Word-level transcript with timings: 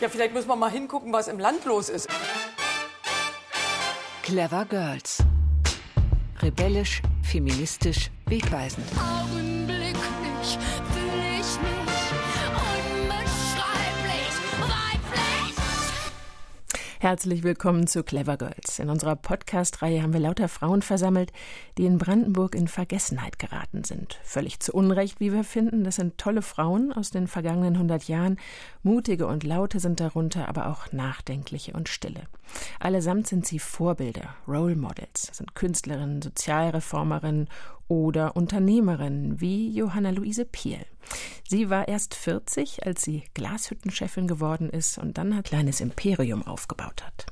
Ja, 0.00 0.08
vielleicht 0.08 0.32
müssen 0.32 0.48
wir 0.48 0.56
mal 0.56 0.70
hingucken, 0.70 1.12
was 1.12 1.26
im 1.26 1.40
Land 1.40 1.64
los 1.64 1.88
ist. 1.88 2.08
Clever 4.22 4.64
Girls. 4.64 5.24
Rebellisch, 6.40 7.02
feministisch, 7.22 8.10
wegweisend. 8.26 8.86
Augenblicklich 8.96 9.77
Herzlich 17.00 17.44
willkommen 17.44 17.86
zu 17.86 18.02
Clever 18.02 18.36
Girls. 18.36 18.80
In 18.80 18.90
unserer 18.90 19.14
Podcast-Reihe 19.14 20.02
haben 20.02 20.12
wir 20.12 20.18
lauter 20.18 20.48
Frauen 20.48 20.82
versammelt, 20.82 21.32
die 21.76 21.86
in 21.86 21.96
Brandenburg 21.96 22.56
in 22.56 22.66
Vergessenheit 22.66 23.38
geraten 23.38 23.84
sind. 23.84 24.18
Völlig 24.24 24.58
zu 24.58 24.72
Unrecht, 24.72 25.20
wie 25.20 25.32
wir 25.32 25.44
finden. 25.44 25.84
Das 25.84 25.94
sind 25.94 26.18
tolle 26.18 26.42
Frauen 26.42 26.92
aus 26.92 27.12
den 27.12 27.28
vergangenen 27.28 27.74
100 27.74 28.08
Jahren. 28.08 28.36
Mutige 28.82 29.28
und 29.28 29.44
laute 29.44 29.78
sind 29.78 30.00
darunter, 30.00 30.48
aber 30.48 30.66
auch 30.66 30.90
nachdenkliche 30.90 31.72
und 31.72 31.88
stille. 31.88 32.24
Allesamt 32.80 33.28
sind 33.28 33.46
sie 33.46 33.60
Vorbilder, 33.60 34.34
Role 34.48 34.74
Models, 34.74 35.28
das 35.28 35.36
sind 35.36 35.54
Künstlerinnen, 35.54 36.20
Sozialreformerinnen 36.20 37.48
oder 37.88 38.36
Unternehmerinnen 38.36 39.40
wie 39.40 39.70
Johanna 39.70 40.10
Luise 40.10 40.44
Piel. 40.44 40.84
Sie 41.48 41.70
war 41.70 41.88
erst 41.88 42.14
40, 42.14 42.86
als 42.86 43.02
sie 43.02 43.24
Glashüttenchefin 43.34 44.28
geworden 44.28 44.70
ist 44.70 44.98
und 44.98 45.18
dann 45.18 45.32
ein 45.32 45.42
kleines 45.42 45.80
Imperium 45.80 46.46
aufgebaut 46.46 47.02
hat. 47.04 47.26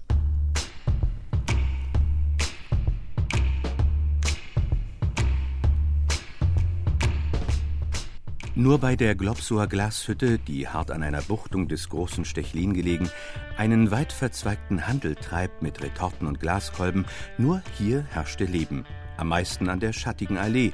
Nur 8.59 8.79
bei 8.79 8.97
der 8.97 9.15
Globsower 9.15 9.67
Glashütte, 9.67 10.39
die 10.39 10.67
hart 10.67 10.91
an 10.91 11.03
einer 11.03 11.21
Buchtung 11.21 11.69
des 11.69 11.91
großen 11.91 12.25
Stechlin 12.25 12.73
gelegen, 12.73 13.11
einen 13.59 13.91
weit 13.91 14.15
verzweigten 14.15 14.87
Handel 14.87 15.15
treibt 15.15 15.61
mit 15.61 15.83
Retorten 15.83 16.27
und 16.27 16.41
Glaskolben, 16.41 17.05
nur 17.37 17.63
hier 17.77 18.07
herrschte 18.13 18.47
Leben. 18.47 18.87
Am 19.17 19.29
meisten 19.29 19.69
an 19.69 19.81
der 19.81 19.93
schattigen 19.93 20.39
Allee, 20.39 20.73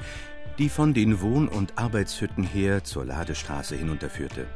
die 0.59 0.69
von 0.69 0.95
den 0.95 1.21
Wohn- 1.21 1.49
und 1.49 1.79
Arbeitshütten 1.79 2.45
her 2.45 2.85
zur 2.85 3.05
Ladestraße 3.05 3.77
hinunterführte. 3.77 4.47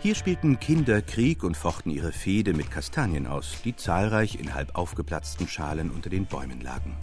Hier 0.00 0.14
spielten 0.14 0.60
Kinder 0.60 1.00
Krieg 1.00 1.42
und 1.44 1.56
fochten 1.56 1.90
ihre 1.90 2.12
Fehde 2.12 2.52
mit 2.52 2.70
Kastanien 2.70 3.26
aus, 3.26 3.62
die 3.64 3.74
zahlreich 3.74 4.38
in 4.38 4.54
halb 4.54 4.76
aufgeplatzten 4.76 5.48
Schalen 5.48 5.90
unter 5.90 6.10
den 6.10 6.26
Bäumen 6.26 6.60
lagen. 6.60 6.96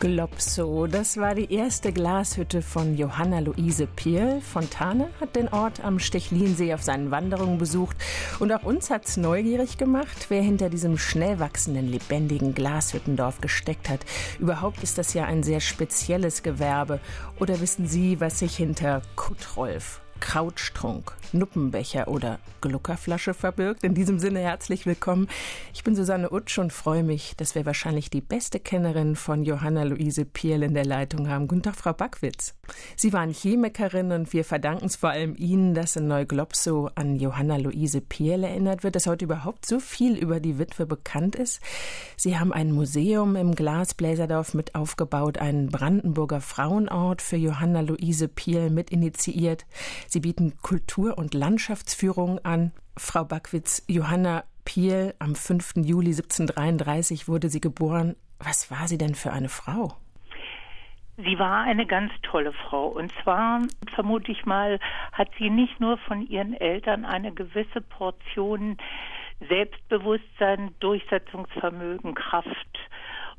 Globsow, 0.00 0.86
das 0.86 1.18
war 1.18 1.34
die 1.34 1.52
erste 1.52 1.92
Glashütte 1.92 2.62
von 2.62 2.96
Johanna 2.96 3.40
Luise 3.40 3.86
Piel. 3.86 4.40
Fontane 4.40 5.10
hat 5.20 5.36
den 5.36 5.48
Ort 5.48 5.84
am 5.84 5.98
Stechlinsee 5.98 6.72
auf 6.72 6.82
seinen 6.82 7.10
Wanderungen 7.10 7.58
besucht 7.58 7.98
und 8.38 8.50
auch 8.50 8.62
uns 8.62 8.88
hat's 8.88 9.18
neugierig 9.18 9.76
gemacht, 9.76 10.26
wer 10.30 10.40
hinter 10.40 10.70
diesem 10.70 10.96
schnell 10.96 11.38
wachsenden, 11.38 11.86
lebendigen 11.86 12.54
Glashüttendorf 12.54 13.42
gesteckt 13.42 13.90
hat. 13.90 14.00
Überhaupt 14.38 14.82
ist 14.82 14.96
das 14.96 15.12
ja 15.12 15.26
ein 15.26 15.42
sehr 15.42 15.60
spezielles 15.60 16.42
Gewerbe. 16.42 16.98
Oder 17.38 17.60
wissen 17.60 17.86
Sie, 17.86 18.20
was 18.20 18.38
sich 18.38 18.56
hinter 18.56 19.02
Kuttrolf 19.16 20.00
Krautstrunk, 20.20 21.12
Nuppenbecher 21.32 22.06
oder 22.08 22.38
Gluckerflasche 22.60 23.34
verbirgt. 23.34 23.82
In 23.82 23.94
diesem 23.94 24.18
Sinne 24.18 24.40
herzlich 24.40 24.86
willkommen. 24.86 25.28
Ich 25.72 25.82
bin 25.82 25.96
Susanne 25.96 26.30
Utsch 26.30 26.58
und 26.58 26.72
freue 26.72 27.02
mich, 27.02 27.34
dass 27.36 27.54
wir 27.54 27.66
wahrscheinlich 27.66 28.10
die 28.10 28.20
beste 28.20 28.60
Kennerin 28.60 29.16
von 29.16 29.42
Johanna 29.42 29.84
Luise 29.84 30.24
Piel 30.24 30.62
in 30.62 30.74
der 30.74 30.84
Leitung 30.84 31.28
haben. 31.28 31.48
Guten 31.48 31.62
Tag, 31.62 31.76
Frau 31.76 31.92
Backwitz. 31.92 32.54
Sie 32.96 33.12
waren 33.12 33.32
Chemikerin 33.32 34.12
und 34.12 34.32
wir 34.32 34.44
verdanken 34.44 34.86
es 34.86 34.96
vor 34.96 35.10
allem 35.10 35.34
Ihnen, 35.36 35.74
dass 35.74 35.96
in 35.96 36.06
Neuglobsow 36.06 36.90
an 36.94 37.16
Johanna 37.16 37.56
Luise 37.56 38.00
Piel 38.00 38.44
erinnert 38.44 38.84
wird, 38.84 38.94
dass 38.94 39.06
heute 39.06 39.24
überhaupt 39.24 39.66
so 39.66 39.80
viel 39.80 40.16
über 40.16 40.38
die 40.38 40.58
Witwe 40.58 40.86
bekannt 40.86 41.34
ist. 41.34 41.60
Sie 42.16 42.38
haben 42.38 42.52
ein 42.52 42.72
Museum 42.72 43.36
im 43.36 43.54
Glasbläserdorf 43.54 44.54
mit 44.54 44.74
aufgebaut, 44.74 45.38
einen 45.38 45.68
Brandenburger 45.68 46.40
Frauenort 46.40 47.22
für 47.22 47.36
Johanna 47.36 47.80
Luise 47.80 48.28
Piel 48.28 48.70
mit 48.70 48.90
initiiert. 48.90 49.64
Sie 50.12 50.18
bieten 50.18 50.56
Kultur- 50.60 51.16
und 51.18 51.34
Landschaftsführungen 51.34 52.44
an. 52.44 52.72
Frau 52.96 53.24
Backwitz, 53.24 53.84
Johanna 53.86 54.42
Piel, 54.64 55.14
am 55.20 55.36
5. 55.36 55.74
Juli 55.86 56.10
1733 56.10 57.28
wurde 57.28 57.48
sie 57.48 57.60
geboren. 57.60 58.16
Was 58.40 58.72
war 58.72 58.88
sie 58.88 58.98
denn 58.98 59.14
für 59.14 59.32
eine 59.32 59.48
Frau? 59.48 59.92
Sie 61.16 61.38
war 61.38 61.62
eine 61.62 61.86
ganz 61.86 62.10
tolle 62.22 62.52
Frau. 62.52 62.88
Und 62.88 63.12
zwar, 63.22 63.62
vermute 63.94 64.32
ich 64.32 64.44
mal, 64.44 64.80
hat 65.12 65.28
sie 65.38 65.48
nicht 65.48 65.78
nur 65.78 65.96
von 65.98 66.26
ihren 66.26 66.54
Eltern 66.54 67.04
eine 67.04 67.32
gewisse 67.32 67.80
Portion 67.80 68.78
Selbstbewusstsein, 69.48 70.74
Durchsetzungsvermögen, 70.80 72.16
Kraft. 72.16 72.78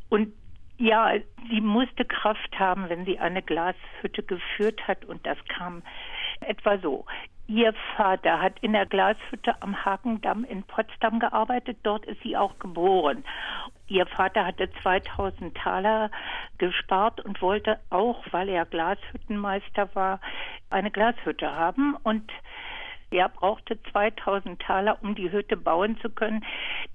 Und 0.07 0.31
ja, 0.77 1.11
sie 1.49 1.59
musste 1.59 2.05
Kraft 2.05 2.57
haben, 2.57 2.87
wenn 2.87 3.03
sie 3.03 3.19
eine 3.19 3.41
Glashütte 3.41 4.23
geführt 4.23 4.87
hat. 4.87 5.03
Und 5.03 5.25
das 5.25 5.37
kam 5.49 5.83
etwa 6.41 6.77
so. 6.77 7.05
Ihr 7.47 7.73
Vater 7.97 8.41
hat 8.41 8.59
in 8.61 8.73
der 8.73 8.85
Glashütte 8.85 9.61
am 9.61 9.83
Hakendamm 9.83 10.45
in 10.45 10.63
Potsdam 10.63 11.19
gearbeitet. 11.19 11.77
Dort 11.83 12.05
ist 12.05 12.21
sie 12.23 12.37
auch 12.37 12.57
geboren. 12.59 13.25
Ihr 13.87 14.05
Vater 14.05 14.45
hatte 14.45 14.69
2000 14.81 15.53
Taler 15.57 16.09
gespart 16.59 17.19
und 17.19 17.41
wollte 17.41 17.79
auch, 17.89 18.23
weil 18.31 18.47
er 18.47 18.65
Glashüttenmeister 18.65 19.93
war, 19.95 20.21
eine 20.69 20.91
Glashütte 20.91 21.53
haben. 21.53 21.97
Und 22.03 22.31
er 23.11 23.29
brauchte 23.29 23.77
2000 23.91 24.59
Taler, 24.61 24.97
um 25.01 25.15
die 25.15 25.31
Hütte 25.31 25.57
bauen 25.57 25.97
zu 26.01 26.09
können, 26.09 26.43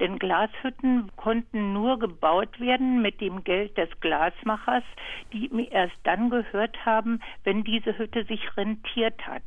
denn 0.01 0.19
Glashütten 0.19 1.11
konnten 1.17 1.73
nur 1.73 1.99
gebaut 1.99 2.59
werden 2.59 3.03
mit 3.03 3.21
dem 3.21 3.45
Geld 3.45 3.77
des 3.77 3.89
Glasmachers, 4.01 4.85
die 5.33 5.47
ihm 5.47 5.67
erst 5.71 5.97
dann 6.05 6.31
gehört 6.31 6.77
haben, 6.85 7.21
wenn 7.45 7.65
diese 7.65 7.97
Hütte 7.99 8.25
sich 8.25 8.57
rentiert 8.57 9.27
hat. 9.27 9.43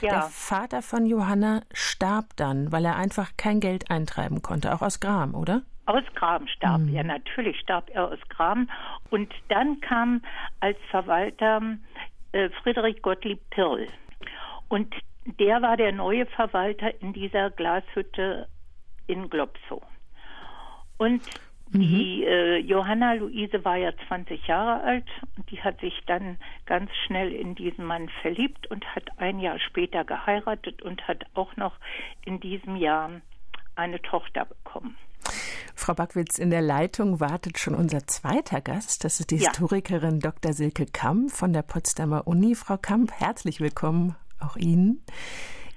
Ja. 0.00 0.10
Der 0.10 0.22
Vater 0.22 0.82
von 0.82 1.06
Johanna 1.06 1.62
starb 1.72 2.36
dann, 2.36 2.72
weil 2.72 2.84
er 2.84 2.96
einfach 2.96 3.32
kein 3.36 3.60
Geld 3.60 3.90
eintreiben 3.90 4.42
konnte, 4.42 4.72
auch 4.74 4.82
aus 4.82 5.00
Gram, 5.00 5.34
oder? 5.34 5.62
Aus 5.86 6.04
Gram 6.14 6.46
starb 6.48 6.80
mhm. 6.80 6.94
er, 6.94 7.04
natürlich 7.04 7.58
starb 7.60 7.90
er 7.92 8.08
aus 8.08 8.18
Gram. 8.28 8.68
Und 9.10 9.32
dann 9.48 9.80
kam 9.80 10.22
als 10.60 10.78
Verwalter 10.90 11.60
äh, 12.32 12.50
Friedrich 12.62 13.02
Gottlieb 13.02 13.38
Pirl. 13.50 13.86
Und 14.68 14.94
der 15.26 15.60
war 15.62 15.76
der 15.76 15.92
neue 15.92 16.26
Verwalter 16.26 17.00
in 17.02 17.12
dieser 17.12 17.50
Glashütte 17.50 18.48
in 19.06 19.28
Globsow. 19.28 19.82
Und 20.98 21.22
mhm. 21.70 21.80
die 21.80 22.24
äh, 22.24 22.58
Johanna 22.58 23.14
Luise 23.14 23.64
war 23.64 23.76
ja 23.76 23.92
20 24.08 24.46
Jahre 24.46 24.82
alt 24.82 25.06
und 25.36 25.50
die 25.50 25.60
hat 25.60 25.80
sich 25.80 25.94
dann 26.06 26.38
ganz 26.64 26.90
schnell 27.06 27.32
in 27.32 27.54
diesen 27.54 27.84
Mann 27.84 28.08
verliebt 28.22 28.68
und 28.68 28.84
hat 28.94 29.04
ein 29.18 29.40
Jahr 29.40 29.58
später 29.58 30.04
geheiratet 30.04 30.82
und 30.82 31.06
hat 31.06 31.24
auch 31.34 31.56
noch 31.56 31.76
in 32.24 32.40
diesem 32.40 32.76
Jahr 32.76 33.10
eine 33.74 34.00
Tochter 34.00 34.46
bekommen. 34.46 34.96
Frau 35.74 35.92
Backwitz, 35.92 36.38
in 36.38 36.50
der 36.50 36.62
Leitung 36.62 37.20
wartet 37.20 37.58
schon 37.58 37.74
unser 37.74 38.06
zweiter 38.06 38.60
Gast. 38.62 39.04
Das 39.04 39.20
ist 39.20 39.30
die 39.30 39.36
ja. 39.36 39.48
Historikerin 39.48 40.20
Dr. 40.20 40.52
Silke 40.52 40.86
Kamp 40.86 41.30
von 41.30 41.52
der 41.52 41.62
Potsdamer 41.62 42.26
Uni. 42.26 42.54
Frau 42.54 42.78
Kamp, 42.78 43.12
herzlich 43.12 43.60
willkommen 43.60 44.16
auch 44.40 44.56
Ihnen. 44.56 45.02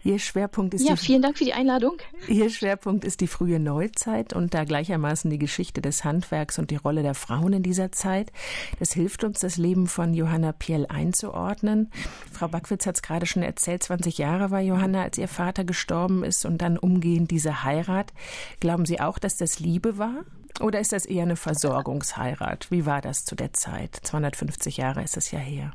Ihr 0.03 0.17
Schwerpunkt 0.17 0.73
ist 0.73 0.87
ja, 0.87 0.95
die, 0.95 1.01
vielen 1.01 1.21
Dank 1.21 1.37
für 1.37 1.43
die 1.43 1.53
Einladung. 1.53 1.97
Ihr 2.29 2.49
Schwerpunkt 2.49 3.03
ist 3.03 3.19
die 3.19 3.27
frühe 3.27 3.59
Neuzeit 3.59 4.31
und 4.31 4.53
da 4.53 4.63
gleichermaßen 4.63 5.29
die 5.29 5.37
Geschichte 5.37 5.81
des 5.81 6.05
Handwerks 6.05 6.57
und 6.57 6.71
die 6.71 6.77
Rolle 6.77 7.03
der 7.03 7.15
Frauen 7.15 7.51
in 7.51 7.63
dieser 7.63 7.91
Zeit. 7.91 8.31
Das 8.79 8.93
hilft 8.93 9.25
uns, 9.25 9.39
das 9.39 9.57
Leben 9.57 9.87
von 9.87 10.13
Johanna 10.13 10.53
Piel 10.53 10.85
einzuordnen. 10.87 11.91
Frau 12.31 12.47
Backwitz 12.47 12.85
hat 12.85 12.95
es 12.95 13.01
gerade 13.01 13.25
schon 13.25 13.43
erzählt, 13.43 13.83
20 13.83 14.17
Jahre 14.17 14.51
war 14.51 14.61
Johanna, 14.61 15.03
als 15.03 15.17
ihr 15.17 15.27
Vater 15.27 15.65
gestorben 15.65 16.23
ist 16.23 16.45
und 16.45 16.61
dann 16.61 16.77
umgehend 16.77 17.29
diese 17.29 17.65
Heirat. 17.65 18.13
Glauben 18.61 18.85
Sie 18.85 19.01
auch, 19.01 19.19
dass 19.19 19.35
das 19.35 19.59
Liebe 19.59 19.97
war? 19.97 20.23
Oder 20.61 20.79
ist 20.79 20.93
das 20.93 21.05
eher 21.05 21.23
eine 21.23 21.35
Versorgungsheirat? 21.35 22.71
Wie 22.71 22.85
war 22.85 23.01
das 23.01 23.25
zu 23.25 23.35
der 23.35 23.51
Zeit? 23.53 23.99
250 24.01 24.77
Jahre 24.77 25.03
ist 25.03 25.17
es 25.17 25.31
ja 25.31 25.39
her. 25.39 25.73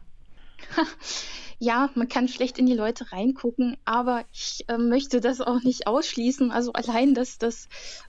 ja, 1.59 1.91
man 1.95 2.09
kann 2.09 2.29
schlecht 2.29 2.59
in 2.59 2.67
die 2.67 2.75
Leute 2.75 3.13
reingucken, 3.13 3.77
aber 3.85 4.25
ich 4.33 4.65
äh, 4.69 4.79
möchte 4.79 5.21
das 5.21 5.41
auch 5.41 5.63
nicht 5.63 5.87
ausschließen. 5.87 6.51
Also 6.51 6.73
allein, 6.73 7.15
dass 7.15 7.39
das 7.39 7.69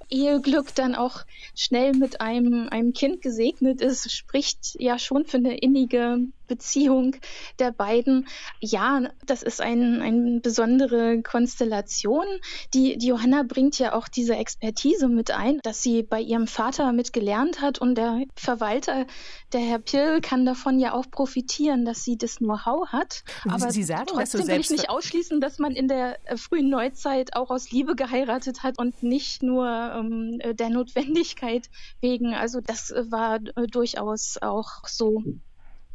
Eheglück 0.10 0.74
dann 0.76 0.96
auch 0.96 1.26
schnell 1.56 1.94
mit 1.94 2.22
einem, 2.22 2.68
einem 2.70 2.94
Kind 2.94 3.22
gesegnet 3.22 3.82
ist, 3.82 4.12
spricht 4.12 4.76
ja 4.80 5.00
schon 5.00 5.26
für 5.26 5.38
eine 5.38 5.58
innige 5.58 6.20
Beziehung 6.48 7.16
der 7.60 7.72
beiden. 7.72 8.28
Ja, 8.60 9.10
das 9.26 9.44
ist 9.44 9.62
ein, 9.62 10.02
eine 10.02 10.40
besondere 10.40 11.22
Konstellation. 11.22 12.26
Die, 12.74 12.98
die 12.98 13.08
Johanna 13.08 13.44
bringt 13.44 13.80
ja 13.80 13.94
auch 13.94 14.08
diese 14.08 14.36
Expertise 14.36 15.08
mit 15.08 15.32
ein, 15.32 15.60
dass 15.64 15.82
sie 15.82 16.04
bei 16.04 16.22
ihrem 16.22 16.48
Vater 16.48 16.92
mit 16.92 17.14
gelernt 17.14 17.62
hat 17.62 17.80
und 17.80 17.96
der 17.96 18.24
Verwalter, 18.36 19.06
der 19.54 19.62
Herr 19.62 19.80
Pill, 19.80 20.22
kann 20.22 20.46
davon 20.46 20.80
ja 20.80 20.94
auch 20.94 21.10
profitieren, 21.10 21.86
dass 21.86 22.04
sie 22.04 22.18
das 22.18 22.38
Know-how 22.38 22.88
hat. 22.90 23.24
Aber 23.48 23.72
sie 23.72 23.84
sagen 23.84 24.06
trotzdem 24.08 24.40
das 24.40 24.48
so 24.48 24.54
will 24.54 24.60
ich 24.60 24.70
nicht 24.70 24.90
ausschließen, 24.90 25.42
dass 25.42 25.60
man 25.60 25.74
in 25.74 25.88
der 25.88 26.18
äh, 26.26 26.38
frühen 26.38 26.70
Neuzeit 26.70 27.36
auch 27.36 27.50
aus 27.50 27.72
Liebe 27.72 27.96
geheiratet 27.96 28.64
hat 28.64 28.78
und 28.80 29.04
nicht 29.04 29.44
nur 29.44 29.68
ähm, 29.68 30.40
der 30.56 30.70
Notwendigkeit 30.70 31.70
wegen. 32.02 32.34
Also 32.34 32.62
das 32.62 32.92
äh, 32.92 33.12
war 33.12 33.40
äh, 33.56 33.68
durchaus 33.68 34.38
auch 34.42 34.88
so. 34.88 35.24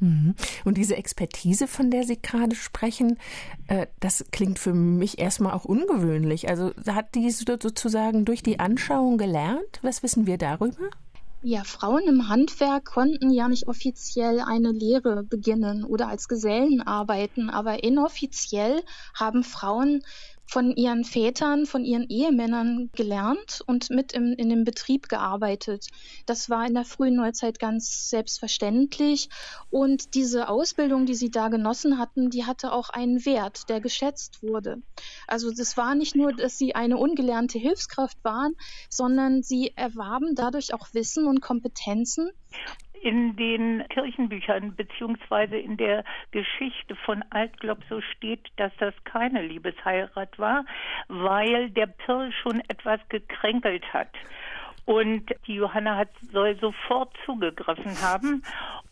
Mhm. 0.01 0.35
Und 0.65 0.79
diese 0.79 0.97
Expertise, 0.97 1.67
von 1.67 1.91
der 1.91 2.05
Sie 2.05 2.21
gerade 2.21 2.57
sprechen, 2.57 3.19
äh, 3.69 3.87
das 4.01 4.25
klingt 4.33 4.59
für 4.59 4.73
mich 4.73 5.19
erstmal 5.19 5.53
auch 5.53 5.65
ungewöhnlich. 5.65 6.49
Also 6.49 6.73
hat 6.87 7.15
die 7.15 7.31
sozusagen 7.31 8.25
durch 8.25 8.43
die 8.43 8.59
Anschauung 8.59 9.19
gelernt? 9.19 9.79
Was 9.83 10.03
wissen 10.03 10.27
wir 10.27 10.39
darüber? 10.39 10.89
Ja, 11.43 11.65
Frauen 11.65 12.03
im 12.07 12.29
Handwerk 12.29 12.85
konnten 12.87 13.31
ja 13.31 13.49
nicht 13.49 13.67
offiziell 13.69 14.41
eine 14.41 14.73
Lehre 14.73 15.23
beginnen 15.23 15.85
oder 15.85 16.09
als 16.09 16.29
Gesellen 16.29 16.81
arbeiten, 16.83 17.49
aber 17.51 17.83
inoffiziell 17.85 18.83
haben 19.15 19.43
Frauen 19.45 20.01
von 20.51 20.75
ihren 20.75 21.05
Vätern, 21.05 21.65
von 21.65 21.85
ihren 21.85 22.09
Ehemännern 22.09 22.91
gelernt 22.93 23.63
und 23.67 23.89
mit 23.89 24.13
im, 24.13 24.33
in 24.33 24.49
dem 24.49 24.65
Betrieb 24.65 25.09
gearbeitet. 25.09 25.87
Das 26.27 26.51
war 26.51 26.67
in 26.67 26.75
der 26.75 26.85
frühen 26.85 27.15
Neuzeit 27.15 27.61
ganz 27.61 28.11
selbstverständlich. 28.11 29.29
Und 29.71 30.15
diese 30.15 30.49
Ausbildung, 30.49 31.07
die 31.07 31.15
sie 31.15 31.31
da 31.31 31.51
genossen 31.51 31.99
hatten, 31.99 32.31
die 32.31 32.47
hatte 32.47 32.73
auch 32.73 32.91
einen 32.91 33.25
Wert, 33.25 33.69
der 33.69 33.81
geschätzt 33.81 34.43
wurde. 34.43 34.83
Also 35.29 35.53
das 35.53 35.77
war 35.77 35.95
nicht 35.95 36.17
nur, 36.17 36.33
dass 36.33 36.59
sie 36.59 36.75
eine 36.75 36.97
ungelernte 36.97 37.61
Hilfskraft 37.61 38.19
waren, 38.25 38.57
sondern 38.89 39.45
sie 39.45 39.73
erwarben 39.77 40.35
dadurch 40.35 40.75
auch 40.75 40.89
Wissen 40.93 41.29
und 41.29 41.41
Kompetenzen, 41.41 42.29
in 43.03 43.37
den 43.37 43.85
Kirchenbüchern 43.89 44.75
beziehungsweise 44.77 45.57
in 45.57 45.77
der 45.77 46.05
Geschichte 46.31 46.97
von 46.97 47.25
Altglobsow 47.31 48.03
steht, 48.17 48.49
dass 48.57 48.73
das 48.79 48.95
keine 49.05 49.43
Liebesheirat 49.43 50.39
war, 50.39 50.65
weil 51.09 51.71
der 51.71 51.87
Pirl 51.87 52.33
schon 52.33 52.61
etwas 52.69 53.01
gekränkelt 53.09 53.85
hat. 53.93 54.11
Und 54.85 55.31
die 55.47 55.55
Johanna 55.55 55.97
hat, 55.97 56.11
soll 56.33 56.59
sofort 56.61 57.13
zugegriffen 57.25 58.01
haben 58.03 58.43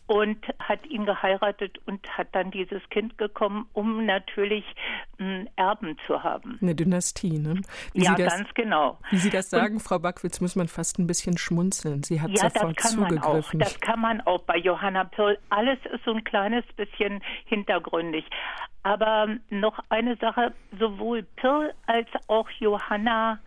und 0.09 0.43
hat 0.57 0.83
ihn 0.87 1.05
geheiratet 1.05 1.77
und 1.85 2.01
hat 2.17 2.29
dann 2.31 2.49
dieses 2.49 2.81
Kind 2.89 3.15
bekommen, 3.17 3.67
um 3.73 4.07
natürlich 4.07 4.65
m, 5.19 5.47
Erben 5.55 5.97
zu 6.07 6.23
haben. 6.23 6.57
Eine 6.61 6.73
Dynastie, 6.73 7.37
ne? 7.37 7.61
Wie 7.93 8.05
ja, 8.05 8.15
das, 8.15 8.35
ganz 8.35 8.49
genau. 8.55 8.97
Wie 9.11 9.17
Sie 9.17 9.29
das 9.29 9.51
sagen, 9.51 9.75
und, 9.75 9.81
Frau 9.81 9.99
Backwitz, 9.99 10.41
muss 10.41 10.55
man 10.55 10.67
fast 10.67 10.97
ein 10.97 11.05
bisschen 11.05 11.37
schmunzeln. 11.37 12.01
Sie 12.01 12.19
hat 12.21 12.31
ja, 12.31 12.49
sofort 12.49 12.79
das 12.79 12.95
kann 12.95 13.07
zugegriffen. 13.07 13.59
Man 13.59 13.67
auch. 13.67 13.71
Das 13.71 13.79
kann 13.81 13.99
man 13.99 14.21
auch 14.21 14.41
bei 14.41 14.57
Johanna 14.57 15.03
Pirl. 15.03 15.37
Alles 15.49 15.77
ist 15.93 16.03
so 16.05 16.13
ein 16.13 16.23
kleines 16.23 16.65
bisschen 16.75 17.21
hintergründig. 17.45 18.25
Aber 18.81 19.27
noch 19.51 19.77
eine 19.89 20.15
Sache, 20.17 20.53
sowohl 20.79 21.21
Pirl 21.35 21.73
als 21.85 22.07
auch 22.27 22.49
Johanna 22.59 23.39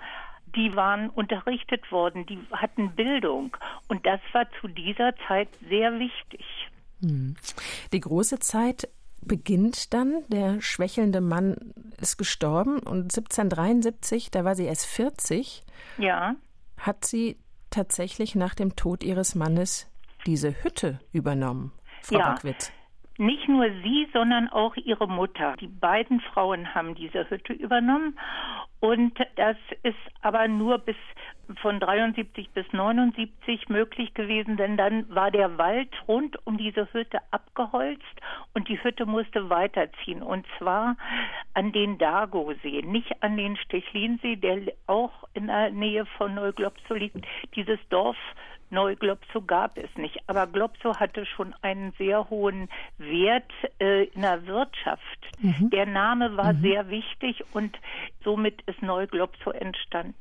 die 0.55 0.75
waren 0.77 1.11
unterrichtet 1.11 1.91
worden, 1.91 2.27
die 2.27 2.39
hatten 2.53 2.95
Bildung. 2.95 3.57
Und 3.89 4.07
das 4.07 4.21
war 4.33 4.47
zu 4.61 4.69
dieser 4.69 5.15
Zeit 5.29 5.49
sehr 5.69 5.99
wichtig. 5.99 6.45
Hm. 7.01 7.37
Die 7.93 8.01
große 8.01 8.39
Zeit 8.39 8.89
beginnt 9.21 9.95
dann. 9.95 10.25
Der 10.29 10.61
schwächelnde 10.61 11.21
Mann 11.21 11.57
ist 12.01 12.17
gestorben 12.17 12.79
und 12.79 13.15
1773, 13.15 14.31
da 14.31 14.45
war 14.45 14.55
sie 14.55 14.67
erst 14.67 14.87
40, 14.87 15.63
ja. 15.99 16.35
hat 16.77 17.05
sie 17.05 17.39
tatsächlich 17.71 18.35
nach 18.35 18.55
dem 18.55 18.77
Tod 18.77 19.03
ihres 19.03 19.35
Mannes 19.35 19.89
diese 20.27 20.63
Hütte 20.63 21.01
übernommen. 21.13 21.73
Frau 22.03 22.19
ja. 22.19 22.33
Backwitz. 22.33 22.73
Nicht 23.23 23.47
nur 23.47 23.71
sie, 23.85 24.09
sondern 24.13 24.49
auch 24.49 24.75
ihre 24.75 25.07
Mutter. 25.07 25.55
Die 25.61 25.69
beiden 25.69 26.21
Frauen 26.21 26.75
haben 26.75 26.97
diese 26.97 27.31
Hütte 27.31 27.53
übernommen 27.53 28.19
und 28.81 29.17
das 29.37 29.57
ist 29.85 29.95
aber 30.23 30.49
nur 30.49 30.79
bis 30.79 30.97
von 31.61 31.79
73 31.79 32.51
bis 32.51 32.67
79 32.73 33.69
möglich 33.69 34.13
gewesen, 34.15 34.57
denn 34.57 34.77
dann 34.77 35.09
war 35.09 35.31
der 35.31 35.57
Wald 35.57 35.89
rund 36.09 36.37
um 36.49 36.59
diese 36.59 36.93
Hütte 36.93 37.19
abgeholzt 37.31 38.03
und 38.55 38.69
die 38.69 38.83
Hütte 38.83 39.07
musste 39.07 39.49
weiterziehen 39.49 40.21
und 40.21 40.45
zwar 40.59 40.97
an 41.55 41.71
den 41.71 41.99
Dago-See, 41.99 42.83
nicht 42.83 43.23
an 43.23 43.37
den 43.37 43.57
Stechlinsee, 43.57 44.35
der 44.35 44.63
auch 44.89 45.29
in 45.35 45.47
der 45.47 45.71
Nähe 45.71 46.07
von 46.19 46.35
Neuglobsow 46.35 46.97
liegt. 46.97 47.25
Dieses 47.55 47.79
Dorf 47.89 48.17
Neuglobsow 48.73 49.47
gab 49.47 49.79
es 49.79 49.91
nicht. 49.97 50.19
Aber 50.27 50.47
Globsow 50.47 50.97
hatte 50.97 51.27
schon 51.27 51.55
einen 51.63 51.93
sehr 51.99 52.29
hohen 52.31 52.69
Wert 52.99 53.51
äh, 53.79 54.05
in 54.05 54.23
der 54.23 54.47
Wirtschaft. 54.47 55.03
Mhm. 55.41 55.71
Der 55.71 55.87
Name 55.87 56.37
war 56.37 56.55
mhm. 56.55 56.63
sehr 56.63 56.89
wichtig 56.89 57.45
und 57.53 57.79
somit 58.25 58.63
ist 58.63 58.83
Neuglobsow 58.83 59.53
entstanden. 59.53 60.15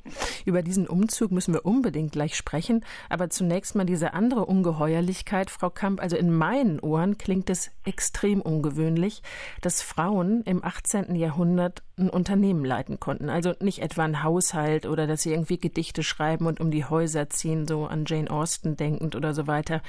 Über 0.46 0.62
diesen 0.62 0.88
Umzug 0.88 1.32
müssen 1.32 1.54
wir 1.54 1.66
unbedingt 1.66 2.12
gleich 2.12 2.36
sprechen. 2.36 2.84
Aber 3.10 3.30
zunächst 3.30 3.76
mal 3.76 3.86
diese 3.86 4.14
andere 4.14 4.46
Ungeheuerlichkeit, 4.46 5.50
Frau 5.50 5.70
Kamp. 5.70 6.02
Also 6.02 6.18
in 6.18 6.36
meinen 6.36 6.80
Ohren 6.80 7.18
klingt 7.18 7.50
es 7.50 7.72
extrem 7.86 8.42
ungewöhnlich, 8.42 9.22
dass 9.62 9.82
Frauen 9.82 10.44
im 10.44 10.64
18. 10.64 11.16
Jahrhundert 11.16 11.84
ein 12.02 12.10
Unternehmen 12.10 12.66
leiten 12.66 13.00
konnten. 13.00 13.30
Also 13.30 13.54
nicht 13.60 13.80
etwa 13.80 14.04
ein 14.04 14.24
Haushalt 14.24 14.86
oder 14.86 15.08
dass 15.08 15.22
sie 15.22 15.32
irgendwie 15.32 15.58
Gedichte 15.58 16.04
schreiben 16.04 16.46
und 16.48 16.60
um 16.60 16.72
die 16.72 16.86
Häuser 16.86 17.30
ziehen, 17.30 17.68
so 17.68 17.86
an 17.86 18.06
Jane 18.06 18.30
Austen 18.30 18.76
denkend 18.76 19.16
oder 19.16 19.34
so 19.34 19.48
weiter. 19.48 19.82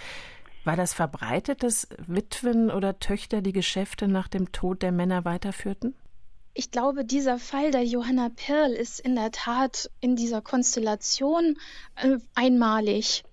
War 0.64 0.76
das 0.76 0.94
verbreitet, 0.94 1.62
dass 1.64 1.88
Witwen 2.06 2.70
oder 2.70 3.00
Töchter 3.00 3.42
die 3.42 3.52
Geschäfte 3.52 4.06
nach 4.06 4.28
dem 4.28 4.52
Tod 4.52 4.82
der 4.82 4.92
Männer 4.92 5.24
weiterführten? 5.24 5.94
Ich 6.54 6.70
glaube, 6.70 7.04
dieser 7.04 7.38
Fall 7.38 7.70
der 7.70 7.84
Johanna 7.84 8.28
Pirl 8.28 8.72
ist 8.72 9.00
in 9.00 9.16
der 9.16 9.32
Tat 9.32 9.90
in 10.00 10.16
dieser 10.16 10.42
Konstellation 10.42 11.56
äh, 11.96 12.18
einmalig 12.34 13.24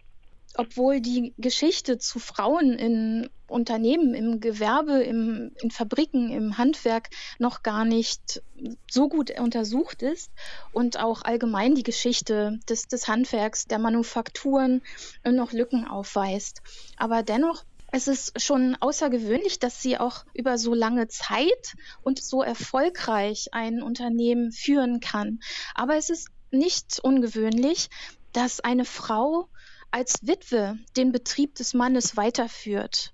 obwohl 0.56 1.00
die 1.02 1.34
Geschichte 1.38 1.98
zu 1.98 2.20
Frauen 2.20 2.74
in 2.74 3.30
Unternehmen, 3.48 4.14
im 4.14 4.40
Gewerbe, 4.40 5.02
im, 5.02 5.52
in 5.62 5.72
Fabriken, 5.72 6.32
im 6.32 6.58
Handwerk 6.58 7.10
noch 7.40 7.64
gar 7.64 7.86
nicht 7.86 8.42
so 8.90 9.10
gut 9.10 9.40
untersucht 9.40 10.02
ist 10.02 10.32
und 10.72 11.00
auch 11.00 11.24
allgemein 11.24 11.76
die 11.76 11.84
Geschichte 11.84 12.60
des, 12.70 12.88
des 12.88 13.08
Handwerks, 13.08 13.66
der 13.66 13.80
Manufakturen 13.80 14.82
noch 15.24 15.52
Lücken 15.52 15.88
aufweist. 15.88 16.62
Aber 16.98 17.24
dennoch 17.24 17.64
es 17.92 18.08
ist 18.08 18.40
schon 18.40 18.78
außergewöhnlich, 18.80 19.58
dass 19.58 19.82
sie 19.82 19.98
auch 19.98 20.24
über 20.36 20.60
so 20.60 20.76
lange 20.76 21.08
Zeit 21.08 21.76
und 22.04 22.22
so 22.22 22.44
erfolgreich 22.44 23.48
ein 23.52 23.82
Unternehmen 23.82 24.52
führen 24.52 25.00
kann. 25.00 25.40
Aber 25.74 25.96
es 25.96 26.12
ist 26.12 26.28
nicht 26.52 27.00
ungewöhnlich, 27.02 27.90
dass 28.32 28.60
eine 28.60 28.86
Frau 28.86 29.50
als 29.92 30.20
Witwe 30.22 30.78
den 30.98 31.12
Betrieb 31.12 31.56
des 31.56 31.74
Mannes 31.74 32.18
weiterführt. 32.18 33.14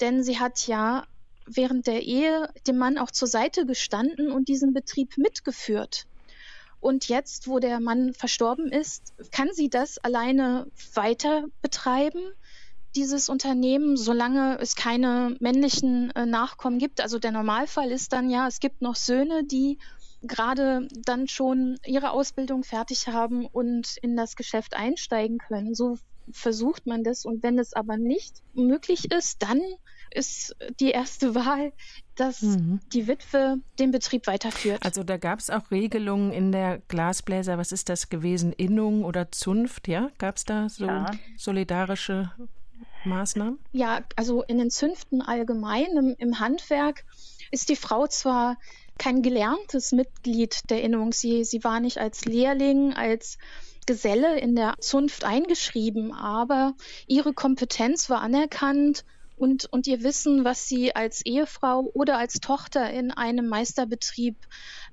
Denn 0.00 0.22
sie 0.22 0.38
hat 0.38 0.66
ja 0.66 1.06
während 1.46 1.86
der 1.86 2.02
Ehe 2.02 2.48
dem 2.66 2.78
Mann 2.78 2.98
auch 2.98 3.10
zur 3.10 3.28
Seite 3.28 3.66
gestanden 3.66 4.32
und 4.32 4.48
diesen 4.48 4.72
Betrieb 4.72 5.16
mitgeführt. 5.16 6.06
Und 6.80 7.08
jetzt, 7.08 7.48
wo 7.48 7.58
der 7.58 7.80
Mann 7.80 8.12
verstorben 8.12 8.70
ist, 8.70 9.14
kann 9.32 9.48
sie 9.52 9.68
das 9.68 9.98
alleine 9.98 10.66
weiter 10.94 11.44
betreiben, 11.62 12.20
dieses 12.94 13.28
Unternehmen, 13.28 13.96
solange 13.96 14.58
es 14.58 14.74
keine 14.74 15.36
männlichen 15.40 16.10
äh, 16.12 16.26
Nachkommen 16.26 16.78
gibt. 16.78 17.00
Also 17.00 17.18
der 17.18 17.32
Normalfall 17.32 17.90
ist 17.90 18.12
dann 18.12 18.30
ja, 18.30 18.46
es 18.48 18.58
gibt 18.58 18.82
noch 18.82 18.96
Söhne, 18.96 19.44
die 19.44 19.78
gerade 20.22 20.88
dann 21.04 21.28
schon 21.28 21.78
ihre 21.84 22.10
Ausbildung 22.10 22.64
fertig 22.64 23.08
haben 23.08 23.46
und 23.46 23.96
in 24.00 24.16
das 24.16 24.34
Geschäft 24.34 24.74
einsteigen 24.74 25.38
können. 25.38 25.74
So 25.74 25.98
versucht 26.30 26.86
man 26.86 27.04
das. 27.04 27.24
Und 27.24 27.42
wenn 27.42 27.58
es 27.58 27.72
aber 27.72 27.96
nicht 27.96 28.42
möglich 28.54 29.10
ist, 29.12 29.42
dann 29.42 29.60
ist 30.10 30.56
die 30.80 30.90
erste 30.90 31.34
Wahl, 31.34 31.72
dass 32.14 32.42
mhm. 32.42 32.80
die 32.92 33.06
Witwe 33.06 33.58
den 33.78 33.90
Betrieb 33.90 34.26
weiterführt. 34.26 34.84
Also 34.84 35.02
da 35.02 35.16
gab 35.16 35.40
es 35.40 35.50
auch 35.50 35.70
Regelungen 35.70 36.32
in 36.32 36.52
der 36.52 36.78
Glasbläser, 36.88 37.58
was 37.58 37.72
ist 37.72 37.88
das 37.88 38.08
gewesen, 38.08 38.52
Innung 38.52 39.04
oder 39.04 39.30
Zunft, 39.30 39.88
ja? 39.88 40.10
Gab 40.18 40.36
es 40.36 40.44
da 40.44 40.68
so 40.68 40.86
ja. 40.86 41.10
solidarische 41.36 42.32
Maßnahmen? 43.04 43.58
Ja, 43.72 44.00
also 44.16 44.42
in 44.42 44.58
den 44.58 44.70
Zünften 44.70 45.22
allgemein, 45.22 45.96
im, 45.96 46.14
im 46.18 46.40
Handwerk 46.40 47.04
ist 47.50 47.68
die 47.68 47.76
Frau 47.76 48.06
zwar 48.06 48.58
kein 48.98 49.22
gelerntes 49.22 49.92
Mitglied 49.92 50.70
der 50.70 50.82
Innung, 50.82 51.12
sie, 51.12 51.44
sie 51.44 51.62
war 51.64 51.80
nicht 51.80 51.98
als 51.98 52.24
Lehrling, 52.24 52.94
als 52.94 53.38
Geselle 53.86 54.38
in 54.38 54.56
der 54.56 54.74
Zunft 54.80 55.24
eingeschrieben, 55.24 56.12
aber 56.12 56.74
ihre 57.06 57.32
Kompetenz 57.32 58.10
war 58.10 58.20
anerkannt 58.20 59.04
und, 59.36 59.66
und 59.66 59.86
ihr 59.86 60.02
Wissen, 60.02 60.44
was 60.44 60.66
sie 60.66 60.94
als 60.96 61.24
Ehefrau 61.24 61.90
oder 61.94 62.18
als 62.18 62.40
Tochter 62.40 62.90
in 62.90 63.10
einem 63.10 63.48
Meisterbetrieb 63.48 64.36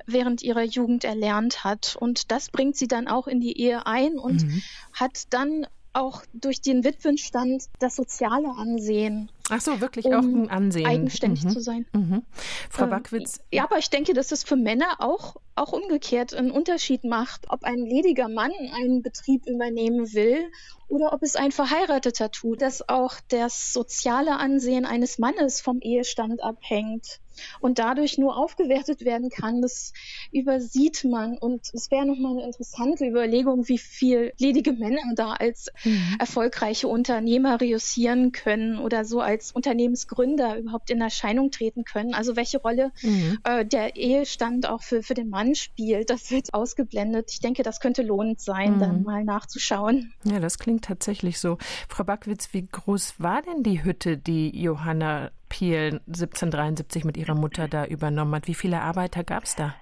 während 0.06 0.44
ihrer 0.44 0.64
Jugend 0.64 1.06
erlernt 1.06 1.64
hat. 1.64 1.96
Und 2.00 2.32
das 2.32 2.50
bringt 2.50 2.76
sie 2.76 2.88
dann 2.88 3.08
auch 3.08 3.28
in 3.28 3.40
die 3.40 3.58
Ehe 3.58 3.86
ein 3.86 4.20
und 4.20 4.44
mhm. 4.44 4.62
hat 4.94 5.24
dann 5.30 5.66
auch 5.94 6.24
durch 6.34 6.60
den 6.62 6.84
Witwenstand 6.84 7.66
das 7.80 7.96
soziale 7.96 8.50
Ansehen. 8.50 9.32
Ach 9.50 9.60
so, 9.60 9.82
wirklich 9.82 10.06
um 10.06 10.14
auch 10.14 10.24
ein 10.24 10.50
Ansehen. 10.50 10.86
Eigenständig 10.86 11.44
mhm. 11.44 11.50
zu 11.50 11.60
sein. 11.60 11.86
Mhm. 11.92 12.24
Frau 12.70 12.86
ähm, 12.86 12.90
Backwitz. 12.92 13.42
Ja, 13.52 13.66
aber 13.66 13.78
ich 13.78 13.90
denke, 13.90 14.14
dass 14.14 14.32
es 14.32 14.44
für 14.44 14.56
Männer 14.56 14.96
auch, 15.00 15.36
auch 15.56 15.74
umgekehrt 15.74 16.34
einen 16.34 16.52
Unterschied 16.52 17.04
macht, 17.04 17.50
ob 17.50 17.64
ein 17.66 17.80
lediger 17.80 18.30
Mann 18.30 18.52
einen 18.74 19.02
Betrieb 19.02 19.46
übernehmen 19.46 20.14
will 20.14 20.50
oder 20.88 21.12
ob 21.12 21.24
es 21.24 21.36
ein 21.36 21.52
Verheirateter 21.52 22.32
tut, 22.32 22.62
dass 22.62 22.88
auch 22.88 23.16
das 23.30 23.74
soziale 23.74 24.38
Ansehen 24.38 24.86
eines 24.86 25.20
Mannes 25.20 25.60
vom 25.60 25.80
Ehestand 25.82 26.42
abhängt 26.42 27.20
und 27.60 27.80
dadurch 27.80 28.18
nur 28.18 28.38
aufgewertet 28.38 29.06
werden 29.06 29.30
kann, 29.30 29.62
das 29.62 29.94
übersieht 30.32 31.04
man. 31.04 31.38
Und 31.38 31.74
es 31.74 31.90
wäre 31.92 32.06
nochmal 32.06 32.34
eine 32.34 32.46
interessante 32.46 33.06
Überlegung, 33.06 33.68
wie 33.68 33.78
viel 33.78 34.34
ledige 34.38 34.74
Männer 34.74 35.02
da 35.16 35.34
als 35.34 35.70
mhm. 35.84 36.16
erfolgreiche 36.20 36.88
Unternehmer 36.88 37.60
reüssieren 37.60 38.32
können 38.32 38.78
oder 38.78 39.06
so 39.06 39.20
als 39.20 39.33
Unternehmensgründer 39.52 40.58
überhaupt 40.58 40.90
in 40.90 41.02
Erscheinung 41.02 41.52
treten 41.52 41.84
können. 41.84 42.14
Also 42.14 42.36
welche 42.36 42.60
Rolle 42.60 42.92
mhm. 43.02 43.40
äh, 43.44 43.66
der 43.66 43.96
Ehestand 43.96 44.70
auch 44.70 44.82
für, 44.82 45.04
für 45.04 45.14
den 45.14 45.30
Mann 45.30 45.56
spielt, 45.56 46.10
das 46.10 46.32
wird 46.32 46.54
ausgeblendet. 46.54 47.32
Ich 47.32 47.40
denke, 47.40 47.64
das 47.64 47.80
könnte 47.80 48.04
lohnend 48.04 48.40
sein, 48.40 48.76
mhm. 48.76 48.80
dann 48.80 49.04
mal 49.04 49.24
nachzuschauen. 49.24 50.14
Ja, 50.24 50.40
das 50.40 50.60
klingt 50.60 50.86
tatsächlich 50.86 51.40
so. 51.40 51.58
Frau 51.90 52.04
Backwitz, 52.04 52.54
wie 52.54 52.68
groß 52.68 53.16
war 53.20 53.42
denn 53.42 53.64
die 53.64 53.84
Hütte, 53.84 54.18
die 54.18 54.50
Johanna 54.62 55.32
Piel 55.50 56.02
1773 56.08 57.06
mit 57.06 57.16
ihrer 57.18 57.36
Mutter 57.36 57.68
da 57.68 57.86
übernommen 57.86 58.34
hat. 58.36 58.48
Wie 58.48 58.56
viele 58.56 58.82
Arbeiter 58.82 59.24
gab 59.24 59.44
es 59.44 59.56
da? 59.56 59.76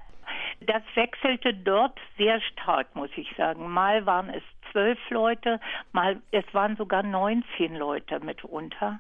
Das 0.68 0.84
wechselte 0.96 1.54
dort 1.54 1.98
sehr 2.18 2.40
stark, 2.42 2.94
muss 2.96 3.10
ich 3.16 3.28
sagen. 3.36 3.70
Mal 3.70 4.06
waren 4.06 4.30
es 4.30 4.44
zwölf 4.72 4.98
Leute, 5.10 5.60
mal 5.92 6.22
es 6.32 6.46
waren 6.54 6.76
sogar 6.76 7.04
19 7.04 7.76
Leute 7.76 8.20
mitunter, 8.20 9.00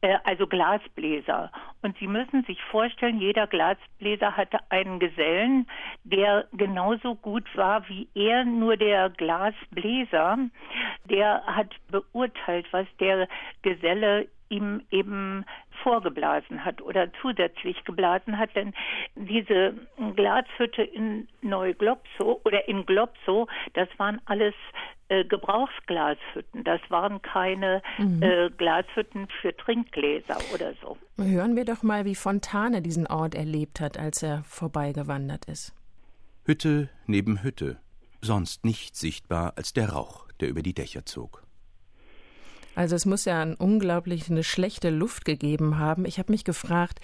äh, 0.00 0.16
also 0.24 0.46
Glasbläser. 0.46 1.50
Und 1.82 1.96
Sie 1.98 2.06
müssen 2.06 2.44
sich 2.44 2.62
vorstellen, 2.64 3.20
jeder 3.20 3.46
Glasbläser 3.46 4.36
hatte 4.36 4.58
einen 4.70 4.98
Gesellen, 4.98 5.66
der 6.04 6.46
genauso 6.52 7.14
gut 7.14 7.44
war 7.56 7.88
wie 7.88 8.08
er, 8.14 8.44
nur 8.44 8.76
der 8.76 9.10
Glasbläser, 9.10 10.38
der 11.04 11.42
hat 11.46 11.74
beurteilt, 11.90 12.66
was 12.72 12.86
der 12.98 13.28
Geselle 13.62 14.28
ihm 14.48 14.82
eben 14.90 15.44
vorgeblasen 15.82 16.64
hat 16.64 16.82
oder 16.82 17.10
zusätzlich 17.20 17.84
geblasen 17.84 18.38
hat, 18.38 18.54
denn 18.54 18.74
diese 19.14 19.74
Glashütte 20.16 20.82
in 20.82 21.28
Neuglopso 21.42 22.40
oder 22.44 22.68
in 22.68 22.84
Glopso, 22.86 23.46
das 23.74 23.88
waren 23.98 24.20
alles 24.24 24.54
äh, 25.08 25.24
Gebrauchsglashütten. 25.24 26.64
Das 26.64 26.80
waren 26.88 27.22
keine 27.22 27.82
mhm. 27.98 28.22
äh, 28.22 28.50
Glashütten 28.50 29.28
für 29.40 29.56
Trinkgläser 29.56 30.36
oder 30.54 30.74
so. 30.82 30.98
Hören 31.16 31.56
wir 31.56 31.64
doch 31.64 31.82
mal, 31.82 32.04
wie 32.04 32.14
Fontane 32.14 32.82
diesen 32.82 33.06
Ort 33.06 33.34
erlebt 33.34 33.80
hat, 33.80 33.98
als 33.98 34.22
er 34.22 34.42
vorbeigewandert 34.44 35.46
ist. 35.46 35.74
Hütte 36.44 36.88
neben 37.06 37.42
Hütte, 37.42 37.78
sonst 38.20 38.64
nicht 38.64 38.96
sichtbar 38.96 39.54
als 39.56 39.72
der 39.72 39.90
Rauch, 39.90 40.30
der 40.40 40.48
über 40.48 40.62
die 40.62 40.74
Dächer 40.74 41.04
zog. 41.04 41.47
Also 42.78 42.94
es 42.94 43.06
muss 43.06 43.24
ja 43.24 43.42
eine 43.42 43.56
unglaublich 43.56 44.30
eine 44.30 44.44
schlechte 44.44 44.90
Luft 44.90 45.24
gegeben 45.24 45.78
haben. 45.80 46.04
Ich 46.04 46.20
habe 46.20 46.30
mich 46.30 46.44
gefragt, 46.44 47.00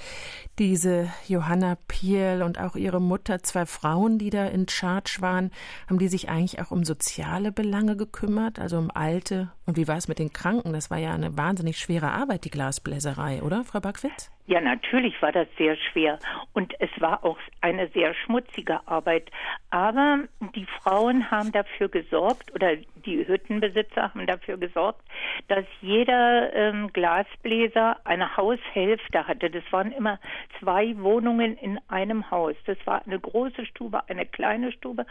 diese 0.60 1.08
Johanna 1.26 1.76
Piel 1.88 2.42
und 2.44 2.60
auch 2.60 2.76
ihre 2.76 3.00
Mutter, 3.00 3.42
zwei 3.42 3.66
Frauen, 3.66 4.16
die 4.16 4.30
da 4.30 4.46
in 4.46 4.68
Charge 4.68 5.16
waren, 5.18 5.50
haben 5.88 5.98
die 5.98 6.06
sich 6.06 6.28
eigentlich 6.28 6.60
auch 6.60 6.70
um 6.70 6.84
soziale 6.84 7.50
Belange 7.50 7.96
gekümmert, 7.96 8.60
also 8.60 8.78
um 8.78 8.92
Alte? 8.94 9.50
Und 9.66 9.76
wie 9.76 9.88
war 9.88 9.96
es 9.96 10.06
mit 10.06 10.20
den 10.20 10.32
Kranken? 10.32 10.72
Das 10.72 10.90
war 10.90 10.98
ja 10.98 11.12
eine 11.12 11.36
wahnsinnig 11.36 11.76
schwere 11.80 12.12
Arbeit, 12.12 12.44
die 12.44 12.50
Glasbläserei, 12.50 13.42
oder, 13.42 13.64
Frau 13.64 13.80
Backwitz? 13.80 14.30
Ja, 14.46 14.60
natürlich 14.60 15.20
war 15.22 15.32
das 15.32 15.48
sehr 15.56 15.74
schwer 15.76 16.18
und 16.52 16.74
es 16.78 16.90
war 16.98 17.24
auch 17.24 17.38
eine 17.62 17.88
sehr 17.88 18.12
schmutzige 18.12 18.86
Arbeit. 18.86 19.30
Aber 19.70 20.24
die 20.54 20.66
Frauen 20.66 21.30
haben 21.30 21.50
dafür 21.50 21.88
gesorgt 21.88 22.54
oder 22.54 22.76
die 23.06 23.26
Hüttenbesitzer 23.26 24.02
haben 24.02 24.26
dafür 24.26 24.58
gesorgt, 24.58 25.00
dass 25.48 25.64
jeder 25.80 26.52
ähm, 26.52 26.92
Glasbläser 26.92 27.96
eine 28.04 28.36
Haushälfte 28.36 29.26
hatte. 29.26 29.48
Das 29.48 29.64
waren 29.70 29.92
immer 29.92 30.20
zwei 30.60 30.94
Wohnungen 30.98 31.56
in 31.56 31.80
einem 31.88 32.30
Haus. 32.30 32.54
Das 32.66 32.78
war 32.84 33.00
eine 33.06 33.18
große 33.18 33.64
Stube, 33.64 34.06
eine 34.10 34.26
kleine 34.26 34.72
Stube 34.72 35.06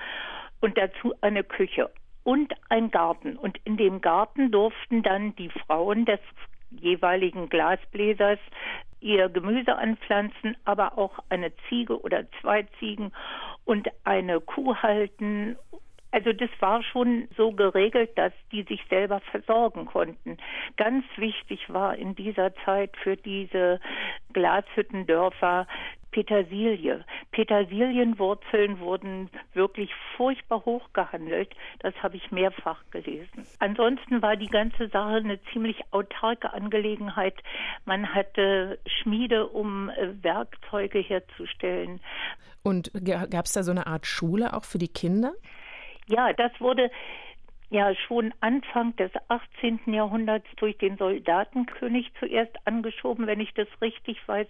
und 0.62 0.78
dazu 0.78 1.16
eine 1.22 1.44
Küche 1.44 1.90
und 2.24 2.54
ein 2.70 2.92
Garten. 2.92 3.36
Und 3.38 3.58
in 3.64 3.78
dem 3.78 4.00
Garten 4.00 4.52
durften 4.52 5.02
dann 5.02 5.36
die 5.38 5.50
Frauen 5.50 6.06
des 6.06 6.20
jeweiligen 6.70 7.50
Glasbläsers 7.50 8.40
ihr 9.04 9.30
Gemüse 9.30 9.76
anpflanzen, 9.76 10.58
aber 10.66 10.98
auch 10.98 11.20
eine 11.30 11.52
Ziege 11.68 12.00
oder 12.02 12.26
zwei 12.42 12.64
Ziegen 12.80 13.12
und 13.66 13.90
eine 14.04 14.40
Kuh 14.40 14.76
halten. 14.76 15.58
Also 16.12 16.32
das 16.32 16.50
war 16.60 16.84
schon 16.84 17.28
so 17.36 17.52
geregelt, 17.52 18.12
dass 18.16 18.34
die 18.52 18.64
sich 18.64 18.82
selber 18.90 19.20
versorgen 19.32 19.86
konnten. 19.86 20.38
Ganz 20.78 21.06
wichtig 21.18 21.72
war 21.74 21.96
in 21.96 22.16
dieser 22.16 22.54
Zeit 22.66 22.96
für 22.98 23.18
diese 23.18 23.80
Glashüttendörfer 24.32 25.68
Petersilie. 26.14 27.04
Petersilienwurzeln 27.32 28.80
wurden 28.80 29.30
wirklich 29.54 29.90
furchtbar 30.16 30.64
hoch 30.64 30.94
gehandelt. 30.94 31.50
Das 31.80 31.94
habe 32.02 32.16
ich 32.16 32.32
mehrfach 32.32 32.82
gelesen. 32.92 33.46
Ansonsten 33.60 34.22
war 34.22 34.38
die 34.38 34.48
ganze 34.48 34.88
Sache 34.88 35.16
eine 35.16 35.44
ziemlich 35.52 35.82
autarke 35.92 36.54
Angelegenheit. 36.54 37.36
Man 37.86 38.14
hatte 38.14 38.80
Schmiede, 38.86 39.48
um 39.48 39.90
äh, 39.90 40.24
Werkzeuge 40.24 41.00
herzustellen. 41.00 42.00
Und 42.62 42.92
gab 43.04 43.46
es 43.46 43.54
da 43.54 43.64
so 43.64 43.72
eine 43.72 43.88
Art 43.88 44.06
Schule 44.06 44.54
auch 44.54 44.64
für 44.64 44.78
die 44.78 44.88
Kinder? 44.88 45.34
Ja, 46.08 46.32
das 46.32 46.52
wurde 46.60 46.92
ja 47.74 47.94
schon 47.96 48.34
Anfang 48.40 48.96
des 48.98 49.12
18. 49.30 49.80
Jahrhunderts 49.88 50.46
durch 50.58 50.78
den 50.78 50.96
Soldatenkönig 50.98 52.12
zuerst 52.20 52.56
angeschoben, 52.66 53.26
wenn 53.26 53.40
ich 53.40 53.54
das 53.56 53.68
richtig 53.82 54.26
weiß. 54.28 54.48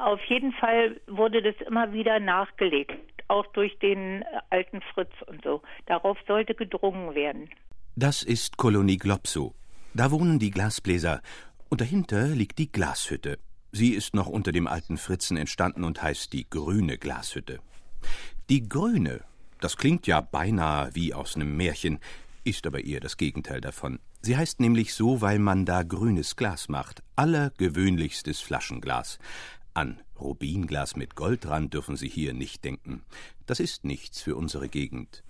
Auf 0.00 0.20
jeden 0.24 0.52
Fall 0.52 0.98
wurde 1.06 1.42
das 1.42 1.54
immer 1.66 1.92
wieder 1.92 2.20
nachgelegt, 2.20 2.92
auch 3.28 3.46
durch 3.48 3.78
den 3.80 4.22
äh, 4.22 4.24
alten 4.48 4.80
Fritz 4.94 5.12
und 5.26 5.44
so. 5.44 5.60
Darauf 5.86 6.16
sollte 6.26 6.54
gedrungen 6.54 7.14
werden. 7.14 7.50
Das 7.96 8.22
ist 8.22 8.56
Kolonie 8.56 8.96
Glopso. 8.96 9.54
Da 9.92 10.10
wohnen 10.10 10.38
die 10.38 10.50
Glasbläser. 10.50 11.20
Und 11.68 11.82
dahinter 11.82 12.28
liegt 12.28 12.58
die 12.58 12.72
Glashütte. 12.72 13.38
Sie 13.72 13.90
ist 13.90 14.14
noch 14.14 14.26
unter 14.26 14.52
dem 14.52 14.66
alten 14.66 14.96
Fritzen 14.96 15.36
entstanden 15.36 15.84
und 15.84 16.02
heißt 16.02 16.32
die 16.32 16.48
grüne 16.48 16.96
Glashütte. 16.96 17.60
Die 18.48 18.68
grüne, 18.68 19.20
das 19.60 19.76
klingt 19.76 20.06
ja 20.06 20.22
beinahe 20.22 20.94
wie 20.94 21.12
aus 21.12 21.36
einem 21.36 21.56
Märchen, 21.56 21.98
ist 22.42 22.66
aber 22.66 22.82
eher 22.84 23.00
das 23.00 23.18
Gegenteil 23.18 23.60
davon. 23.60 24.00
Sie 24.22 24.36
heißt 24.36 24.60
nämlich 24.60 24.94
so, 24.94 25.20
weil 25.20 25.38
man 25.38 25.64
da 25.64 25.82
grünes 25.82 26.36
Glas 26.36 26.68
macht, 26.68 27.02
allergewöhnlichstes 27.16 28.40
Flaschenglas. 28.40 29.18
An 29.74 30.00
Rubinglas 30.20 30.96
mit 30.96 31.14
Goldrand 31.14 31.72
dürfen 31.72 31.96
Sie 31.96 32.08
hier 32.08 32.34
nicht 32.34 32.64
denken. 32.64 33.02
Das 33.46 33.60
ist 33.60 33.84
nichts 33.84 34.20
für 34.20 34.36
unsere 34.36 34.68
Gegend. 34.68 35.22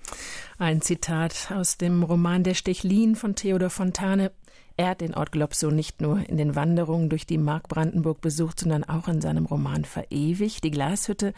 Ein 0.58 0.82
Zitat 0.82 1.50
aus 1.50 1.76
dem 1.78 2.02
Roman 2.02 2.42
Der 2.42 2.54
Stechlin 2.54 3.16
von 3.16 3.34
Theodor 3.34 3.70
Fontane. 3.70 4.32
Er 4.76 4.88
hat 4.88 5.00
den 5.00 5.14
Ort 5.14 5.32
Globsow 5.32 5.70
nicht 5.70 6.00
nur 6.00 6.26
in 6.28 6.36
den 6.36 6.56
Wanderungen 6.56 7.10
durch 7.10 7.26
die 7.26 7.38
Mark 7.38 7.68
Brandenburg 7.68 8.20
besucht, 8.20 8.60
sondern 8.60 8.84
auch 8.84 9.08
in 9.08 9.20
seinem 9.20 9.46
Roman 9.46 9.84
verewigt. 9.84 10.64
Die 10.64 10.70
Glashütte, 10.70 11.34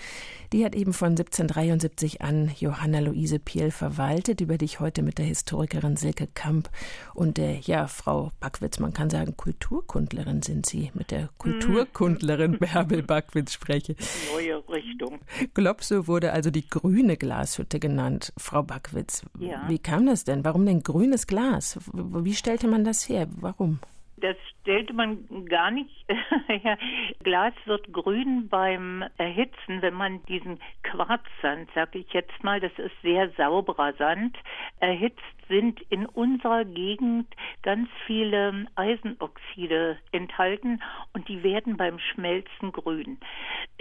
die 0.53 0.65
hat 0.65 0.75
eben 0.75 0.93
von 0.93 1.11
1773 1.11 2.23
an 2.23 2.53
Johanna 2.59 3.01
Luise 3.01 3.39
Piel 3.39 3.71
verwaltet, 3.71 4.41
über 4.41 4.59
die 4.59 4.67
ich 4.67 4.81
heute 4.81 5.03
mit 5.03 5.19
der 5.19 5.27
Historikerin 5.27 5.97
Silke 5.97 6.29
Kamp 6.33 6.71
und 7.15 7.37
der, 7.37 7.59
ja, 7.61 7.89
Frau 7.89 8.31
Backwitz, 8.41 8.79
man 8.79 8.93
kann 8.93 9.11
sagen, 9.11 9.37
Kulturkundlerin 9.37 10.43
sind 10.43 10.67
Sie, 10.67 10.91
mit 10.95 11.11
der 11.11 11.29
Kulturkundlerin 11.39 12.59
Bärbel 12.61 13.03
Backwitz 13.03 13.53
spreche. 13.53 13.97
Neue 14.35 14.62
Richtung. 14.69 15.19
Globsow 15.55 16.07
wurde 16.07 16.33
also 16.33 16.51
die 16.51 16.69
grüne 16.69 17.17
Glashütte 17.17 17.81
genannt. 17.81 18.33
Frau 18.37 18.62
Backwitz, 18.62 19.23
ja. 19.39 19.69
wie 19.69 19.79
kam 19.79 20.07
das 20.07 20.25
denn? 20.25 20.45
Warum 20.45 20.65
denn 20.65 20.83
grünes 20.83 21.27
Glas? 21.27 21.79
Wie 21.93 22.35
stellte 22.35 22.69
man 22.69 22.85
das 22.85 23.09
her? 23.09 23.29
Warum? 23.41 23.81
Das 24.23 24.37
stellte 24.61 24.93
man 24.93 25.47
gar 25.47 25.73
nicht. 25.73 25.91
ja, 26.62 26.76
Glas 27.25 27.55
wird 27.64 27.93
grün 27.93 28.49
beim 28.49 29.05
Erhitzen, 29.19 29.83
wenn 29.83 29.95
man 29.95 30.23
diesen 30.26 30.61
Quarzsand, 30.85 31.69
sag 31.75 31.95
ich 31.97 32.12
jetzt 32.12 32.45
mal, 32.45 32.61
das 32.61 32.73
ist 32.79 32.95
sehr 33.02 33.31
sauberer 33.31 33.93
Sand, 33.95 34.37
erhitzt, 34.79 35.21
sind 35.49 35.81
in 35.91 36.07
unserer 36.07 36.64
Gegend 36.64 37.26
ganz 37.62 37.88
viele 38.07 38.67
Eisenoxide 38.76 39.99
enthalten 40.12 40.81
und 41.12 41.29
die 41.29 41.43
werden 41.43 41.76
beim 41.76 41.99
Schmelzen 41.99 42.71
grün. 42.71 43.19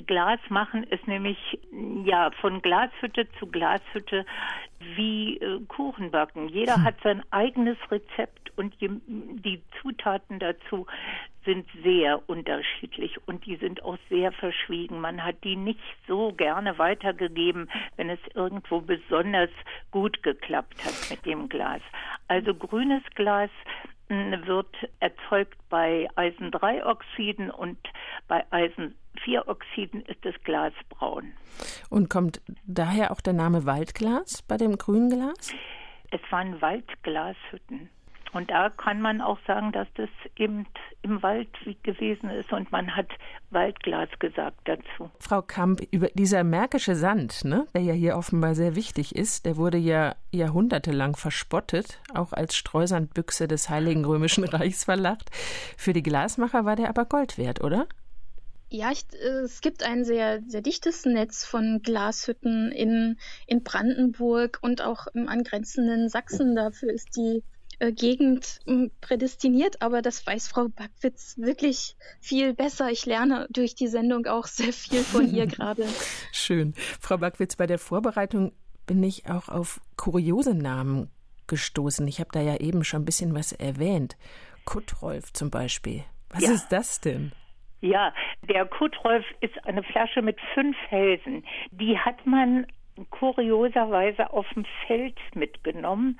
Glas 0.07 0.39
machen 0.49 0.83
ist 0.83 1.07
nämlich 1.07 1.37
ja 2.03 2.31
von 2.41 2.61
Glashütte 2.61 3.27
zu 3.39 3.45
Glashütte 3.45 4.25
wie 4.95 5.37
äh, 5.37 5.59
Kuchen 5.67 6.11
backen. 6.11 6.49
Jeder 6.49 6.77
hm. 6.77 6.83
hat 6.83 6.95
sein 7.03 7.23
eigenes 7.31 7.77
Rezept 7.89 8.51
und 8.57 8.79
die, 8.81 8.89
die 9.07 9.61
Zutaten 10.31 10.39
dazu 10.39 10.85
sind 11.45 11.67
sehr 11.83 12.29
unterschiedlich 12.29 13.17
und 13.27 13.45
die 13.45 13.55
sind 13.57 13.83
auch 13.83 13.97
sehr 14.09 14.31
verschwiegen. 14.31 15.01
Man 15.01 15.23
hat 15.23 15.43
die 15.43 15.55
nicht 15.55 15.79
so 16.07 16.33
gerne 16.33 16.77
weitergegeben, 16.77 17.69
wenn 17.97 18.09
es 18.09 18.19
irgendwo 18.35 18.81
besonders 18.81 19.49
gut 19.89 20.21
geklappt 20.23 20.85
hat 20.85 21.09
mit 21.09 21.25
dem 21.25 21.49
Glas. 21.49 21.81
Also 22.27 22.53
grünes 22.53 23.03
Glas 23.15 23.49
hm, 24.09 24.45
wird 24.45 24.75
erzeugt 24.99 25.57
bei 25.69 26.07
Eisen-3-Oxiden 26.15 27.49
und 27.49 27.79
bei 28.27 28.45
Eisen-4-Oxiden 28.51 30.03
ist 30.03 30.23
das 30.23 30.35
Glas 30.43 30.73
braun. 30.89 31.33
Und 31.89 32.09
kommt 32.09 32.39
daher 32.67 33.11
auch 33.11 33.21
der 33.21 33.33
Name 33.33 33.65
Waldglas 33.65 34.43
bei 34.43 34.57
dem 34.57 34.77
grünen 34.77 35.09
Glas? 35.09 35.53
Es 36.11 36.21
waren 36.29 36.61
Waldglashütten. 36.61 37.89
Und 38.33 38.49
da 38.49 38.69
kann 38.69 39.01
man 39.01 39.21
auch 39.21 39.39
sagen, 39.45 39.71
dass 39.71 39.87
das 39.95 40.09
eben 40.37 40.65
im 41.01 41.21
Wald 41.21 41.49
gewesen 41.83 42.29
ist 42.29 42.53
und 42.53 42.71
man 42.71 42.95
hat 42.95 43.07
Waldglas 43.49 44.09
gesagt 44.19 44.59
dazu. 44.65 45.11
Frau 45.19 45.41
Kamp, 45.41 45.81
über 45.91 46.07
dieser 46.13 46.43
märkische 46.43 46.95
Sand, 46.95 47.43
ne, 47.43 47.67
der 47.73 47.81
ja 47.81 47.93
hier 47.93 48.15
offenbar 48.15 48.55
sehr 48.55 48.75
wichtig 48.75 49.15
ist, 49.15 49.45
der 49.45 49.57
wurde 49.57 49.77
ja 49.77 50.15
jahrhundertelang 50.31 51.15
verspottet, 51.15 51.99
auch 52.13 52.31
als 52.31 52.55
Streusandbüchse 52.55 53.47
des 53.47 53.69
Heiligen 53.69 54.05
Römischen 54.05 54.43
Reichs 54.45 54.85
verlacht. 54.85 55.29
Für 55.77 55.93
die 55.93 56.03
Glasmacher 56.03 56.63
war 56.63 56.75
der 56.75 56.89
aber 56.89 57.05
Gold 57.05 57.37
wert, 57.37 57.61
oder? 57.61 57.87
Ja, 58.73 58.89
ich, 58.89 59.03
äh, 59.21 59.43
es 59.43 59.59
gibt 59.59 59.83
ein 59.83 60.05
sehr, 60.05 60.41
sehr 60.47 60.61
dichtes 60.61 61.05
Netz 61.05 61.43
von 61.43 61.81
Glashütten 61.83 62.71
in, 62.71 63.17
in 63.45 63.63
Brandenburg 63.63 64.59
und 64.61 64.81
auch 64.81 65.07
im 65.07 65.27
angrenzenden 65.27 66.07
Sachsen. 66.07 66.55
Dafür 66.55 66.93
ist 66.93 67.17
die 67.17 67.43
äh, 67.81 67.91
Gegend 67.91 68.59
hm, 68.65 68.91
prädestiniert, 69.01 69.81
aber 69.81 70.01
das 70.01 70.25
weiß 70.25 70.47
Frau 70.47 70.67
Backwitz 70.69 71.37
wirklich 71.37 71.95
viel 72.19 72.53
besser. 72.53 72.91
Ich 72.91 73.05
lerne 73.07 73.47
durch 73.49 73.73
die 73.73 73.87
Sendung 73.87 74.27
auch 74.27 74.45
sehr 74.45 74.71
viel 74.71 75.01
von 75.01 75.27
ihr 75.33 75.47
gerade. 75.47 75.85
Schön. 76.31 76.73
Frau 76.75 77.17
Backwitz, 77.17 77.55
bei 77.55 77.65
der 77.65 77.79
Vorbereitung 77.79 78.53
bin 78.85 79.01
ich 79.01 79.27
auch 79.29 79.49
auf 79.49 79.81
kuriose 79.97 80.53
Namen 80.53 81.09
gestoßen. 81.47 82.07
Ich 82.07 82.19
habe 82.19 82.29
da 82.31 82.41
ja 82.41 82.57
eben 82.57 82.83
schon 82.83 83.01
ein 83.01 83.05
bisschen 83.05 83.33
was 83.33 83.51
erwähnt. 83.51 84.15
Kuttrolf 84.63 85.33
zum 85.33 85.49
Beispiel. 85.49 86.03
Was 86.29 86.43
ja. 86.43 86.51
ist 86.51 86.69
das 86.69 87.01
denn? 87.01 87.31
Ja, 87.81 88.13
der 88.47 88.65
Kuttrolf 88.67 89.25
ist 89.39 89.55
eine 89.65 89.81
Flasche 89.81 90.21
mit 90.21 90.37
fünf 90.53 90.77
Hälsen. 90.89 91.43
Die 91.71 91.97
hat 91.97 92.27
man 92.27 92.67
kurioserweise 93.09 94.31
auf 94.31 94.45
dem 94.53 94.65
Feld 94.85 95.17
mitgenommen. 95.33 96.19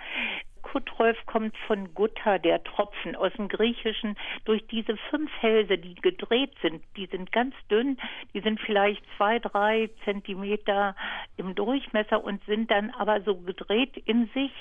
Kutrolf 0.71 1.17
kommt 1.25 1.57
von 1.67 1.93
Gutta, 1.93 2.37
der 2.37 2.63
Tropfen 2.63 3.17
aus 3.17 3.33
dem 3.33 3.49
Griechischen. 3.49 4.15
Durch 4.45 4.65
diese 4.67 4.95
fünf 5.09 5.29
Hälse, 5.41 5.77
die 5.77 5.95
gedreht 5.95 6.53
sind, 6.61 6.81
die 6.95 7.07
sind 7.07 7.33
ganz 7.33 7.53
dünn, 7.69 7.97
die 8.33 8.39
sind 8.39 8.57
vielleicht 8.61 9.03
zwei, 9.17 9.39
drei 9.39 9.89
Zentimeter 10.05 10.95
im 11.35 11.55
Durchmesser 11.55 12.23
und 12.23 12.41
sind 12.45 12.71
dann 12.71 12.89
aber 12.91 13.19
so 13.21 13.35
gedreht 13.35 13.97
in 14.05 14.29
sich. 14.33 14.53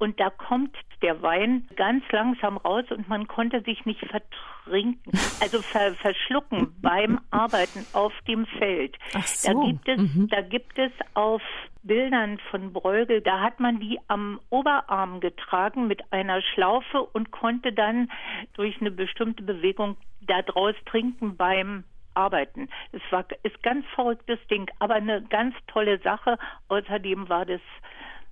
Und 0.00 0.18
da 0.18 0.30
kommt 0.30 0.74
der 1.02 1.20
Wein 1.20 1.68
ganz 1.76 2.02
langsam 2.10 2.56
raus 2.56 2.84
und 2.90 3.06
man 3.10 3.28
konnte 3.28 3.60
sich 3.60 3.84
nicht 3.84 4.00
vertrinken, 4.00 5.12
also 5.42 5.60
ver 5.60 5.94
verschlucken 5.94 6.74
beim 6.80 7.20
Arbeiten 7.30 7.84
auf 7.92 8.14
dem 8.26 8.46
Feld. 8.46 8.96
Ach 9.14 9.26
so. 9.26 9.52
Da 9.52 9.66
gibt 9.66 9.88
es, 9.88 9.98
mhm. 9.98 10.28
da 10.28 10.40
gibt 10.40 10.78
es 10.78 10.90
auf 11.12 11.42
Bildern 11.82 12.38
von 12.50 12.72
Bruegel, 12.72 13.20
da 13.20 13.40
hat 13.40 13.60
man 13.60 13.78
die 13.78 13.98
am 14.08 14.40
Oberarm 14.48 15.20
getragen 15.20 15.86
mit 15.86 16.00
einer 16.12 16.40
Schlaufe 16.40 17.02
und 17.02 17.30
konnte 17.30 17.74
dann 17.74 18.10
durch 18.54 18.80
eine 18.80 18.90
bestimmte 18.90 19.42
Bewegung 19.42 19.98
daraus 20.22 20.74
trinken 20.86 21.36
beim 21.36 21.84
Arbeiten. 22.14 22.70
Es 22.92 23.02
war 23.10 23.26
ist 23.42 23.62
ganz 23.62 23.84
verrücktes 23.94 24.38
Ding, 24.50 24.70
aber 24.78 24.94
eine 24.94 25.22
ganz 25.22 25.54
tolle 25.66 25.98
Sache. 25.98 26.38
Außerdem 26.68 27.28
war 27.28 27.44
das 27.44 27.60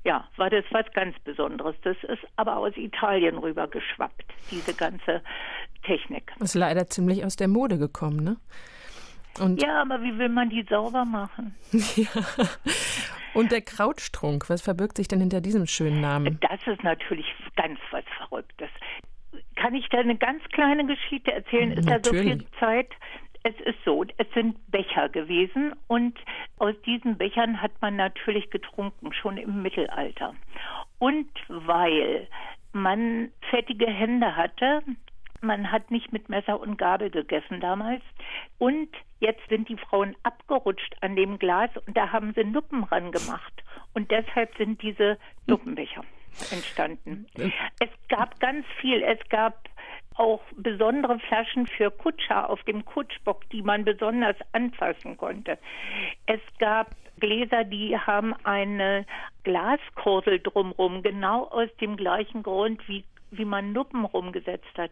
ja, 0.09 0.25
war 0.39 0.49
das 0.49 0.65
was 0.71 0.87
ganz 0.95 1.19
Besonderes. 1.19 1.77
Das 1.83 1.97
ist 2.05 2.27
aber 2.37 2.57
aus 2.57 2.75
Italien 2.77 3.37
rübergeschwappt, 3.37 4.25
diese 4.51 4.73
ganze 4.73 5.21
Technik. 5.83 6.33
Ist 6.41 6.55
leider 6.55 6.87
ziemlich 6.87 7.27
aus 7.27 7.37
der 7.37 7.47
Mode 7.47 7.77
gekommen, 7.77 8.25
ne? 8.25 8.37
Und 9.39 9.61
ja, 9.61 9.83
aber 9.83 10.03
wie 10.03 10.19
will 10.19 10.31
man 10.31 10.49
die 10.49 10.65
sauber 10.69 11.05
machen? 11.05 11.55
ja. 11.73 12.09
Und 13.35 13.53
der 13.53 13.61
Krautstrunk, 13.61 14.49
was 14.49 14.63
verbirgt 14.63 14.97
sich 14.97 15.09
denn 15.09 15.21
hinter 15.21 15.43
diesem 15.43 15.67
schönen 15.67 16.01
Namen? 16.01 16.39
Das 16.41 16.67
ist 16.67 16.83
natürlich 16.83 17.27
ganz 17.55 17.79
was 17.91 18.05
Verrücktes. 18.17 18.71
Kann 19.57 19.75
ich 19.75 19.87
da 19.91 19.99
eine 19.99 20.17
ganz 20.17 20.43
kleine 20.55 20.87
Geschichte 20.87 21.33
erzählen? 21.33 21.73
Ist 21.73 21.89
da 21.89 21.99
so 22.03 22.13
viel 22.13 22.47
Zeit? 22.59 22.89
Es 23.49 23.59
ist 23.65 23.79
so, 23.83 24.05
es 24.19 24.27
sind 24.35 24.59
Becher 24.71 25.09
gewesen 25.09 25.75
und 25.87 26.19
aus 26.59 26.75
diesen 26.85 27.17
Bechern 27.17 27.63
hat 27.63 27.73
man 27.81 27.97
natürlich 27.97 28.51
getrunken, 28.51 29.15
schon 29.15 29.39
im 29.39 29.63
Mittelalter. 29.63 30.35
Und 30.99 31.31
weil 31.49 32.29
man 32.73 33.33
fettige 33.49 33.87
Hände 33.87 34.37
hatte, 34.37 34.83
man 35.41 35.73
hat 35.73 35.91
nicht 35.91 36.13
mit 36.13 36.29
Messer 36.29 36.61
und 36.61 36.77
Gabel 36.77 37.09
gegessen 37.09 37.61
damals. 37.61 38.03
Und 38.59 38.91
jetzt 39.19 39.49
sind 39.49 39.71
die 39.71 39.79
Frauen 39.79 40.15
abgerutscht 40.25 40.97
an 41.01 41.17
dem 41.17 41.39
Glas 41.39 41.71
und 41.87 41.97
da 41.97 42.13
haben 42.13 42.35
sie 42.35 42.45
Nuppen 42.45 42.85
ran 42.85 43.13
gemacht. 43.13 43.65
Und 43.95 44.11
deshalb 44.11 44.55
sind 44.59 44.83
diese 44.83 45.17
Nuppenbecher 45.47 46.05
entstanden. 46.51 47.27
Es 47.81 47.89
gab 48.09 48.39
ganz 48.41 48.67
viel. 48.79 49.03
Es 49.03 49.27
gab 49.31 49.69
auch 50.19 50.41
besondere 50.57 51.19
Flaschen 51.21 51.67
für 51.67 51.91
Kutscher 51.91 52.51
auf 52.51 52.63
dem 52.65 52.85
Kutschbock, 52.85 53.49
die 53.51 53.63
man 53.63 53.85
besonders 53.85 54.37
anfassen 54.53 55.17
konnte. 55.17 55.59
Es 56.27 56.41
gab 56.59 56.95
Gläser, 57.19 57.65
die 57.65 57.99
haben 57.99 58.35
eine 58.45 59.05
Glaskurbel 59.45 60.39
drumherum, 60.41 61.03
genau 61.03 61.45
aus 61.45 61.69
dem 61.81 61.97
gleichen 61.97 62.43
Grund 62.43 62.87
wie 62.89 63.05
wie 63.31 63.45
man 63.45 63.73
Nuppen 63.73 64.05
rumgesetzt 64.05 64.77
hat 64.77 64.91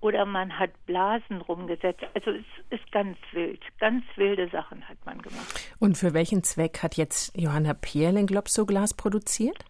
oder 0.00 0.24
man 0.24 0.58
hat 0.58 0.70
Blasen 0.86 1.40
rumgesetzt. 1.40 2.02
Also 2.14 2.30
es 2.30 2.44
ist 2.70 2.92
ganz 2.92 3.16
wild. 3.32 3.60
Ganz 3.78 4.04
wilde 4.16 4.48
Sachen 4.50 4.88
hat 4.88 4.98
man 5.04 5.20
gemacht. 5.20 5.72
Und 5.78 5.98
für 5.98 6.14
welchen 6.14 6.42
Zweck 6.42 6.82
hat 6.82 6.96
jetzt 6.96 7.36
Johanna 7.36 7.74
Pierling 7.74 8.26
Globsoglas 8.26 8.94
produziert? 8.94 9.64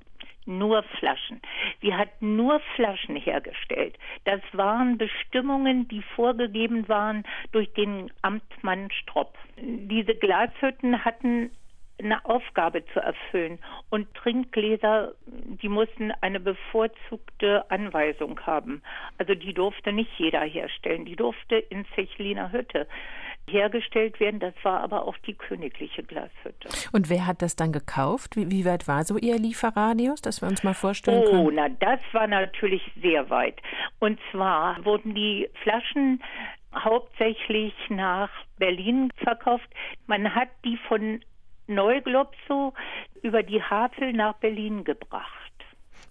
Nur 0.46 0.82
Flaschen. 0.98 1.40
Sie 1.80 1.94
hat 1.94 2.10
nur 2.20 2.60
Flaschen 2.74 3.16
hergestellt. 3.16 3.98
Das 4.24 4.40
waren 4.52 4.98
Bestimmungen, 4.98 5.88
die 5.88 6.02
vorgegeben 6.14 6.88
waren 6.88 7.24
durch 7.52 7.72
den 7.74 8.10
Amtmann 8.22 8.90
Stropp. 8.90 9.36
Diese 9.56 10.14
Glashütten 10.14 11.04
hatten 11.04 11.50
eine 12.02 12.24
Aufgabe 12.24 12.84
zu 12.86 13.00
erfüllen. 13.00 13.58
Und 13.90 14.12
Trinkgläser, 14.14 15.12
die 15.26 15.68
mussten 15.68 16.10
eine 16.20 16.40
bevorzugte 16.40 17.70
Anweisung 17.70 18.40
haben. 18.40 18.82
Also 19.18 19.34
die 19.34 19.54
durfte 19.54 19.92
nicht 19.92 20.10
jeder 20.18 20.40
herstellen. 20.40 21.04
Die 21.04 21.16
durfte 21.16 21.56
in 21.56 21.86
Zechliner 21.94 22.50
Hütte 22.52 22.88
hergestellt 23.48 24.20
werden. 24.20 24.40
Das 24.40 24.54
war 24.62 24.80
aber 24.80 25.06
auch 25.06 25.16
die 25.18 25.34
königliche 25.34 26.02
Glashütte. 26.02 26.68
Und 26.92 27.10
wer 27.10 27.26
hat 27.26 27.42
das 27.42 27.56
dann 27.56 27.72
gekauft? 27.72 28.36
Wie, 28.36 28.50
wie 28.50 28.64
weit 28.64 28.88
war 28.88 29.04
so 29.04 29.18
Ihr 29.18 29.38
Lieferradius, 29.38 30.22
dass 30.22 30.40
wir 30.42 30.48
uns 30.48 30.62
mal 30.62 30.74
vorstellen 30.74 31.24
können? 31.24 31.46
Oh, 31.46 31.50
na, 31.50 31.68
das 31.68 32.00
war 32.12 32.26
natürlich 32.26 32.82
sehr 33.00 33.28
weit. 33.30 33.60
Und 33.98 34.18
zwar 34.30 34.84
wurden 34.84 35.14
die 35.14 35.48
Flaschen 35.62 36.22
hauptsächlich 36.74 37.74
nach 37.88 38.30
Berlin 38.58 39.10
verkauft. 39.16 39.68
Man 40.06 40.34
hat 40.34 40.48
die 40.64 40.78
von 40.88 41.20
Neuglobsow 41.66 42.72
über 43.22 43.42
die 43.42 43.62
Havel 43.62 44.12
nach 44.12 44.34
Berlin 44.34 44.84
gebracht. 44.84 45.41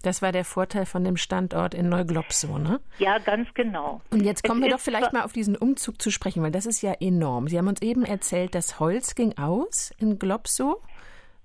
Das 0.02 0.22
war 0.22 0.32
der 0.32 0.44
Vorteil 0.44 0.86
von 0.86 1.04
dem 1.04 1.16
Standort 1.16 1.74
in 1.74 1.88
Neuglobsow, 1.88 2.58
ne? 2.58 2.80
Ja, 2.98 3.18
ganz 3.18 3.52
genau. 3.54 4.00
Und 4.10 4.22
jetzt 4.24 4.42
kommen 4.44 4.62
es 4.62 4.66
wir 4.66 4.72
doch 4.72 4.80
vielleicht 4.80 5.12
mal 5.12 5.22
auf 5.22 5.32
diesen 5.32 5.56
Umzug 5.56 6.02
zu 6.02 6.10
sprechen, 6.10 6.42
weil 6.42 6.50
das 6.50 6.66
ist 6.66 6.82
ja 6.82 6.92
enorm. 7.00 7.48
Sie 7.48 7.56
haben 7.56 7.68
uns 7.68 7.80
eben 7.82 8.04
erzählt, 8.04 8.54
das 8.54 8.80
Holz 8.80 9.14
ging 9.14 9.38
aus 9.38 9.92
in 9.98 10.18
Globsow 10.18 10.82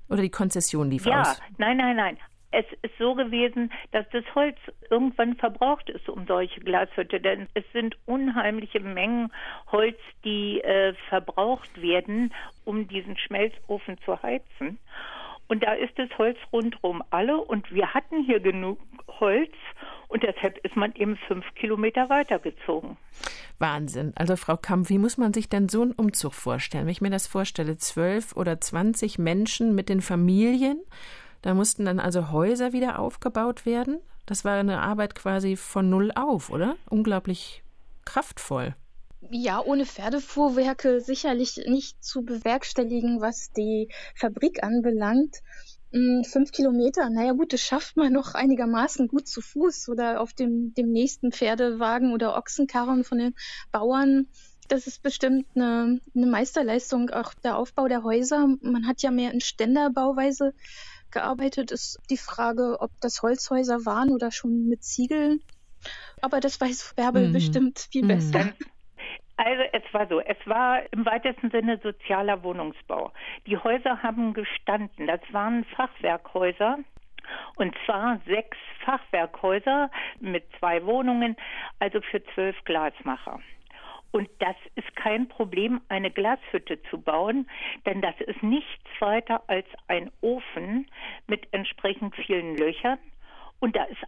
oder 0.09 0.21
die 0.21 0.31
Konzession 0.31 0.89
lief 0.89 1.05
ja, 1.05 1.21
aus? 1.21 1.37
Ja, 1.37 1.43
nein, 1.57 1.77
nein, 1.77 1.95
nein. 1.95 2.17
es 2.51 2.65
ist 2.81 2.97
so 2.97 3.13
gewesen, 3.13 3.71
dass 3.91 4.05
das 4.11 4.23
Holz 4.33 4.57
irgendwann 4.89 5.35
verbraucht 5.35 5.89
ist 5.89 6.07
um 6.09 6.25
solche 6.25 6.59
Glashütte, 6.61 7.19
denn 7.19 7.47
es 7.53 7.63
sind 7.73 7.95
unheimliche 8.05 8.79
Mengen 8.79 9.31
Holz, 9.71 9.97
die 10.23 10.61
äh, 10.61 10.93
verbraucht 11.09 11.81
werden, 11.81 12.33
um 12.65 12.87
diesen 12.87 13.17
Schmelzofen 13.17 13.97
zu 14.05 14.21
heizen. 14.21 14.79
Und 15.47 15.63
da 15.63 15.73
ist 15.73 15.97
das 15.97 16.09
Holz 16.17 16.37
rundherum 16.51 17.01
alle 17.09 17.37
und 17.37 17.71
wir 17.71 17.93
hatten 17.93 18.23
hier 18.23 18.39
genug 18.39 18.79
Holz 19.19 19.53
und 20.09 20.23
deshalb 20.23 20.57
ist 20.65 20.75
man 20.75 20.93
eben 20.95 21.17
fünf 21.27 21.45
Kilometer 21.55 22.09
weitergezogen. 22.09 22.97
Wahnsinn. 23.57 24.13
Also 24.15 24.35
Frau 24.35 24.57
Kamp, 24.57 24.89
wie 24.89 24.97
muss 24.97 25.17
man 25.17 25.33
sich 25.33 25.49
denn 25.49 25.69
so 25.69 25.81
einen 25.81 25.93
Umzug 25.93 26.33
vorstellen? 26.33 26.85
Wenn 26.85 26.91
ich 26.91 27.01
mir 27.01 27.09
das 27.09 27.27
vorstelle, 27.27 27.77
zwölf 27.77 28.35
oder 28.35 28.59
zwanzig 28.61 29.17
Menschen 29.17 29.73
mit 29.73 29.89
den 29.89 30.01
Familien, 30.01 30.81
da 31.41 31.53
mussten 31.53 31.85
dann 31.85 31.99
also 31.99 32.31
Häuser 32.31 32.73
wieder 32.73 32.99
aufgebaut 32.99 33.65
werden. 33.65 33.99
Das 34.25 34.43
war 34.43 34.59
eine 34.59 34.81
Arbeit 34.81 35.15
quasi 35.15 35.55
von 35.55 35.89
null 35.89 36.11
auf, 36.13 36.49
oder? 36.49 36.75
Unglaublich 36.89 37.63
kraftvoll. 38.05 38.75
Ja, 39.19 39.63
ohne 39.63 39.85
Pferdefuhrwerke 39.85 41.01
sicherlich 41.01 41.57
nicht 41.65 42.03
zu 42.03 42.23
bewerkstelligen, 42.23 43.19
was 43.19 43.51
die 43.51 43.89
Fabrik 44.15 44.63
anbelangt. 44.63 45.37
Hm, 45.91 46.23
fünf 46.23 46.51
Kilometer, 46.51 47.09
naja 47.09 47.31
gut, 47.31 47.53
das 47.53 47.61
schafft 47.61 47.97
man 47.97 48.13
noch 48.13 48.35
einigermaßen 48.35 49.07
gut 49.07 49.27
zu 49.27 49.41
Fuß 49.41 49.89
oder 49.89 50.21
auf 50.21 50.33
dem, 50.33 50.73
dem 50.73 50.91
nächsten 50.91 51.31
Pferdewagen 51.31 52.13
oder 52.13 52.37
Ochsenkarren 52.37 53.03
von 53.03 53.17
den 53.17 53.35
Bauern. 53.71 54.27
Das 54.67 54.85
ist 54.85 55.01
bestimmt 55.01 55.47
eine, 55.55 56.01
eine 56.13 56.27
Meisterleistung, 56.27 57.09
auch 57.09 57.33
der 57.33 57.57
Aufbau 57.57 57.87
der 57.87 58.03
Häuser. 58.03 58.47
Man 58.61 58.85
hat 58.85 59.01
ja 59.01 59.11
mehr 59.11 59.31
in 59.31 59.39
Ständerbauweise 59.39 60.53
gearbeitet. 61.09 61.71
Ist 61.71 61.99
die 62.09 62.17
Frage, 62.17 62.77
ob 62.81 62.91
das 62.99 63.21
Holzhäuser 63.21 63.85
waren 63.85 64.11
oder 64.11 64.29
schon 64.29 64.67
mit 64.67 64.83
Ziegeln. 64.83 65.41
Aber 66.21 66.41
das 66.41 66.59
weiß 66.59 66.93
Bärbel 66.97 67.29
mhm. 67.29 67.33
bestimmt 67.33 67.87
viel 67.91 68.03
mhm. 68.03 68.07
besser. 68.07 68.53
Also 69.37 69.63
es 69.71 69.93
war 69.93 70.07
so, 70.07 70.19
es 70.19 70.37
war 70.45 70.81
im 70.91 71.05
weitesten 71.05 71.51
Sinne 71.51 71.79
sozialer 71.83 72.41
Wohnungsbau. 72.43 73.11
Die 73.45 73.57
Häuser 73.57 74.01
haben 74.01 74.33
gestanden, 74.33 75.05
das 75.05 75.21
waren 75.31 75.63
Fachwerkhäuser. 75.75 76.79
Und 77.55 77.75
zwar 77.85 78.19
sechs 78.25 78.57
Fachwerkhäuser 78.83 79.91
mit 80.19 80.43
zwei 80.57 80.83
Wohnungen, 80.85 81.35
also 81.79 82.01
für 82.01 82.23
zwölf 82.33 82.55
Glasmacher. 82.63 83.39
Und 84.11 84.29
das 84.39 84.55
ist 84.75 84.95
kein 84.95 85.27
Problem, 85.27 85.81
eine 85.89 86.09
Glashütte 86.09 86.81
zu 86.83 86.99
bauen, 86.99 87.47
denn 87.85 88.01
das 88.01 88.19
ist 88.21 88.41
nichts 88.41 88.89
weiter 88.99 89.43
als 89.47 89.67
ein 89.87 90.09
Ofen 90.21 90.87
mit 91.27 91.47
entsprechend 91.51 92.15
vielen 92.15 92.57
Löchern 92.57 92.97
und 93.59 93.75
da 93.75 93.83
ist 93.85 93.99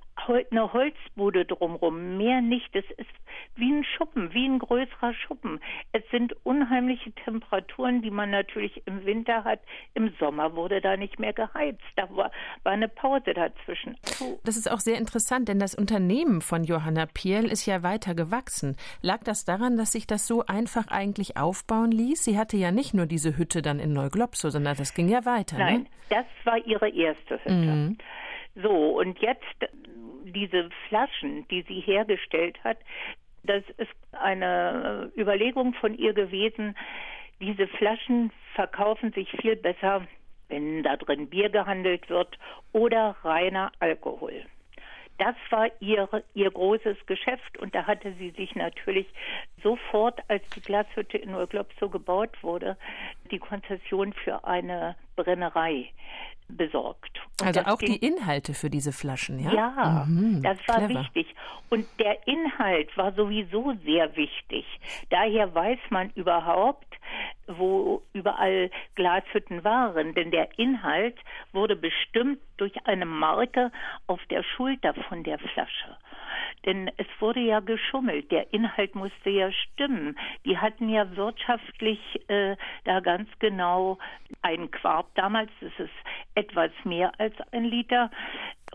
eine 0.51 0.71
Holzbude 0.73 1.45
drumherum, 1.45 2.17
mehr 2.17 2.41
nicht. 2.41 2.75
Es 2.75 2.85
ist 2.97 3.09
wie 3.55 3.71
ein 3.71 3.83
Schuppen, 3.83 4.33
wie 4.33 4.45
ein 4.45 4.59
größerer 4.59 5.13
Schuppen. 5.13 5.59
Es 5.91 6.03
sind 6.12 6.33
unheimliche 6.45 7.12
Temperaturen, 7.12 8.01
die 8.01 8.12
man 8.12 8.29
natürlich 8.29 8.81
im 8.85 9.05
Winter 9.05 9.43
hat. 9.43 9.59
Im 9.95 10.13
Sommer 10.19 10.55
wurde 10.55 10.81
da 10.81 10.97
nicht 10.97 11.19
mehr 11.19 11.33
geheizt. 11.33 11.81
Da 11.95 12.09
war, 12.15 12.31
war 12.63 12.73
eine 12.73 12.88
Pause 12.88 13.33
dazwischen. 13.33 13.97
Das 14.43 14.55
ist 14.55 14.69
auch 14.69 14.79
sehr 14.79 14.97
interessant, 14.97 15.47
denn 15.47 15.59
das 15.59 15.73
Unternehmen 15.73 16.41
von 16.41 16.63
Johanna 16.63 17.07
Pierl 17.07 17.45
ist 17.45 17.65
ja 17.65 17.81
weiter 17.81 18.13
gewachsen. 18.13 18.75
Lag 19.01 19.23
das 19.23 19.45
daran, 19.45 19.77
dass 19.77 19.93
sich 19.93 20.05
das 20.05 20.27
so 20.27 20.45
einfach 20.45 20.88
eigentlich 20.89 21.38
aufbauen 21.38 21.91
ließ? 21.91 22.23
Sie 22.23 22.38
hatte 22.38 22.57
ja 22.57 22.71
nicht 22.71 22.93
nur 22.93 23.07
diese 23.07 23.38
Hütte 23.38 23.62
dann 23.62 23.79
in 23.79 23.93
Neuglopso, 23.93 24.49
sondern 24.49 24.77
das 24.77 24.93
ging 24.93 25.09
ja 25.09 25.25
weiter. 25.25 25.57
Ne? 25.57 25.63
Nein, 25.63 25.81
ne? 25.81 25.88
das 26.09 26.25
war 26.45 26.57
ihre 26.65 26.89
erste 26.89 27.39
Hütte. 27.43 27.51
Mhm. 27.51 27.97
So, 28.61 28.99
und 28.99 29.19
jetzt 29.19 29.43
diese 30.23 30.69
Flaschen, 30.87 31.47
die 31.47 31.63
sie 31.63 31.79
hergestellt 31.79 32.61
hat, 32.63 32.77
das 33.43 33.63
ist 33.77 33.91
eine 34.11 35.11
Überlegung 35.17 35.73
von 35.73 35.97
ihr 35.97 36.13
gewesen. 36.13 36.75
Diese 37.39 37.67
Flaschen 37.67 38.31
verkaufen 38.53 39.13
sich 39.13 39.31
viel 39.41 39.55
besser, 39.55 40.05
wenn 40.49 40.83
da 40.83 40.97
drin 40.97 41.29
Bier 41.29 41.49
gehandelt 41.49 42.09
wird 42.09 42.37
oder 42.73 43.15
reiner 43.23 43.71
Alkohol. 43.79 44.43
Das 45.19 45.35
war 45.49 45.69
ihr, 45.81 46.07
ihr 46.33 46.49
großes 46.49 46.97
Geschäft 47.05 47.57
und 47.59 47.75
da 47.75 47.85
hatte 47.85 48.13
sie 48.17 48.31
sich 48.31 48.55
natürlich 48.55 49.07
sofort, 49.61 50.21
als 50.29 50.43
die 50.55 50.61
Glashütte 50.61 51.17
in 51.17 51.31
Neuglobsow 51.31 51.91
gebaut 51.91 52.41
wurde, 52.41 52.77
die 53.29 53.39
Konzession 53.39 54.13
für 54.13 54.45
eine 54.45 54.95
Brennerei 55.23 55.91
besorgt. 56.49 57.19
Und 57.39 57.47
also 57.47 57.62
auch 57.62 57.77
ging, 57.77 57.93
die 57.93 58.05
Inhalte 58.05 58.53
für 58.53 58.69
diese 58.69 58.91
Flaschen, 58.91 59.39
ja? 59.39 59.53
Ja, 59.53 60.05
mhm, 60.08 60.41
das 60.41 60.58
war 60.67 60.77
clever. 60.77 61.01
wichtig. 61.01 61.36
Und 61.69 61.86
der 61.99 62.27
Inhalt 62.27 62.95
war 62.97 63.13
sowieso 63.13 63.73
sehr 63.86 64.15
wichtig. 64.15 64.65
Daher 65.10 65.53
weiß 65.53 65.79
man 65.89 66.10
überhaupt, 66.15 66.88
wo 67.47 68.01
überall 68.13 68.71
Glashütten 68.95 69.63
waren. 69.63 70.15
Denn 70.15 70.32
der 70.32 70.58
Inhalt 70.58 71.17
wurde 71.53 71.75
bestimmt 71.75 72.39
durch 72.58 72.73
eine 72.86 73.05
Marke 73.05 73.71
auf 74.08 74.19
der 74.29 74.43
Schulter 74.43 74.93
von 75.08 75.23
der 75.23 75.38
Flasche. 75.39 75.97
Denn 76.65 76.89
es 76.97 77.08
wurde 77.19 77.39
ja 77.39 77.60
geschummelt. 77.60 78.32
Der 78.32 78.54
Inhalt 78.54 78.95
musste 78.95 79.30
ja 79.30 79.52
stimmen. 79.52 80.17
Die 80.45 80.58
hatten 80.58 80.89
ja 80.89 81.15
wirtschaftlich 81.15 81.99
äh, 82.30 82.56
da 82.84 82.99
ganz 82.99 83.30
genau 83.39 83.97
einen 84.41 84.71
Quark 84.71 85.08
damals, 85.15 85.52
das 85.62 85.71
ist 85.78 85.93
etwas 86.36 86.71
mehr 86.84 87.12
als 87.19 87.34
ein 87.52 87.65
Liter, 87.65 88.12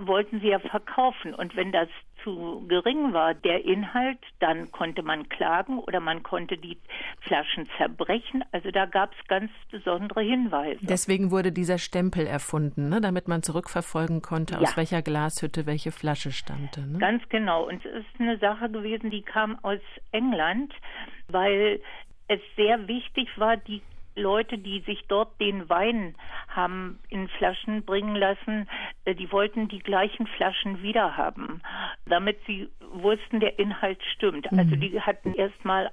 wollten 0.00 0.40
sie 0.40 0.48
ja 0.48 0.58
verkaufen. 0.58 1.34
Und 1.34 1.56
wenn 1.56 1.72
das 1.72 1.88
zu 2.22 2.64
gering 2.68 3.12
war, 3.12 3.34
der 3.34 3.64
Inhalt, 3.64 4.18
dann 4.40 4.72
konnte 4.72 5.02
man 5.02 5.28
klagen 5.28 5.78
oder 5.78 6.00
man 6.00 6.22
konnte 6.22 6.56
die 6.56 6.78
Flaschen 7.20 7.68
zerbrechen. 7.76 8.42
Also 8.50 8.70
da 8.70 8.86
gab 8.86 9.12
es 9.12 9.28
ganz 9.28 9.50
besondere 9.70 10.22
Hinweise. 10.22 10.80
Deswegen 10.82 11.30
wurde 11.30 11.52
dieser 11.52 11.78
Stempel 11.78 12.26
erfunden, 12.26 12.88
ne? 12.88 13.00
damit 13.00 13.28
man 13.28 13.42
zurückverfolgen 13.42 14.22
konnte, 14.22 14.58
aus 14.58 14.76
welcher 14.76 15.02
Glashütte 15.02 15.66
welche 15.66 15.92
Flasche 15.92 16.32
stammte. 16.32 16.80
Ne? 16.80 16.98
Ganz 16.98 17.22
genau. 17.28 17.68
Und 17.68 17.84
es 17.84 18.04
ist 18.04 18.20
eine 18.20 18.38
Sache 18.38 18.70
gewesen, 18.70 19.10
die 19.10 19.22
kam 19.22 19.58
aus 19.62 19.80
England, 20.12 20.72
weil 21.28 21.80
es 22.28 22.40
sehr 22.56 22.88
wichtig 22.88 23.28
war, 23.36 23.56
die 23.56 23.82
Leute, 24.16 24.58
die 24.58 24.80
sich 24.80 25.04
dort 25.08 25.40
den 25.40 25.68
Wein 25.68 26.14
haben 26.48 26.98
in 27.08 27.28
Flaschen 27.28 27.82
bringen 27.84 28.14
lassen, 28.14 28.68
äh, 29.04 29.14
die 29.14 29.30
wollten 29.32 29.68
die 29.68 29.80
gleichen 29.80 30.26
Flaschen 30.26 30.82
wieder 30.82 31.16
haben, 31.16 31.62
damit 32.06 32.38
sie 32.46 32.68
wussten, 32.80 33.40
der 33.40 33.58
Inhalt 33.58 34.02
stimmt. 34.14 34.50
Also 34.52 34.76
mhm. 34.76 34.80
die 34.80 35.00
hatten 35.00 35.34
erstmal 35.34 35.90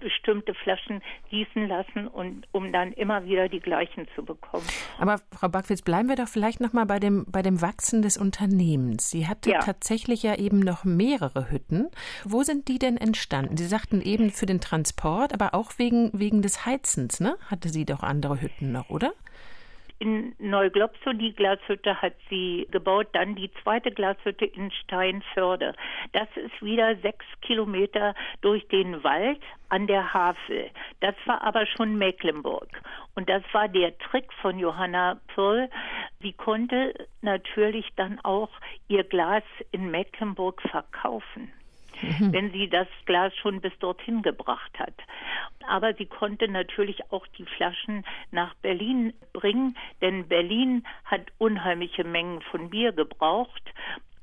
bestimmte 0.00 0.54
Flaschen 0.54 1.02
gießen 1.30 1.68
lassen 1.68 2.06
und 2.06 2.46
um 2.52 2.72
dann 2.72 2.92
immer 2.92 3.24
wieder 3.24 3.48
die 3.48 3.60
gleichen 3.60 4.06
zu 4.14 4.24
bekommen. 4.24 4.66
Aber 4.98 5.20
Frau 5.32 5.48
Backwitz, 5.48 5.82
bleiben 5.82 6.08
wir 6.08 6.16
doch 6.16 6.28
vielleicht 6.28 6.60
noch 6.60 6.72
mal 6.72 6.86
bei 6.86 6.98
dem 6.98 7.24
bei 7.28 7.42
dem 7.42 7.60
Wachsen 7.60 8.02
des 8.02 8.16
Unternehmens. 8.16 9.10
Sie 9.10 9.26
hatte 9.26 9.50
ja. 9.50 9.58
tatsächlich 9.60 10.22
ja 10.22 10.36
eben 10.36 10.60
noch 10.60 10.84
mehrere 10.84 11.50
Hütten. 11.50 11.88
Wo 12.24 12.42
sind 12.42 12.68
die 12.68 12.78
denn 12.78 12.96
entstanden? 12.96 13.56
Sie 13.56 13.66
sagten 13.66 14.00
eben 14.00 14.30
für 14.30 14.46
den 14.46 14.60
Transport, 14.60 15.32
aber 15.32 15.54
auch 15.54 15.72
wegen 15.78 16.10
wegen 16.12 16.42
des 16.42 16.66
Heizens, 16.66 17.20
ne? 17.20 17.36
Hatte 17.46 17.68
sie 17.68 17.84
doch 17.84 18.02
andere 18.02 18.40
Hütten 18.40 18.72
noch, 18.72 18.90
oder? 18.90 19.12
In 20.02 20.34
Neuglobsow, 20.40 21.12
die 21.12 21.32
Glashütte 21.32 22.02
hat 22.02 22.14
sie 22.28 22.66
gebaut, 22.72 23.06
dann 23.12 23.36
die 23.36 23.52
zweite 23.62 23.92
Glashütte 23.92 24.44
in 24.46 24.72
Steinförde. 24.72 25.76
Das 26.12 26.26
ist 26.34 26.60
wieder 26.60 26.96
sechs 26.96 27.24
Kilometer 27.40 28.12
durch 28.40 28.66
den 28.66 29.04
Wald 29.04 29.40
an 29.68 29.86
der 29.86 30.12
Havel. 30.12 30.70
Das 30.98 31.14
war 31.26 31.40
aber 31.42 31.66
schon 31.66 31.98
Mecklenburg. 31.98 32.68
Und 33.14 33.28
das 33.28 33.44
war 33.52 33.68
der 33.68 33.96
Trick 33.98 34.32
von 34.40 34.58
Johanna 34.58 35.20
Pirl. 35.32 35.70
Sie 36.20 36.32
konnte 36.32 36.94
natürlich 37.20 37.88
dann 37.94 38.18
auch 38.24 38.50
ihr 38.88 39.04
Glas 39.04 39.44
in 39.70 39.88
Mecklenburg 39.92 40.60
verkaufen 40.62 41.52
mhm. 42.00 42.32
wenn 42.32 42.52
sie 42.52 42.68
das 42.68 42.88
Glas 43.06 43.34
schon 43.36 43.60
bis 43.60 43.72
dorthin 43.78 44.22
gebracht 44.22 44.78
hat. 44.78 44.94
Aber 45.68 45.94
sie 45.94 46.06
konnte 46.06 46.48
natürlich 46.48 47.12
auch 47.12 47.26
die 47.38 47.44
Flaschen 47.44 48.04
nach 48.30 48.54
Berlin 48.54 49.12
bringen, 49.32 49.76
denn 50.00 50.28
Berlin 50.28 50.84
hat 51.04 51.22
unheimliche 51.38 52.04
Mengen 52.04 52.40
von 52.42 52.70
Bier 52.70 52.92
gebraucht 52.92 53.62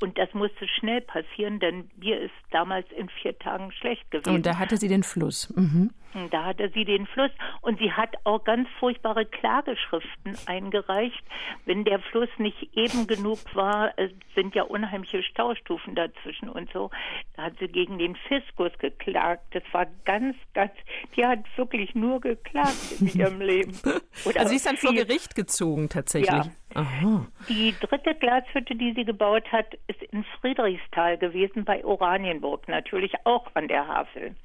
und 0.01 0.17
das 0.17 0.33
musste 0.33 0.67
schnell 0.67 1.01
passieren, 1.01 1.59
denn 1.59 1.87
Bier 1.97 2.21
ist 2.21 2.33
damals 2.51 2.87
in 2.97 3.09
vier 3.09 3.37
Tagen 3.37 3.71
schlecht 3.71 4.09
gewesen. 4.11 4.33
Und 4.33 4.45
da 4.45 4.57
hatte 4.57 4.77
sie 4.77 4.87
den 4.87 5.03
Fluss. 5.03 5.53
Mhm. 5.55 5.91
Da 6.31 6.45
hatte 6.45 6.71
sie 6.73 6.85
den 6.85 7.05
Fluss 7.05 7.31
und 7.61 7.79
sie 7.79 7.91
hat 7.91 8.15
auch 8.23 8.43
ganz 8.43 8.67
furchtbare 8.79 9.25
Klageschriften 9.25 10.37
eingereicht. 10.47 11.23
Wenn 11.65 11.83
der 11.83 11.99
Fluss 11.99 12.29
nicht 12.37 12.75
eben 12.75 13.05
genug 13.05 13.39
war, 13.53 13.93
es 13.97 14.11
sind 14.35 14.55
ja 14.55 14.63
unheimliche 14.63 15.21
Staustufen 15.23 15.95
dazwischen 15.95 16.49
und 16.49 16.71
so, 16.73 16.89
da 17.35 17.43
hat 17.43 17.53
sie 17.59 17.67
gegen 17.67 17.99
den 17.99 18.15
Fiskus 18.15 18.71
geklagt. 18.79 19.43
Das 19.51 19.63
war 19.71 19.85
ganz, 20.05 20.35
ganz, 20.53 20.71
die 21.15 21.25
hat 21.25 21.39
wirklich 21.57 21.93
nur 21.93 22.21
geklagt 22.21 22.99
in 22.99 23.07
ihrem 23.07 23.41
Leben. 23.49 23.77
Oder 24.25 24.39
also 24.39 24.49
sie 24.49 24.55
ist 24.55 24.65
dann 24.65 24.77
vor 24.77 24.93
Gericht 24.93 25.35
gezogen 25.35 25.89
tatsächlich. 25.89 26.29
Ja. 26.29 26.51
Aha. 26.75 27.27
Die 27.47 27.73
dritte 27.79 28.15
Glashütte, 28.15 28.75
die 28.75 28.93
sie 28.93 29.05
gebaut 29.05 29.51
hat, 29.51 29.77
ist 29.87 30.01
in 30.11 30.23
Friedrichsthal 30.39 31.17
gewesen, 31.17 31.65
bei 31.65 31.83
Oranienburg, 31.83 32.67
natürlich 32.67 33.13
auch 33.25 33.47
an 33.55 33.67
der 33.67 33.87
Havel. 33.87 34.35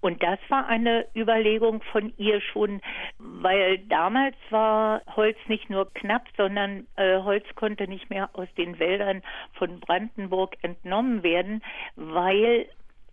Und 0.00 0.22
das 0.22 0.38
war 0.48 0.66
eine 0.66 1.06
Überlegung 1.14 1.82
von 1.92 2.12
ihr 2.16 2.40
schon, 2.40 2.80
weil 3.18 3.78
damals 3.88 4.36
war 4.50 5.02
Holz 5.14 5.36
nicht 5.48 5.68
nur 5.70 5.92
knapp, 5.92 6.26
sondern 6.36 6.86
äh, 6.96 7.18
Holz 7.18 7.44
konnte 7.54 7.86
nicht 7.86 8.10
mehr 8.10 8.30
aus 8.32 8.48
den 8.56 8.78
Wäldern 8.78 9.22
von 9.54 9.80
Brandenburg 9.80 10.56
entnommen 10.62 11.22
werden, 11.22 11.62
weil 11.96 12.66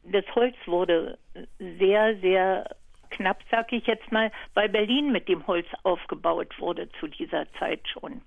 das 0.03 0.23
Holz 0.35 0.55
wurde 0.65 1.17
sehr, 1.59 2.17
sehr 2.19 2.75
knapp, 3.09 3.39
sag 3.51 3.71
ich 3.73 3.85
jetzt 3.87 4.11
mal, 4.11 4.31
weil 4.53 4.69
Berlin 4.69 5.11
mit 5.11 5.27
dem 5.27 5.45
Holz 5.47 5.67
aufgebaut 5.83 6.59
wurde 6.59 6.89
zu 6.99 7.07
dieser 7.07 7.51
Zeit 7.59 7.81
schon. 7.87 8.21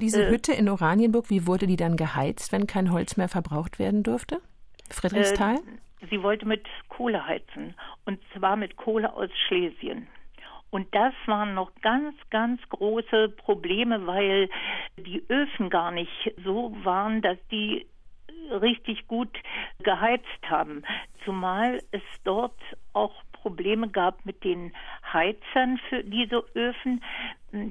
Diese 0.00 0.26
Äh, 0.26 0.30
Hütte 0.30 0.52
in 0.52 0.68
Oranienburg, 0.68 1.30
wie 1.30 1.46
wurde 1.46 1.66
die 1.66 1.76
dann 1.76 1.96
geheizt, 1.96 2.52
wenn 2.52 2.66
kein 2.66 2.92
Holz 2.92 3.16
mehr 3.16 3.28
verbraucht 3.28 3.78
werden 3.78 4.02
durfte? 4.02 4.40
Friedrichsthal? 4.90 5.56
Äh, 5.56 5.60
sie 6.10 6.22
wollte 6.22 6.46
mit 6.46 6.66
Kohle 6.88 7.26
heizen 7.26 7.74
und 8.04 8.20
zwar 8.34 8.56
mit 8.56 8.76
Kohle 8.76 9.12
aus 9.12 9.30
Schlesien. 9.46 10.08
Und 10.70 10.94
das 10.94 11.14
waren 11.26 11.54
noch 11.54 11.70
ganz, 11.80 12.14
ganz 12.30 12.60
große 12.68 13.30
Probleme, 13.30 14.06
weil 14.06 14.50
die 14.96 15.24
Öfen 15.28 15.70
gar 15.70 15.90
nicht 15.90 16.34
so 16.44 16.76
waren, 16.82 17.22
dass 17.22 17.38
die 17.50 17.86
richtig 18.50 19.06
gut 19.06 19.30
geheizt 19.82 20.42
haben. 20.48 20.82
Zumal 21.24 21.80
es 21.92 22.02
dort 22.24 22.58
auch 22.92 23.14
Probleme 23.32 23.88
gab 23.88 24.24
mit 24.26 24.42
den 24.44 24.72
Heizern 25.12 25.78
für 25.88 26.02
diese 26.02 26.44
Öfen. 26.54 27.02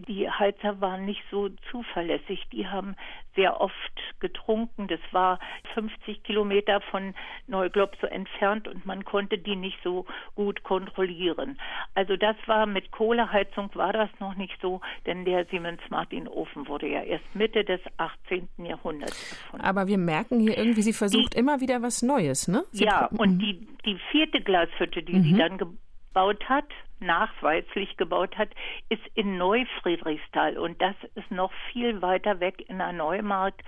Die 0.07 0.29
Heizer 0.29 0.81
waren 0.81 1.05
nicht 1.05 1.23
so 1.31 1.49
zuverlässig. 1.71 2.45
Die 2.51 2.67
haben 2.67 2.95
sehr 3.35 3.59
oft 3.59 3.73
getrunken. 4.19 4.87
Das 4.87 4.99
war 5.11 5.39
50 5.73 6.23
Kilometer 6.23 6.81
von 6.81 7.13
Neuglobsow 7.47 8.09
entfernt 8.09 8.67
und 8.67 8.85
man 8.85 9.03
konnte 9.05 9.37
die 9.37 9.55
nicht 9.55 9.77
so 9.83 10.05
gut 10.35 10.63
kontrollieren. 10.63 11.59
Also 11.93 12.15
das 12.15 12.35
war 12.45 12.65
mit 12.65 12.91
Kohleheizung 12.91 13.69
war 13.75 13.93
das 13.93 14.09
noch 14.19 14.35
nicht 14.35 14.55
so, 14.61 14.81
denn 15.05 15.25
der 15.25 15.45
Siemens-Martin-Ofen 15.45 16.67
wurde 16.67 16.87
ja 16.87 17.01
erst 17.01 17.35
Mitte 17.35 17.63
des 17.63 17.81
18. 17.97 18.47
Jahrhunderts 18.57 19.31
erfunden. 19.31 19.65
Aber 19.65 19.87
wir 19.87 19.97
merken 19.97 20.39
hier 20.39 20.57
irgendwie, 20.57 20.81
sie 20.81 20.93
versucht 20.93 21.35
immer 21.35 21.61
wieder 21.61 21.81
was 21.81 22.01
Neues, 22.01 22.47
ne? 22.47 22.63
Sie 22.71 22.85
Ja, 22.85 23.07
und 23.17 23.39
die, 23.39 23.67
die 23.85 23.97
vierte 24.11 24.41
Glashütte, 24.41 25.03
die 25.03 25.19
sie 25.21 25.37
dann 25.37 25.57
gebaut 25.57 25.79
hat, 26.15 26.65
nachweislich 26.99 27.97
gebaut 27.97 28.37
hat, 28.37 28.49
ist 28.89 29.01
in 29.15 29.37
Neufriedrichsthal. 29.37 30.57
Und 30.57 30.81
das 30.81 30.95
ist 31.15 31.29
noch 31.31 31.51
viel 31.71 32.01
weiter 32.01 32.39
weg 32.39 32.63
in 32.69 32.77
der 32.77 32.93
Neumarkt 32.93 33.61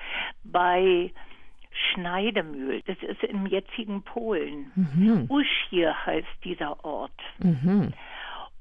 bei 0.43 1.11
Schneidemühl. 1.93 2.81
Das 2.87 2.97
ist 3.01 3.23
im 3.23 3.45
jetzigen 3.45 4.01
Polen. 4.01 4.71
Uschir 5.29 6.05
heißt 6.05 6.27
dieser 6.43 6.83
Ort. 6.83 7.19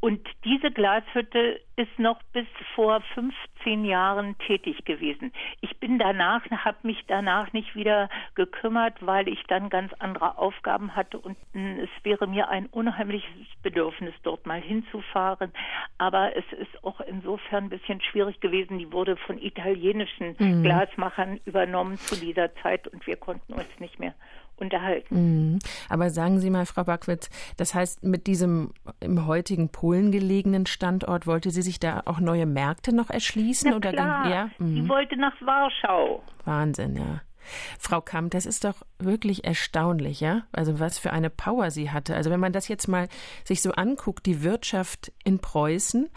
Und 0.01 0.21
diese 0.45 0.71
Glashütte 0.71 1.61
ist 1.77 1.99
noch 1.99 2.23
bis 2.33 2.47
vor 2.75 3.01
15 3.15 3.85
Jahren 3.85 4.37
tätig 4.47 4.85
gewesen. 4.85 5.33
Ich 5.63 5.79
bin 5.79 5.99
danach, 5.99 6.43
habe 6.51 6.79
mich 6.83 7.03
danach 7.07 7.53
nicht 7.53 7.75
wieder 7.75 8.09
gekümmert, 8.35 8.95
weil 9.01 9.27
ich 9.29 9.43
dann 9.49 9.71
ganz 9.71 9.93
andere 9.99 10.39
Aufgaben 10.39 10.95
hatte 10.95 11.19
und 11.19 11.37
es 11.55 11.89
wäre 12.03 12.27
mir 12.27 12.49
ein 12.49 12.67
unheimliches 12.67 13.31
Bedürfnis, 13.63 14.15
dort 14.23 14.47
mal 14.47 14.61
hinzufahren. 14.61 15.53
Aber 15.99 16.37
es 16.37 16.45
ist 16.53 16.85
auch 16.85 17.01
insofern 17.01 17.65
ein 17.65 17.71
bisschen 17.71 18.01
schwierig 18.01 18.41
gewesen. 18.41 18.79
Die 18.79 18.93
wurde 18.93 19.17
von 19.17 19.39
italienischen 19.39 20.37
Glasmachern 20.63 21.41
übernommen 21.47 21.97
zu 21.97 22.17
dieser 22.17 22.55
Zeit 22.57 22.87
und 22.87 23.07
wir 23.07 23.17
konnten 23.17 23.55
uns 23.55 23.81
nicht 23.81 23.99
mehr 23.99 24.15
unterhalten. 24.57 25.53
Mhm. 25.53 25.59
Aber 25.89 26.11
sagen 26.11 26.41
Sie 26.41 26.51
mal, 26.51 26.67
Frau 26.67 26.85
Backwitz, 26.85 27.31
das 27.57 27.75
heißt, 27.75 28.05
mit 28.05 28.27
diesem 28.27 28.73
im 29.01 29.27
heutigen 29.27 29.69
Polen 29.69 30.13
gelegenen 30.13 30.67
Standort 30.67 31.27
wollte 31.27 31.51
sie 31.51 31.63
sich 31.63 31.81
da 31.81 32.03
auch 32.07 32.21
neue 32.21 32.47
Märkte 32.47 32.95
noch 32.95 33.11
erschließen? 33.11 33.71
Na 33.71 33.77
oder 33.77 33.93
klar, 33.93 34.29
ja? 34.29 34.51
Mhm. 34.59 34.89
wollte 34.89 35.17
nach 35.17 35.35
Warschau. 35.41 36.23
Wahnsinn, 36.45 36.97
ja. 36.97 37.21
Frau 37.79 38.01
Kamp, 38.01 38.31
das 38.33 38.47
ist 38.47 38.65
doch 38.65 38.77
wirklich 38.99 39.45
erstaunlich, 39.45 40.21
ja? 40.21 40.43
Also 40.53 40.79
was 40.81 40.99
für 40.99 41.13
eine 41.13 41.31
Power 41.31 41.71
sie 41.71 41.91
hatte. 41.91 42.15
Also 42.15 42.31
wenn 42.31 42.41
man 42.41 42.53
das 42.53 42.69
jetzt 42.69 42.89
mal 42.89 43.09
sich 43.45 43.63
so 43.63 43.73
anguckt, 43.73 44.27
die 44.27 44.43
Wirtschaft 44.43 45.13
in 45.25 45.39
Preußen 45.39 46.09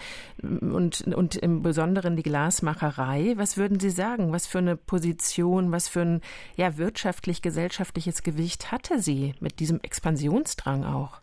und, 0.42 1.02
und 1.02 1.36
im 1.36 1.62
Besonderen 1.62 2.16
die 2.16 2.24
Glasmacherei, 2.24 3.34
was 3.38 3.58
würden 3.58 3.80
Sie 3.80 3.90
sagen? 3.90 4.32
Was 4.32 4.48
für 4.48 4.60
eine 4.60 4.78
Position, 4.78 5.72
was 5.72 5.88
für 5.88 6.02
ein 6.02 6.22
ja, 6.56 6.78
wirtschaftlich-gesellschaftliches 6.78 8.24
Gewicht 8.24 8.72
hatte 8.72 9.02
sie 9.02 9.34
mit 9.40 9.60
diesem 9.60 9.80
Expansionsdrang 9.82 10.84
auch? 10.84 11.22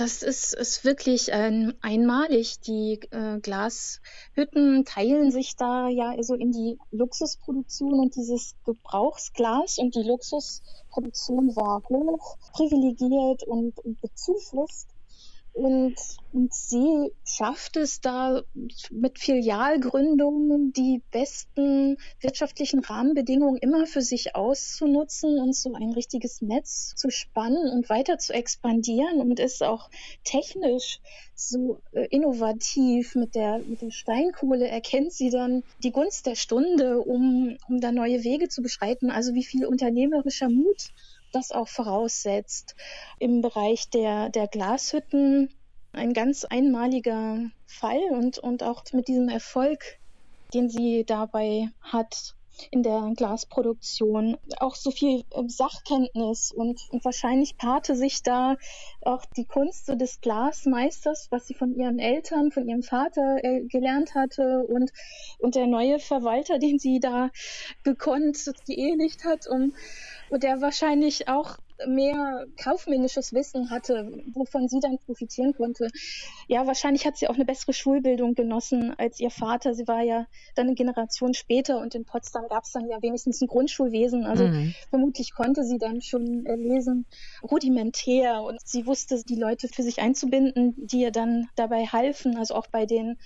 Das 0.00 0.22
ist, 0.22 0.54
ist 0.54 0.86
wirklich 0.86 1.28
ähm, 1.30 1.74
einmalig. 1.82 2.58
Die 2.60 3.00
äh, 3.10 3.38
Glashütten 3.38 4.86
teilen 4.86 5.30
sich 5.30 5.56
da 5.56 5.88
ja 5.88 6.14
so 6.22 6.32
in 6.32 6.52
die 6.52 6.78
Luxusproduktion 6.90 8.00
und 8.00 8.16
dieses 8.16 8.54
Gebrauchsglas 8.64 9.76
und 9.76 9.94
die 9.94 10.02
Luxusproduktion 10.02 11.54
war 11.54 11.82
hoch 11.90 12.38
privilegiert 12.54 13.42
und, 13.42 13.78
und 13.80 14.00
bezuschusst. 14.00 14.88
Und, 15.60 15.94
und 16.32 16.54
sie 16.54 17.12
schafft 17.22 17.76
es 17.76 18.00
da 18.00 18.40
mit 18.90 19.18
Filialgründungen 19.18 20.72
die 20.72 21.02
besten 21.10 21.98
wirtschaftlichen 22.18 22.80
Rahmenbedingungen 22.80 23.58
immer 23.58 23.84
für 23.84 24.00
sich 24.00 24.34
auszunutzen 24.34 25.38
und 25.38 25.54
so 25.54 25.74
ein 25.74 25.92
richtiges 25.92 26.40
Netz 26.40 26.94
zu 26.96 27.10
spannen 27.10 27.68
und 27.68 27.90
weiter 27.90 28.16
zu 28.16 28.32
expandieren 28.32 29.20
und 29.20 29.38
ist 29.38 29.62
auch 29.62 29.90
technisch 30.24 31.00
so 31.34 31.82
äh, 31.92 32.06
innovativ 32.10 33.14
mit 33.14 33.34
der, 33.34 33.58
mit 33.58 33.82
der 33.82 33.90
Steinkohle 33.90 34.66
erkennt 34.66 35.12
sie 35.12 35.28
dann 35.28 35.62
die 35.82 35.92
Gunst 35.92 36.24
der 36.24 36.36
Stunde, 36.36 37.00
um, 37.00 37.58
um 37.68 37.82
da 37.82 37.92
neue 37.92 38.24
Wege 38.24 38.48
zu 38.48 38.62
beschreiten. 38.62 39.10
Also 39.10 39.34
wie 39.34 39.44
viel 39.44 39.66
unternehmerischer 39.66 40.48
Mut 40.48 40.88
das 41.32 41.52
auch 41.52 41.68
voraussetzt. 41.68 42.74
Im 43.18 43.40
Bereich 43.42 43.90
der, 43.90 44.30
der 44.30 44.48
Glashütten 44.48 45.50
ein 45.92 46.12
ganz 46.12 46.44
einmaliger 46.44 47.38
Fall 47.66 48.00
und, 48.10 48.38
und 48.38 48.62
auch 48.62 48.84
mit 48.92 49.08
diesem 49.08 49.28
Erfolg, 49.28 49.98
den 50.54 50.68
sie 50.68 51.04
dabei 51.04 51.68
hat 51.80 52.34
in 52.70 52.82
der 52.82 53.12
Glasproduktion, 53.16 54.36
auch 54.58 54.74
so 54.74 54.90
viel 54.90 55.24
äh, 55.30 55.48
Sachkenntnis 55.48 56.52
und, 56.52 56.80
und 56.90 57.04
wahrscheinlich 57.04 57.56
paarte 57.56 57.96
sich 57.96 58.22
da 58.22 58.56
auch 59.02 59.24
die 59.36 59.44
Kunst 59.44 59.86
so 59.86 59.94
des 59.94 60.20
Glasmeisters, 60.20 61.28
was 61.30 61.46
sie 61.46 61.54
von 61.54 61.74
ihren 61.74 61.98
Eltern, 61.98 62.50
von 62.50 62.68
ihrem 62.68 62.82
Vater 62.82 63.38
äh, 63.42 63.62
gelernt 63.66 64.14
hatte 64.14 64.64
und, 64.68 64.90
und 65.38 65.54
der 65.54 65.66
neue 65.66 65.98
Verwalter, 65.98 66.58
den 66.58 66.78
sie 66.78 67.00
da 67.00 67.30
gekonnt 67.82 68.50
geehelicht 68.66 69.24
hat, 69.24 69.46
um 69.48 69.74
und 70.30 70.42
der 70.42 70.60
wahrscheinlich 70.60 71.28
auch 71.28 71.58
mehr 71.86 72.46
kaufmännisches 72.62 73.32
Wissen 73.32 73.70
hatte, 73.70 74.10
wovon 74.34 74.68
sie 74.68 74.80
dann 74.80 74.98
profitieren 74.98 75.52
konnte. 75.54 75.88
Ja, 76.48 76.66
wahrscheinlich 76.66 77.06
hat 77.06 77.16
sie 77.16 77.28
auch 77.28 77.34
eine 77.34 77.44
bessere 77.44 77.72
Schulbildung 77.72 78.34
genossen 78.34 78.94
als 78.98 79.20
ihr 79.20 79.30
Vater. 79.30 79.74
Sie 79.74 79.86
war 79.86 80.02
ja 80.02 80.26
dann 80.54 80.66
eine 80.66 80.74
Generation 80.74 81.34
später 81.34 81.78
und 81.80 81.94
in 81.94 82.04
Potsdam 82.04 82.48
gab 82.48 82.64
es 82.64 82.72
dann 82.72 82.88
ja 82.88 83.00
wenigstens 83.02 83.40
ein 83.40 83.48
Grundschulwesen. 83.48 84.24
Also 84.24 84.48
Mhm. 84.48 84.74
vermutlich 84.90 85.32
konnte 85.34 85.64
sie 85.64 85.78
dann 85.78 86.00
schon 86.02 86.44
äh, 86.46 86.56
lesen, 86.56 87.06
rudimentär 87.42 88.42
und 88.42 88.58
sie 88.64 88.86
wusste, 88.86 89.22
die 89.24 89.36
Leute 89.36 89.68
für 89.68 89.82
sich 89.82 90.00
einzubinden, 90.00 90.74
die 90.76 91.00
ihr 91.00 91.10
dann 91.12 91.48
dabei 91.56 91.86
halfen, 91.86 92.36
also 92.36 92.54
auch 92.54 92.66
bei 92.66 92.86
den 92.86 93.16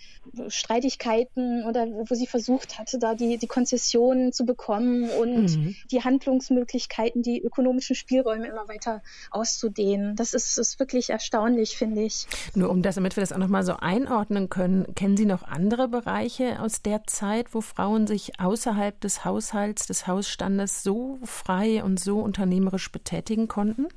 Streitigkeiten 0.49 1.65
oder 1.65 1.87
wo 1.87 2.15
sie 2.15 2.27
versucht 2.27 2.79
hatte, 2.79 2.99
da 2.99 3.15
die, 3.15 3.39
die 3.39 3.47
Konzessionen 3.47 4.33
zu 4.33 4.45
bekommen 4.45 5.11
und 5.11 5.57
Mhm. 5.59 5.75
die 5.91 6.03
Handlungsmöglichkeiten, 6.03 7.23
die 7.23 7.41
ökonomischen 7.43 7.97
Spielräume 7.97 8.44
immer 8.45 8.69
weiter 8.69 9.03
auszudehnen. 9.31 10.17
Das 10.17 10.35
ist, 10.35 10.59
ist 10.59 10.79
wirklich 10.79 11.11
erstaunlich, 11.11 11.77
finde 11.77 12.03
ich. 12.03 12.27
Nur 12.55 12.71
um 12.71 12.83
das, 12.83 12.97
damit 12.97 13.17
wir 13.17 13.23
das 13.23 13.33
auch 13.33 13.39
nochmal 13.39 13.65
so 13.65 13.77
einordnen 13.77 14.49
können, 14.49 14.95
kennen 14.95 15.17
Sie 15.17 15.27
noch 15.27 15.43
andere 15.43 15.89
Bereiche 15.89 16.61
aus 16.61 16.83
der 16.83 17.05
Zeit, 17.07 17.55
wo 17.55 17.61
Frauen 17.61 18.07
sich 18.07 18.41
außerhalb 18.41 19.01
des 19.01 19.25
Haushalts, 19.25 19.87
des 19.87 20.07
Hausstandes 20.07 20.83
so 20.83 21.19
frei 21.25 21.83
und 21.83 22.01
so 22.01 22.21
unternehmerisch 22.21 22.91
betätigen 22.91 23.49
konnten? 23.49 23.89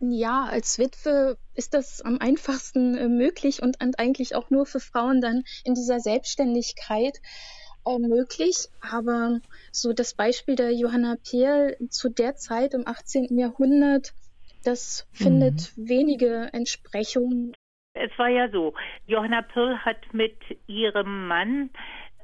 Ja, 0.00 0.44
als 0.44 0.78
Witwe 0.78 1.36
ist 1.54 1.74
das 1.74 2.02
am 2.02 2.18
einfachsten 2.18 2.96
äh, 2.96 3.08
möglich 3.08 3.62
und, 3.62 3.82
und 3.82 3.98
eigentlich 3.98 4.36
auch 4.36 4.48
nur 4.48 4.64
für 4.64 4.78
Frauen 4.78 5.20
dann 5.20 5.42
in 5.64 5.74
dieser 5.74 5.98
Selbstständigkeit 5.98 7.20
äh, 7.88 7.98
möglich. 7.98 8.68
Aber 8.80 9.40
so 9.72 9.92
das 9.92 10.14
Beispiel 10.14 10.56
der 10.56 10.72
Johanna 10.72 11.16
Pehl 11.28 11.76
zu 11.90 12.08
der 12.08 12.36
Zeit 12.36 12.74
im 12.74 12.86
18. 12.86 13.38
Jahrhundert, 13.38 14.12
das 14.64 15.08
findet 15.12 15.72
wenige 15.76 16.50
Entsprechung. 16.52 17.52
Es 17.94 18.10
war 18.16 18.28
ja 18.28 18.48
so, 18.50 18.74
Johanna 19.06 19.42
Pirl 19.42 19.78
hat 19.78 20.12
mit 20.12 20.36
ihrem 20.66 21.26
Mann 21.26 21.70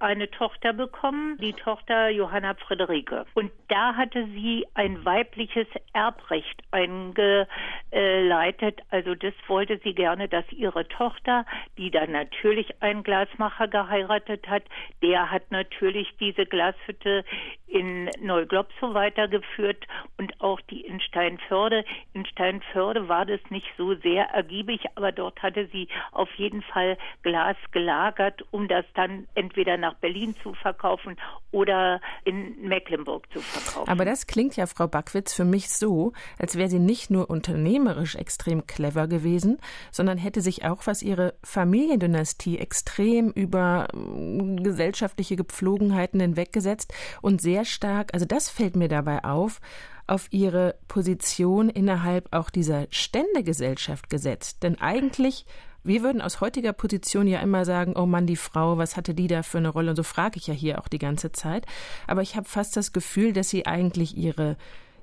eine 0.04 0.30
Tochter 0.30 0.72
bekommen, 0.72 1.36
die 1.38 1.52
Tochter 1.52 2.08
Johanna 2.10 2.54
Friederike. 2.54 3.26
Und 3.34 3.50
da 3.68 3.96
hatte 3.96 4.26
sie 4.26 4.66
ein 4.74 5.04
weibliches 5.04 5.66
Erbrecht 5.92 6.62
eingeleitet. 6.70 8.80
Also 8.90 9.14
das 9.14 9.34
wollte 9.48 9.80
sie 9.82 9.94
gerne, 9.94 10.28
dass 10.28 10.44
ihre 10.52 10.86
Tochter, 10.88 11.46
die 11.78 11.90
dann 11.90 12.12
natürlich 12.12 12.82
einen 12.82 13.02
Glasmacher 13.02 13.68
geheiratet 13.68 14.46
hat, 14.48 14.64
der 15.02 15.30
hat 15.30 15.50
natürlich 15.50 16.08
diese 16.20 16.46
Glashütte 16.46 17.24
in 17.66 18.08
Neuglobsow 18.20 18.94
weitergeführt 18.94 19.84
und 20.16 20.40
auch 20.40 20.60
die 20.70 20.82
in 20.82 21.00
Steinförde. 21.00 21.84
In 22.12 22.24
Steinförde 22.26 23.08
war 23.08 23.26
das 23.26 23.40
nicht 23.50 23.66
so 23.76 23.96
sehr 23.96 24.26
ergiebig, 24.26 24.84
aber 24.94 25.10
dort 25.10 25.42
hatte 25.42 25.66
sie 25.72 25.88
auf 26.12 26.32
jeden 26.34 26.62
Fall 26.62 26.96
Glas 27.22 27.56
gelagert, 27.72 28.44
um 28.52 28.68
das 28.68 28.84
dann 28.94 29.26
entweder 29.34 29.76
nach 29.76 29.93
Berlin 30.00 30.34
zu 30.42 30.54
verkaufen 30.54 31.16
oder 31.50 32.00
in 32.24 32.68
Mecklenburg 32.68 33.30
zu 33.32 33.40
verkaufen. 33.40 33.88
Aber 33.88 34.04
das 34.04 34.26
klingt 34.26 34.56
ja, 34.56 34.66
Frau 34.66 34.88
Backwitz, 34.88 35.34
für 35.34 35.44
mich 35.44 35.70
so, 35.70 36.12
als 36.38 36.56
wäre 36.56 36.68
sie 36.68 36.78
nicht 36.78 37.10
nur 37.10 37.30
unternehmerisch 37.30 38.14
extrem 38.16 38.66
clever 38.66 39.06
gewesen, 39.06 39.58
sondern 39.90 40.18
hätte 40.18 40.40
sich 40.40 40.64
auch, 40.64 40.86
was 40.86 41.02
ihre 41.02 41.34
Familiendynastie 41.42 42.58
extrem 42.58 43.30
über 43.30 43.88
mm, 43.92 44.62
gesellschaftliche 44.62 45.36
Gepflogenheiten 45.36 46.20
hinweggesetzt 46.20 46.92
und 47.22 47.40
sehr 47.40 47.64
stark, 47.64 48.12
also 48.14 48.26
das 48.26 48.50
fällt 48.50 48.76
mir 48.76 48.88
dabei 48.88 49.24
auf, 49.24 49.60
auf 50.06 50.28
ihre 50.30 50.74
Position 50.88 51.70
innerhalb 51.70 52.28
auch 52.32 52.50
dieser 52.50 52.86
Ständegesellschaft 52.90 54.10
gesetzt. 54.10 54.62
Denn 54.62 54.78
eigentlich 54.80 55.46
wir 55.84 56.02
würden 56.02 56.22
aus 56.22 56.40
heutiger 56.40 56.72
Position 56.72 57.26
ja 57.26 57.40
immer 57.40 57.64
sagen, 57.64 57.94
oh 57.96 58.06
Mann, 58.06 58.26
die 58.26 58.36
Frau, 58.36 58.78
was 58.78 58.96
hatte 58.96 59.14
die 59.14 59.26
da 59.26 59.42
für 59.42 59.58
eine 59.58 59.68
Rolle? 59.68 59.90
Und 59.90 59.96
so 59.96 60.02
frage 60.02 60.38
ich 60.38 60.46
ja 60.46 60.54
hier 60.54 60.78
auch 60.78 60.88
die 60.88 60.98
ganze 60.98 61.32
Zeit. 61.32 61.66
Aber 62.06 62.22
ich 62.22 62.36
habe 62.36 62.48
fast 62.48 62.76
das 62.76 62.92
Gefühl, 62.92 63.32
dass 63.32 63.50
sie 63.50 63.66
eigentlich 63.66 64.16
ihre 64.16 64.56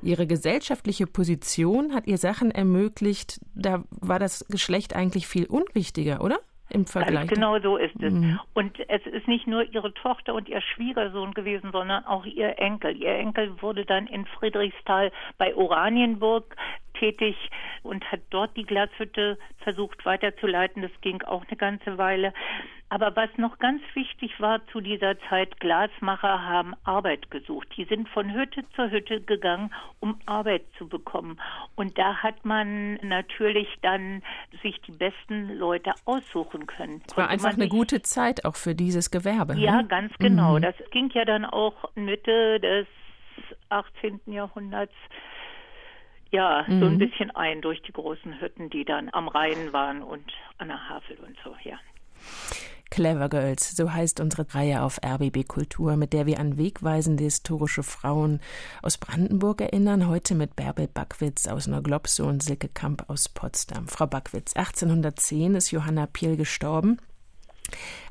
ihre 0.04 0.26
gesellschaftliche 0.26 1.06
Position 1.06 1.94
hat 1.94 2.08
ihr 2.08 2.18
Sachen 2.18 2.52
ermöglicht, 2.52 3.40
da 3.54 3.84
war 3.92 4.20
das 4.20 4.46
Geschlecht 4.50 4.96
eigentlich 4.96 5.28
viel 5.28 5.46
unwichtiger, 5.46 6.22
oder? 6.22 6.40
Im 6.70 6.86
Vergleich. 6.86 7.28
Ganz 7.28 7.32
genau 7.32 7.60
so 7.60 7.76
ist 7.76 8.02
es. 8.02 8.14
Mhm. 8.14 8.40
Und 8.54 8.80
es 8.88 9.06
ist 9.06 9.28
nicht 9.28 9.46
nur 9.46 9.64
ihre 9.74 9.94
Tochter 9.94 10.34
und 10.34 10.48
ihr 10.48 10.62
Schwiegersohn 10.62 11.34
gewesen, 11.34 11.72
sondern 11.74 12.06
auch 12.06 12.26
ihr 12.26 12.58
Enkel. 12.60 12.96
Ihr 12.96 13.14
Enkel 13.14 13.62
wurde 13.62 13.86
dann 13.86 14.08
in 14.08 14.26
Friedrichsthal 14.26 15.12
bei 15.38 15.54
Oranienburg 15.54 16.56
tätig 16.94 17.36
und 17.84 18.10
hat 18.12 18.22
dort 18.30 18.56
die 18.58 18.66
Glashütte 18.66 19.38
versucht 19.60 20.06
weiterzuleiten. 20.06 20.82
Das 20.82 20.92
ging 21.02 21.22
auch 21.24 21.44
eine 21.48 21.58
ganze 21.58 21.98
Weile. 21.98 22.34
Aber 22.92 23.16
was 23.16 23.30
noch 23.38 23.58
ganz 23.58 23.82
wichtig 23.94 24.38
war 24.42 24.60
zu 24.68 24.82
dieser 24.82 25.18
Zeit, 25.30 25.62
Glasmacher 25.62 26.42
haben 26.42 26.74
Arbeit 26.84 27.32
gesucht. 27.32 27.70
Die 27.78 27.86
sind 27.86 28.10
von 28.10 28.34
Hütte 28.34 28.66
zu 28.76 28.92
Hütte 28.92 29.22
gegangen, 29.22 29.74
um 30.02 30.20
Arbeit 30.26 30.64
zu 30.78 30.90
bekommen. 30.90 31.40
Und 31.76 31.98
da 31.98 32.18
hat 32.18 32.44
man 32.44 32.96
natürlich 32.96 33.70
dann 33.82 34.22
sich 34.62 34.82
die 34.82 34.92
besten 34.92 35.58
Leute 35.58 35.94
aussuchen 36.04 36.68
können. 36.68 37.02
Es 37.08 37.16
war 37.16 37.30
einfach 37.30 37.54
eine 37.54 37.70
gute 37.70 38.02
Zeit 38.02 38.44
auch 38.44 38.58
für 38.58 38.76
dieses 38.76 39.10
Gewerbe. 39.10 39.56
Ja, 39.56 39.82
ne? 39.82 39.88
ganz 39.88 40.14
genau. 40.18 40.58
Mhm. 40.58 40.64
Das 40.64 40.76
ging 40.92 41.10
ja 41.14 41.24
dann 41.24 41.46
auch 41.46 41.96
Mitte 41.96 42.60
des 42.60 42.88
18. 43.70 44.20
Jahrhunderts 44.26 44.94
ja, 46.32 46.66
mhm. 46.68 46.80
so 46.80 46.86
ein 46.88 46.94
mhm. 46.94 47.00
bisschen 47.00 47.32
ein 47.32 47.62
durch 47.62 47.82
die 47.84 47.92
großen 47.92 48.40
Hütten, 48.42 48.70
die 48.70 48.86
dann 48.86 49.10
am 49.12 49.28
Rhein 49.28 49.74
waren 49.74 50.02
und 50.02 50.26
an 50.58 50.70
der 50.70 50.90
Havel 50.90 51.18
und 51.26 51.38
so, 51.44 51.56
ja. 51.64 51.78
Clever 52.90 53.30
Girls, 53.30 53.72
so 53.72 53.94
heißt 53.94 54.20
unsere 54.20 54.54
Reihe 54.54 54.82
auf 54.82 55.00
RBB 55.02 55.48
Kultur, 55.48 55.96
mit 55.96 56.12
der 56.12 56.26
wir 56.26 56.40
an 56.40 56.58
wegweisende 56.58 57.24
historische 57.24 57.84
Frauen 57.84 58.42
aus 58.82 58.98
Brandenburg 58.98 59.62
erinnern. 59.62 60.08
Heute 60.08 60.36
mit 60.36 60.58
Bärbel 60.58 60.90
Backwitz 60.90 61.48
aus 61.48 61.68
Neuglobsow 61.68 62.28
und 62.28 62.44
Silke 62.44 62.68
Kamp 62.68 63.10
aus 63.10 63.30
Potsdam. 63.30 63.88
Frau 63.88 64.08
Backwitz, 64.08 64.58
1810 64.58 65.56
ist 65.56 65.72
Johanna 65.72 66.06
Piel 66.06 66.36
gestorben. 66.36 66.98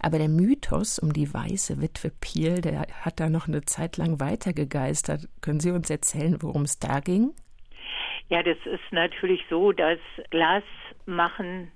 Aber 0.00 0.18
der 0.18 0.30
Mythos 0.30 0.98
um 0.98 1.12
die 1.12 1.32
weiße 1.32 1.82
Witwe 1.82 2.10
Piel, 2.18 2.62
der 2.62 2.86
hat 3.02 3.20
da 3.20 3.28
noch 3.28 3.48
eine 3.48 3.66
Zeit 3.66 3.98
lang 3.98 4.18
weitergegeistert. 4.18 5.28
Können 5.42 5.60
Sie 5.60 5.72
uns 5.72 5.90
erzählen, 5.90 6.40
worum 6.40 6.62
es 6.62 6.78
da 6.78 7.00
ging? 7.00 7.34
Ja, 8.30 8.44
das 8.44 8.58
ist 8.64 8.92
natürlich 8.92 9.44
so, 9.50 9.72
dass 9.72 9.98
Glas 10.30 10.62
machen 11.04 11.72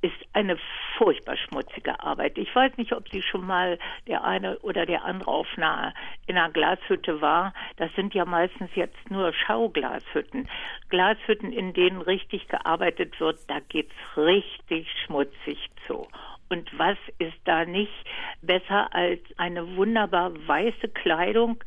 ist 0.00 0.14
eine 0.32 0.56
furchtbar 0.96 1.36
schmutzige 1.36 1.98
Arbeit. 1.98 2.38
Ich 2.38 2.54
weiß 2.54 2.76
nicht, 2.76 2.92
ob 2.92 3.08
Sie 3.08 3.20
schon 3.20 3.44
mal 3.44 3.78
der 4.06 4.22
eine 4.22 4.58
oder 4.60 4.86
der 4.86 5.04
andere 5.04 5.28
auf 5.28 5.48
einer, 5.56 5.92
in 6.26 6.36
einer 6.36 6.52
Glashütte 6.52 7.20
war. 7.20 7.52
Das 7.78 7.92
sind 7.96 8.14
ja 8.14 8.24
meistens 8.24 8.70
jetzt 8.76 9.10
nur 9.10 9.32
Schauglashütten. 9.32 10.48
Glashütten, 10.88 11.52
in 11.52 11.72
denen 11.72 12.00
richtig 12.00 12.46
gearbeitet 12.46 13.18
wird, 13.18 13.40
da 13.48 13.58
geht's 13.58 13.94
richtig 14.16 14.88
schmutzig 15.04 15.58
zu. 15.88 16.06
Und 16.48 16.70
was 16.78 16.96
ist 17.18 17.38
da 17.44 17.64
nicht 17.64 17.92
besser 18.40 18.94
als 18.94 19.20
eine 19.36 19.76
wunderbar 19.76 20.32
weiße 20.46 20.88
Kleidung? 20.88 21.62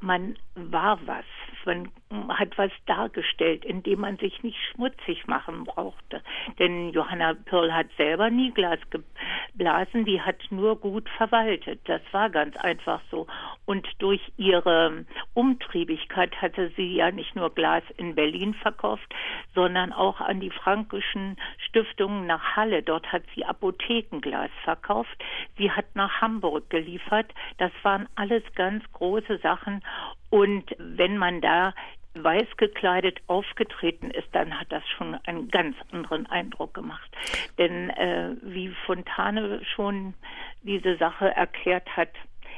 Man 0.00 0.36
war 0.54 1.00
was. 1.06 1.24
Man 1.64 1.90
hat 2.28 2.56
was 2.56 2.70
dargestellt, 2.86 3.64
indem 3.64 4.00
man 4.00 4.16
sich 4.16 4.42
nicht 4.42 4.58
schmutzig 4.70 5.26
machen 5.26 5.64
brauchte. 5.64 6.22
Denn 6.58 6.90
Johanna 6.90 7.34
Pirl 7.34 7.72
hat 7.72 7.86
selber 7.96 8.30
nie 8.30 8.50
Glas 8.52 8.78
geblasen, 8.90 10.04
die 10.04 10.20
hat 10.20 10.36
nur 10.50 10.76
gut 10.76 11.08
verwaltet. 11.10 11.80
Das 11.84 12.00
war 12.12 12.30
ganz 12.30 12.56
einfach 12.56 13.00
so. 13.10 13.26
Und 13.66 13.86
durch 13.98 14.20
ihre 14.36 15.04
Umtriebigkeit 15.34 16.40
hatte 16.40 16.70
sie 16.76 16.96
ja 16.96 17.10
nicht 17.10 17.36
nur 17.36 17.54
Glas 17.54 17.82
in 17.96 18.14
Berlin 18.14 18.54
verkauft, 18.54 19.14
sondern 19.54 19.92
auch 19.92 20.20
an 20.20 20.40
die 20.40 20.50
frankischen 20.50 21.36
Stiftungen 21.58 22.26
nach 22.26 22.56
Halle. 22.56 22.82
Dort 22.82 23.10
hat 23.12 23.22
sie 23.34 23.44
Apothekenglas 23.44 24.50
verkauft. 24.64 25.16
Sie 25.56 25.70
hat 25.70 25.94
nach 25.94 26.20
Hamburg 26.20 26.70
geliefert. 26.70 27.32
Das 27.58 27.72
waren 27.82 28.08
alles 28.16 28.42
ganz 28.54 28.84
große 28.92 29.38
Sachen. 29.38 29.82
Und 30.30 30.64
wenn 30.78 31.18
man 31.18 31.40
da 31.40 31.74
weiß 32.14 32.56
gekleidet 32.56 33.20
aufgetreten 33.28 34.10
ist, 34.10 34.28
dann 34.32 34.58
hat 34.58 34.66
das 34.70 34.82
schon 34.96 35.14
einen 35.26 35.48
ganz 35.48 35.76
anderen 35.92 36.26
Eindruck 36.26 36.74
gemacht. 36.74 37.10
Denn 37.58 37.90
äh, 37.90 38.34
wie 38.42 38.74
Fontane 38.86 39.60
schon 39.74 40.14
diese 40.62 40.96
Sache 40.96 41.28
erklärt 41.34 41.96
hat, 41.96 42.10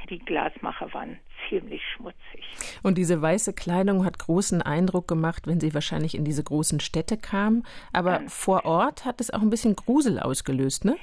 die 0.09 0.19
Glasmacher 0.19 0.93
waren 0.95 1.19
ziemlich 1.49 1.83
schmutzig. 1.95 2.45
Und 2.83 2.99
diese 2.99 3.21
weiße 3.21 3.53
Kleidung 3.53 4.05
hat 4.05 4.19
großen 4.19 4.63
Eindruck 4.63 5.07
gemacht, 5.07 5.47
wenn 5.47 5.61
sie 5.61 5.75
wahrscheinlich 5.75 6.15
in 6.15 6.25
diese 6.25 6.43
großen 6.43 6.81
Städte 6.81 7.17
kam. 7.17 7.65
Aber 7.93 8.13
Ganz 8.13 8.35
vor 8.35 8.65
Ort 8.65 9.05
hat 9.05 9.21
es 9.21 9.33
auch 9.33 9.43
ein 9.43 9.51
bisschen 9.51 9.77
Grusel 9.77 10.19
ausgelöst, 10.19 10.85
ne? 10.85 10.97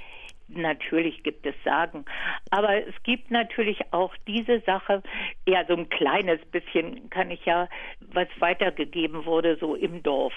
Natürlich 0.49 1.23
gibt 1.23 1.45
es 1.45 1.55
Sagen. 1.63 2.05
Aber 2.51 2.87
es 2.87 2.95
gibt 3.03 3.31
natürlich 3.31 3.79
auch 3.91 4.15
diese 4.27 4.59
Sache, 4.61 5.03
ja, 5.47 5.65
so 5.67 5.75
ein 5.75 5.89
kleines 5.89 6.39
bisschen 6.51 7.09
kann 7.09 7.31
ich 7.31 7.45
ja, 7.45 7.67
was 7.99 8.27
weitergegeben 8.39 9.25
wurde, 9.25 9.57
so 9.57 9.75
im 9.75 10.03
Dorf 10.03 10.33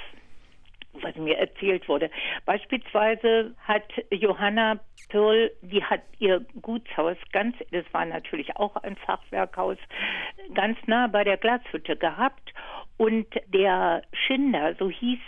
was 1.01 1.15
mir 1.17 1.39
erzählt 1.39 1.89
wurde. 1.89 2.11
Beispielsweise 2.45 3.55
hat 3.65 3.85
Johanna 4.11 4.79
Pirl, 5.09 5.51
die 5.63 5.83
hat 5.83 6.03
ihr 6.19 6.45
Gutshaus 6.61 7.17
ganz, 7.33 7.57
das 7.71 7.85
war 7.93 8.05
natürlich 8.05 8.57
auch 8.57 8.77
ein 8.77 8.97
Fachwerkhaus, 8.97 9.79
ganz 10.55 10.79
nah 10.87 11.07
bei 11.07 11.25
der 11.25 11.39
Glashütte 11.39 11.97
gehabt. 11.97 12.53
Und 12.99 13.27
der 13.49 14.03
Schinder, 14.13 14.75
so 14.79 14.91
hieß 14.91 15.21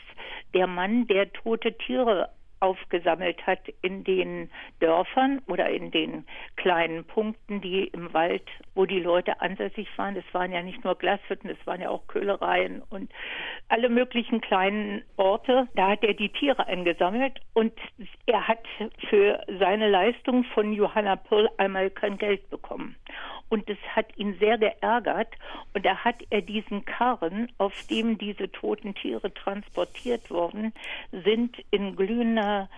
der 0.53 0.66
Mann, 0.66 1.07
der 1.07 1.33
tote 1.33 1.77
Tiere 1.79 2.29
aufgesammelt 2.64 3.46
hat 3.46 3.61
in 3.83 4.05
den 4.05 4.50
Dörfern 4.81 5.42
oder 5.46 5.68
in 5.68 5.90
den 5.90 6.24
kleinen 6.57 7.05
Punkten, 7.05 7.61
die 7.61 7.85
im 7.88 8.14
Wald, 8.14 8.48
wo 8.74 8.87
die 8.87 9.00
Leute 9.00 9.40
ansässig 9.42 9.87
waren. 9.96 10.16
Es 10.16 10.24
waren 10.33 10.50
ja 10.50 10.62
nicht 10.62 10.83
nur 10.83 10.94
Glashütten, 10.94 11.50
es 11.50 11.66
waren 11.66 11.83
ja 11.83 11.90
auch 11.90 12.07
Köhlereien 12.07 12.83
und 12.88 13.12
alle 13.68 13.90
möglichen 13.90 14.40
kleinen 14.40 15.03
Orte. 15.16 15.68
Da 15.77 15.90
hat 15.90 16.03
er 16.03 16.14
die 16.14 16.31
Tiere 16.31 16.66
eingesammelt 16.66 17.38
und 17.53 17.72
er 18.24 18.48
hat 18.48 18.64
für 19.11 19.40
seine 19.59 19.90
Leistung 19.90 20.44
von 20.55 20.72
Johanna 20.72 21.16
Pirl 21.16 21.50
einmal 21.59 21.90
kein 21.90 22.16
Geld 22.16 22.48
bekommen. 22.48 22.96
Und 23.55 23.69
das 23.69 23.79
hat 23.95 24.07
ihn 24.17 24.37
sehr 24.40 24.59
geärgert. 24.59 25.29
Und 25.75 25.87
da 25.87 25.99
hat 25.99 26.17
er 26.31 26.43
diesen 26.43 26.85
Karren, 26.85 27.53
auf 27.57 27.73
dem 27.88 28.19
diese 28.19 28.51
toten 28.51 28.97
Tiere 28.97 29.33
transportiert 29.33 30.29
worden 30.29 30.73
sind, 31.12 31.57
in 31.71 31.95
glühender 31.95 32.69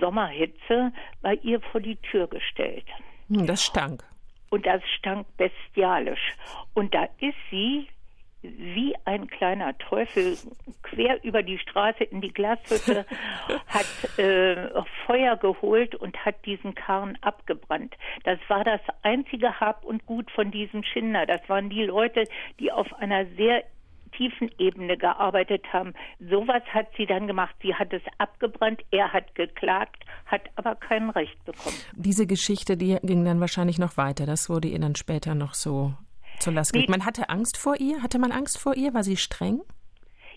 Sommerhitze 0.00 0.90
bei 1.20 1.34
ihr 1.42 1.60
vor 1.60 1.82
die 1.82 1.96
Tür 1.96 2.28
gestellt. 2.28 2.86
Hm, 3.28 3.46
das 3.46 3.62
stank. 3.62 4.02
Und 4.48 4.64
das 4.64 4.80
stank 4.98 5.26
bestialisch. 5.36 6.34
Und 6.72 6.94
da 6.94 7.04
ist 7.20 7.36
sie 7.50 7.88
wie 8.42 8.94
ein 9.04 9.28
kleiner 9.28 9.76
Teufel 9.78 10.36
quer 10.82 11.22
über 11.22 11.42
die 11.42 11.58
Straße 11.58 12.04
in 12.04 12.20
die 12.20 12.32
Glashütte, 12.32 13.06
hat 13.66 14.18
äh, 14.18 14.68
Feuer 15.06 15.36
geholt 15.36 15.94
und 15.94 16.16
hat 16.24 16.44
diesen 16.44 16.74
Karren 16.74 17.16
abgebrannt. 17.22 17.94
Das 18.24 18.38
war 18.48 18.64
das 18.64 18.80
einzige 19.02 19.60
Hab 19.60 19.84
und 19.84 20.06
Gut 20.06 20.30
von 20.32 20.50
diesem 20.50 20.82
Schinder. 20.82 21.26
Das 21.26 21.40
waren 21.48 21.70
die 21.70 21.84
Leute, 21.84 22.24
die 22.58 22.72
auf 22.72 22.92
einer 22.94 23.26
sehr 23.36 23.62
tiefen 24.16 24.50
Ebene 24.58 24.96
gearbeitet 24.96 25.64
haben. 25.72 25.94
Sowas 26.18 26.62
hat 26.72 26.88
sie 26.96 27.06
dann 27.06 27.26
gemacht. 27.26 27.54
Sie 27.62 27.74
hat 27.74 27.92
es 27.92 28.02
abgebrannt, 28.18 28.82
er 28.90 29.12
hat 29.12 29.34
geklagt, 29.34 30.04
hat 30.26 30.42
aber 30.56 30.74
kein 30.74 31.10
Recht 31.10 31.42
bekommen. 31.44 31.76
Diese 31.94 32.26
Geschichte, 32.26 32.76
die 32.76 32.98
ging 33.02 33.24
dann 33.24 33.40
wahrscheinlich 33.40 33.78
noch 33.78 33.96
weiter. 33.96 34.26
Das 34.26 34.50
wurde 34.50 34.68
ihr 34.68 34.78
dann 34.78 34.96
später 34.96 35.34
noch 35.34 35.54
so 35.54 35.94
zur 36.42 36.52
Last 36.52 36.72
gelegt. 36.72 36.90
Man 36.90 37.06
hatte 37.06 37.28
Angst 37.28 37.56
vor 37.56 37.76
ihr? 37.78 38.02
Hatte 38.02 38.18
man 38.18 38.32
Angst 38.32 38.58
vor 38.58 38.74
ihr? 38.74 38.92
War 38.94 39.02
sie 39.02 39.16
streng? 39.16 39.60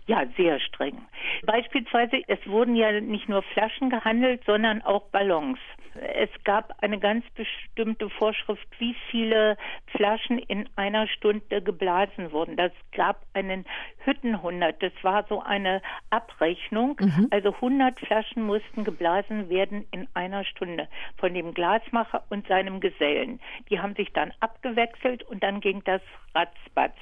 Ja, 0.08 0.24
sehr 0.38 0.60
streng. 0.60 1.02
Beispielsweise, 1.46 2.22
es 2.28 2.40
wurden 2.46 2.76
ja 2.76 3.02
nicht 3.02 3.28
nur 3.28 3.42
Flaschen 3.42 3.90
gehandelt, 3.90 4.44
sondern 4.46 4.82
auch 4.84 5.10
Ballons. 5.10 5.58
Es 5.96 6.30
gab 6.44 6.74
eine 6.82 7.00
ganz 7.00 7.26
bestimmte 7.36 8.10
Vorschrift, 8.10 8.68
wie 8.80 8.96
viele 9.10 9.58
Flaschen 9.88 10.40
in 10.40 10.68
einer 10.76 11.08
Stunde 11.08 11.62
geblasen 11.62 12.32
wurden. 12.32 12.58
Das 12.58 12.72
gab 12.92 13.26
einen 13.34 13.66
Hüttenhundert. 14.04 14.82
Das 14.82 14.92
war 15.02 15.26
so 15.28 15.42
eine 15.42 15.82
Abrechnung. 16.10 16.98
Mhm. 17.00 17.28
Also 17.32 17.54
100 17.54 18.00
Flaschen 18.00 18.44
mussten 18.44 18.84
geblasen 18.84 19.50
werden 19.50 19.86
in 19.92 20.08
einer 20.14 20.44
Stunde 20.44 20.88
von 21.18 21.34
dem 21.34 21.54
Glasmacher 21.54 22.24
und 22.30 22.48
seinem 22.48 22.80
Gesellen. 22.80 23.40
Die 23.70 23.80
haben 23.80 23.96
sich 23.96 24.12
dann 24.14 24.34
abgewechselt 24.40 25.24
und 25.24 25.44
dann 25.44 25.62
ging 25.62 25.82
das 25.86 26.02
ratzbatz. 26.34 26.96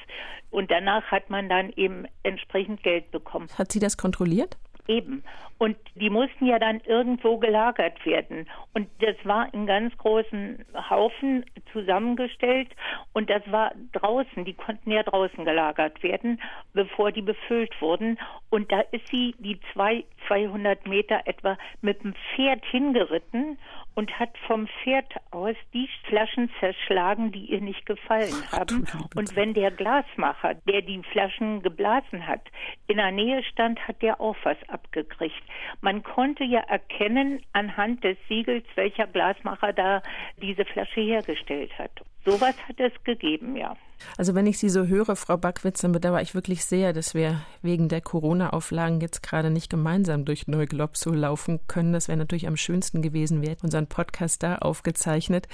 Und 0.51 0.69
danach 0.69 1.09
hat 1.11 1.29
man 1.29 1.49
dann 1.49 1.71
eben 1.75 2.05
entsprechend 2.21 2.83
Geld 2.83 3.09
bekommen. 3.11 3.47
Hat 3.57 3.71
sie 3.71 3.79
das 3.79 3.97
kontrolliert? 3.97 4.57
Eben. 4.87 5.23
Und 5.57 5.77
die 5.95 6.09
mussten 6.09 6.45
ja 6.45 6.59
dann 6.59 6.81
irgendwo 6.81 7.37
gelagert 7.37 8.05
werden. 8.05 8.49
Und 8.73 8.89
das 8.99 9.15
war 9.23 9.53
in 9.53 9.65
ganz 9.65 9.97
großen 9.97 10.65
Haufen 10.89 11.45
zusammengestellt. 11.71 12.69
Und 13.13 13.29
das 13.29 13.41
war 13.49 13.71
draußen. 13.93 14.43
Die 14.43 14.53
konnten 14.53 14.91
ja 14.91 15.03
draußen 15.03 15.45
gelagert 15.45 16.03
werden, 16.03 16.41
bevor 16.73 17.11
die 17.11 17.21
befüllt 17.21 17.79
wurden. 17.81 18.19
Und 18.49 18.71
da 18.71 18.81
ist 18.91 19.07
sie 19.07 19.35
die 19.39 19.59
zwei, 19.71 20.03
200 20.27 20.85
Meter 20.85 21.21
etwa 21.25 21.57
mit 21.81 22.03
dem 22.03 22.13
Pferd 22.35 22.65
hingeritten 22.65 23.57
und 23.95 24.19
hat 24.19 24.37
vom 24.47 24.67
Pferd 24.67 25.13
aus 25.31 25.55
die 25.73 25.89
Flaschen 26.07 26.49
zerschlagen, 26.59 27.31
die 27.31 27.45
ihr 27.45 27.61
nicht 27.61 27.85
gefallen 27.85 28.51
haben. 28.51 28.87
Und 29.15 29.35
wenn 29.35 29.53
der 29.53 29.71
Glasmacher, 29.71 30.55
der 30.67 30.81
die 30.81 31.01
Flaschen 31.11 31.61
geblasen 31.61 32.27
hat, 32.27 32.41
in 32.87 32.97
der 32.97 33.11
Nähe 33.11 33.43
stand, 33.43 33.87
hat 33.87 34.01
der 34.01 34.19
auch 34.19 34.37
was 34.43 34.57
abgekriegt. 34.69 35.43
Man 35.81 36.03
konnte 36.03 36.43
ja 36.43 36.61
erkennen 36.61 37.41
anhand 37.53 38.03
des 38.03 38.17
Siegels, 38.27 38.65
welcher 38.75 39.07
Glasmacher 39.07 39.73
da 39.73 40.01
diese 40.41 40.65
Flasche 40.65 41.01
hergestellt 41.01 41.77
hat. 41.77 41.91
Sowas 42.25 42.55
hat 42.67 42.79
es 42.79 42.91
gegeben, 43.03 43.55
ja. 43.55 43.75
Also 44.17 44.35
wenn 44.35 44.47
ich 44.47 44.57
Sie 44.57 44.69
so 44.69 44.85
höre, 44.85 45.15
Frau 45.15 45.37
Backwitz, 45.37 45.81
dann 45.81 45.91
bedauere 45.91 46.21
ich 46.21 46.35
wirklich 46.35 46.65
sehr, 46.65 46.93
dass 46.93 47.13
wir 47.13 47.41
wegen 47.61 47.89
der 47.89 48.01
Corona-Auflagen 48.01 49.01
jetzt 49.01 49.23
gerade 49.23 49.49
nicht 49.49 49.69
gemeinsam 49.69 50.25
durch 50.25 50.47
Neuglobsow 50.47 51.13
laufen 51.13 51.59
können. 51.67 51.93
Das 51.93 52.07
wäre 52.07 52.17
natürlich 52.17 52.47
am 52.47 52.57
schönsten 52.57 53.01
gewesen, 53.01 53.41
wir 53.41 53.49
hätten 53.49 53.65
unseren 53.65 53.87
Podcast 53.87 54.43
da 54.43 54.55
aufgezeichnet. 54.55 55.47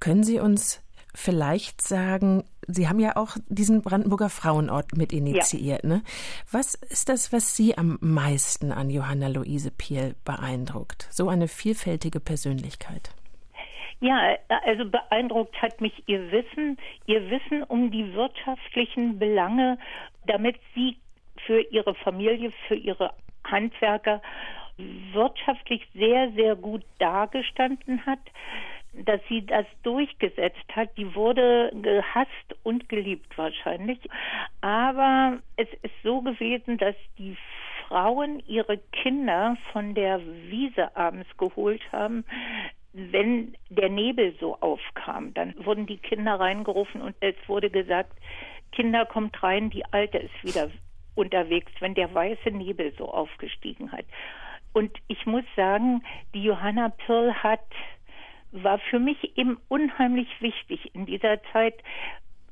Können 0.00 0.22
Sie 0.22 0.38
uns 0.38 0.80
vielleicht 1.14 1.82
sagen, 1.82 2.44
Sie 2.68 2.88
haben 2.88 3.00
ja 3.00 3.16
auch 3.16 3.36
diesen 3.48 3.82
Brandenburger 3.82 4.30
Frauenort 4.30 4.96
mit 4.96 5.12
initiiert. 5.12 5.82
Ja. 5.82 5.88
Ne? 5.88 6.02
Was 6.50 6.74
ist 6.74 7.08
das, 7.08 7.32
was 7.32 7.56
Sie 7.56 7.76
am 7.76 7.98
meisten 8.00 8.70
an 8.70 8.88
Johanna 8.88 9.28
Luise 9.28 9.70
Piel 9.70 10.14
beeindruckt? 10.24 11.08
So 11.10 11.28
eine 11.28 11.48
vielfältige 11.48 12.20
Persönlichkeit. 12.20 13.10
Ja, 14.02 14.36
also 14.64 14.84
beeindruckt 14.84 15.62
hat 15.62 15.80
mich 15.80 15.92
ihr 16.06 16.32
Wissen, 16.32 16.76
ihr 17.06 17.30
Wissen 17.30 17.62
um 17.62 17.92
die 17.92 18.12
wirtschaftlichen 18.14 19.20
Belange, 19.20 19.78
damit 20.26 20.56
sie 20.74 20.96
für 21.46 21.60
ihre 21.70 21.94
Familie, 21.94 22.50
für 22.66 22.74
ihre 22.74 23.14
Handwerker 23.44 24.20
wirtschaftlich 25.12 25.86
sehr, 25.94 26.32
sehr 26.32 26.56
gut 26.56 26.82
dargestanden 26.98 28.04
hat, 28.04 28.18
dass 28.92 29.20
sie 29.28 29.46
das 29.46 29.66
durchgesetzt 29.84 30.66
hat. 30.74 30.88
Die 30.96 31.14
wurde 31.14 31.70
gehasst 31.80 32.56
und 32.64 32.88
geliebt 32.88 33.38
wahrscheinlich. 33.38 34.00
Aber 34.62 35.38
es 35.56 35.68
ist 35.82 35.94
so 36.02 36.22
gewesen, 36.22 36.76
dass 36.76 36.96
die 37.18 37.36
Frauen 37.86 38.42
ihre 38.48 38.78
Kinder 38.78 39.56
von 39.72 39.94
der 39.94 40.20
Wiese 40.48 40.96
abends 40.96 41.28
geholt 41.36 41.82
haben, 41.92 42.24
wenn 42.92 43.54
der 43.70 43.88
Nebel 43.88 44.34
so 44.38 44.56
aufkam, 44.60 45.32
dann 45.34 45.54
wurden 45.64 45.86
die 45.86 45.98
Kinder 45.98 46.38
reingerufen 46.38 47.00
und 47.00 47.16
es 47.20 47.34
wurde 47.46 47.70
gesagt, 47.70 48.12
Kinder 48.72 49.06
kommt 49.06 49.42
rein, 49.42 49.70
die 49.70 49.84
Alte 49.86 50.18
ist 50.18 50.44
wieder 50.44 50.70
unterwegs, 51.14 51.72
wenn 51.80 51.94
der 51.94 52.12
weiße 52.12 52.50
Nebel 52.50 52.92
so 52.96 53.10
aufgestiegen 53.10 53.92
hat. 53.92 54.04
Und 54.72 54.96
ich 55.08 55.26
muss 55.26 55.44
sagen, 55.56 56.02
die 56.34 56.42
Johanna 56.42 56.88
Pirl 56.88 57.34
hat, 57.34 57.64
war 58.52 58.78
für 58.78 58.98
mich 58.98 59.36
eben 59.36 59.58
unheimlich 59.68 60.28
wichtig 60.40 60.94
in 60.94 61.06
dieser 61.06 61.42
Zeit, 61.52 61.74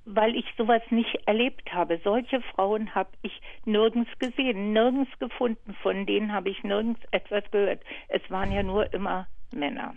weil 0.04 0.34
ich 0.34 0.46
sowas 0.56 0.82
nicht 0.90 1.14
erlebt 1.26 1.72
habe. 1.72 2.00
Solche 2.02 2.40
Frauen 2.40 2.94
habe 2.94 3.10
ich 3.22 3.40
nirgends 3.64 4.10
gesehen, 4.18 4.72
nirgends 4.72 5.10
gefunden, 5.18 5.74
von 5.82 6.06
denen 6.06 6.32
habe 6.32 6.50
ich 6.50 6.62
nirgends 6.62 7.00
etwas 7.10 7.44
gehört. 7.50 7.82
Es 8.08 8.22
waren 8.30 8.52
ja 8.52 8.62
nur 8.62 8.92
immer 8.92 9.26
Männer. 9.52 9.94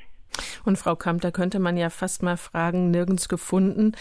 Und 0.65 0.77
Frau 0.77 0.95
Kamp, 0.95 1.21
da 1.21 1.31
könnte 1.31 1.59
man 1.59 1.77
ja 1.77 1.89
fast 1.89 2.23
mal 2.23 2.37
fragen, 2.37 2.91
nirgends 2.91 3.27
gefunden. 3.27 3.93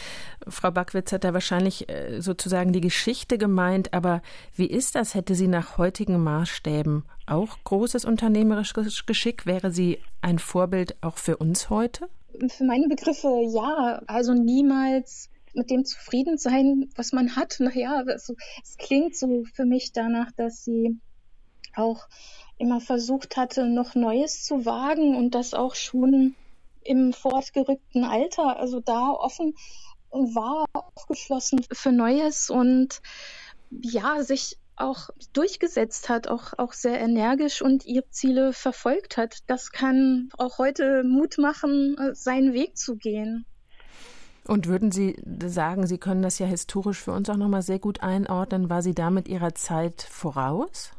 Frau 0.47 0.71
Backwitz 0.71 1.13
hat 1.13 1.25
da 1.25 1.35
wahrscheinlich 1.35 1.89
äh, 1.89 2.21
sozusagen 2.21 2.73
die 2.73 2.81
Geschichte 2.81 3.39
gemeint, 3.39 3.93
aber 3.93 4.23
wie 4.55 4.67
ist 4.67 4.95
das? 4.95 5.15
Hätte 5.15 5.35
sie 5.35 5.49
nach 5.49 5.79
heutigen 5.79 6.23
Maßstäben 6.23 7.05
auch 7.27 7.59
großes 7.65 8.05
unternehmerisches 8.05 9.07
Geschick? 9.07 9.47
Wäre 9.47 9.73
sie 9.73 9.99
ein 10.21 10.39
Vorbild 10.39 10.97
auch 11.03 11.19
für 11.19 11.37
uns 11.37 11.71
heute? 11.71 12.09
Für 12.49 12.65
meine 12.65 12.89
Begriffe 12.89 13.29
ja. 13.53 14.03
Also 14.07 14.33
niemals 14.35 15.29
mit 15.55 15.71
dem 15.71 15.85
zufrieden 15.85 16.39
sein, 16.39 16.89
was 16.97 17.13
man 17.13 17.37
hat. 17.37 17.57
Naja, 17.59 18.03
also, 18.07 18.35
es 18.63 18.77
klingt 18.79 19.17
so 19.17 19.45
für 19.53 19.65
mich 19.65 19.93
danach, 19.93 20.33
dass 20.33 20.65
sie 20.65 20.99
auch 21.75 22.07
immer 22.59 22.81
versucht 22.81 23.37
hatte, 23.37 23.67
noch 23.67 23.95
Neues 23.95 24.45
zu 24.45 24.65
wagen 24.65 25.17
und 25.17 25.35
das 25.35 25.55
auch 25.55 25.75
schon 25.75 26.35
im 26.85 27.13
fortgerückten 27.13 28.05
Alter, 28.05 28.59
also 28.59 28.81
da 28.81 29.11
offen 29.11 29.55
war, 30.11 30.67
aufgeschlossen 30.73 31.65
für 31.73 31.93
Neues 31.93 32.51
und 32.51 33.01
ja, 33.71 34.23
sich 34.23 34.59
auch 34.77 35.11
durchgesetzt 35.33 36.09
hat, 36.09 36.29
auch, 36.29 36.55
auch 36.59 36.73
sehr 36.73 37.01
energisch 37.01 37.63
und 37.63 37.87
ihre 37.87 38.09
Ziele 38.11 38.53
verfolgt 38.53 39.17
hat. 39.17 39.39
Das 39.47 39.71
kann 39.71 40.29
auch 40.39 40.59
heute 40.59 41.05
Mut 41.05 41.39
machen, 41.39 41.97
seinen 42.13 42.53
Weg 42.53 42.77
zu 42.77 42.97
gehen. 42.97 43.47
Und 44.47 44.67
würden 44.67 44.91
Sie 44.91 45.17
sagen, 45.47 45.87
Sie 45.87 45.99
können 45.99 46.23
das 46.23 46.39
ja 46.39 46.47
historisch 46.47 46.99
für 46.99 47.13
uns 47.13 47.31
auch 47.31 47.37
nochmal 47.37 47.63
sehr 47.63 47.79
gut 47.79 48.03
einordnen, 48.03 48.69
war 48.69 48.83
sie 48.83 48.95
damit 48.95 49.29
ihrer 49.29 49.55
Zeit 49.55 50.03
voraus? 50.03 50.91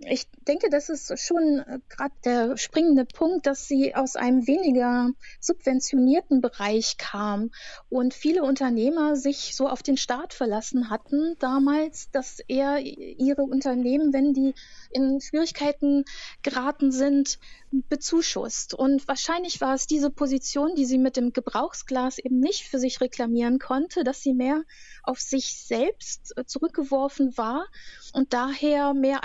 Ich 0.00 0.28
denke, 0.46 0.70
das 0.70 0.88
ist 0.90 1.18
schon 1.18 1.58
äh, 1.58 1.80
gerade 1.88 2.14
der 2.24 2.56
springende 2.56 3.04
Punkt, 3.04 3.46
dass 3.46 3.66
sie 3.66 3.96
aus 3.96 4.14
einem 4.14 4.46
weniger 4.46 5.10
subventionierten 5.40 6.40
Bereich 6.40 6.98
kam 6.98 7.50
und 7.88 8.14
viele 8.14 8.44
Unternehmer 8.44 9.16
sich 9.16 9.56
so 9.56 9.68
auf 9.68 9.82
den 9.82 9.96
Staat 9.96 10.34
verlassen 10.34 10.88
hatten 10.88 11.34
damals, 11.40 12.10
dass 12.12 12.38
er 12.46 12.78
ihre 12.78 13.42
Unternehmen, 13.42 14.12
wenn 14.12 14.32
die 14.32 14.54
in 14.90 15.20
Schwierigkeiten 15.20 16.04
geraten 16.42 16.92
sind, 16.92 17.40
bezuschusst. 17.70 18.74
Und 18.74 19.08
wahrscheinlich 19.08 19.60
war 19.60 19.74
es 19.74 19.88
diese 19.88 20.10
Position, 20.10 20.76
die 20.76 20.86
sie 20.86 20.98
mit 20.98 21.16
dem 21.16 21.32
Gebrauchsglas 21.32 22.18
eben 22.18 22.38
nicht 22.38 22.64
für 22.64 22.78
sich 22.78 23.00
reklamieren 23.00 23.58
konnte, 23.58 24.04
dass 24.04 24.22
sie 24.22 24.32
mehr 24.32 24.62
auf 25.02 25.18
sich 25.20 25.54
selbst 25.66 26.34
äh, 26.36 26.44
zurückgeworfen 26.44 27.36
war 27.36 27.66
und 28.12 28.32
daher 28.32 28.94
mehr 28.94 29.24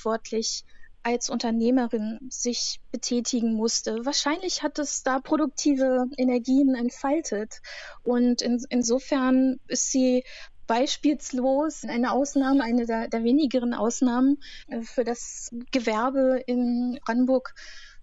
eigenverantwortlich 0.00 0.64
als 1.02 1.30
Unternehmerin 1.30 2.18
sich 2.28 2.78
betätigen 2.92 3.54
musste. 3.54 4.04
Wahrscheinlich 4.04 4.62
hat 4.62 4.78
es 4.78 5.02
da 5.02 5.18
produktive 5.18 6.04
Energien 6.18 6.74
entfaltet. 6.74 7.62
Und 8.02 8.42
in, 8.42 8.62
insofern 8.68 9.60
ist 9.66 9.90
sie 9.90 10.24
beispielslos 10.66 11.84
eine 11.84 12.12
Ausnahme, 12.12 12.62
eine 12.62 12.84
der, 12.84 13.08
der 13.08 13.24
wenigeren 13.24 13.72
Ausnahmen 13.72 14.42
äh, 14.68 14.82
für 14.82 15.04
das 15.04 15.50
Gewerbe 15.72 16.42
in 16.46 16.98
Brandenburg 17.02 17.54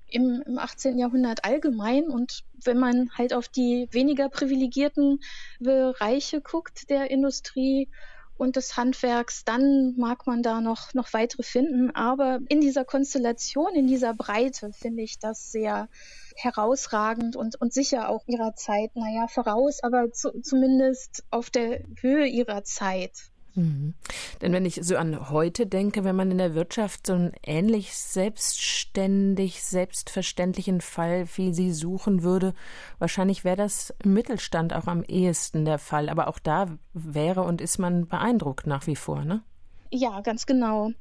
im, 0.07 0.41
im 0.47 0.57
18. 0.57 0.97
Jahrhundert 0.97 1.45
allgemein. 1.45 2.07
Und 2.07 2.45
wenn 2.63 2.79
man 2.79 3.11
halt 3.15 3.31
auf 3.31 3.47
die 3.47 3.87
weniger 3.91 4.27
privilegierten 4.27 5.19
Bereiche 5.59 6.41
guckt 6.41 6.89
der 6.89 7.11
Industrie 7.11 7.89
und 8.37 8.55
des 8.55 8.77
Handwerks, 8.77 9.43
dann 9.43 9.95
mag 9.97 10.27
man 10.27 10.43
da 10.43 10.61
noch, 10.61 10.93
noch 10.93 11.13
weitere 11.13 11.43
finden. 11.43 11.91
Aber 11.91 12.39
in 12.49 12.61
dieser 12.61 12.85
Konstellation, 12.85 13.75
in 13.75 13.87
dieser 13.87 14.13
Breite 14.13 14.71
finde 14.73 15.03
ich 15.03 15.19
das 15.19 15.51
sehr 15.51 15.89
herausragend 16.35 17.35
und, 17.35 17.59
und 17.59 17.73
sicher 17.73 18.09
auch 18.09 18.23
ihrer 18.27 18.55
Zeit, 18.55 18.95
naja, 18.95 19.27
voraus, 19.27 19.81
aber 19.81 20.11
zu, 20.11 20.39
zumindest 20.41 21.23
auf 21.31 21.49
der 21.49 21.81
Höhe 21.99 22.27
ihrer 22.27 22.63
Zeit. 22.63 23.31
Mhm. 23.57 23.95
Denn 24.41 24.53
wenn 24.53 24.65
ich 24.65 24.79
so 24.83 24.97
an 24.97 25.31
heute 25.31 25.65
denke, 25.65 26.03
wenn 26.03 26.15
man 26.15 26.29
in 26.29 26.37
der 26.37 26.53
Wirtschaft 26.53 27.07
so 27.07 27.13
einen 27.13 27.33
ähnlich 27.43 27.97
selbstständig, 27.97 29.63
selbstverständlichen 29.63 30.79
Fall 30.79 31.25
wie 31.35 31.53
Sie 31.53 31.73
suchen 31.73 32.21
würde, 32.21 32.53
wahrscheinlich 32.99 33.43
wäre 33.43 33.57
das 33.57 33.95
im 34.03 34.13
Mittelstand 34.13 34.73
auch 34.73 34.85
am 34.85 35.03
ehesten 35.03 35.65
der 35.65 35.79
Fall. 35.79 36.09
Aber 36.09 36.27
auch 36.27 36.37
da 36.37 36.67
wäre 36.93 37.41
und 37.41 37.59
ist 37.59 37.79
man 37.79 38.07
beeindruckt 38.07 38.67
nach 38.67 38.85
wie 38.85 38.95
vor, 38.95 39.25
ne? 39.25 39.41
Ja, 39.89 40.21
ganz 40.21 40.45
genau. 40.45 40.91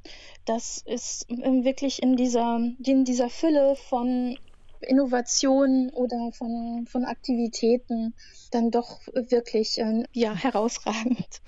Das 0.47 0.83
ist 0.87 1.27
ähm, 1.29 1.65
wirklich 1.65 2.03
in 2.03 2.17
dieser, 2.17 2.59
in 2.83 3.05
dieser 3.05 3.29
Fülle 3.29 3.77
von 3.77 4.39
Innovationen 4.81 5.91
oder 5.91 6.31
von, 6.33 6.87
von 6.87 7.05
Aktivitäten 7.05 8.15
dann 8.51 8.71
doch 8.71 9.01
wirklich 9.13 9.79
äh, 9.79 10.05
ja, 10.13 10.35
herausragend. 10.35 11.43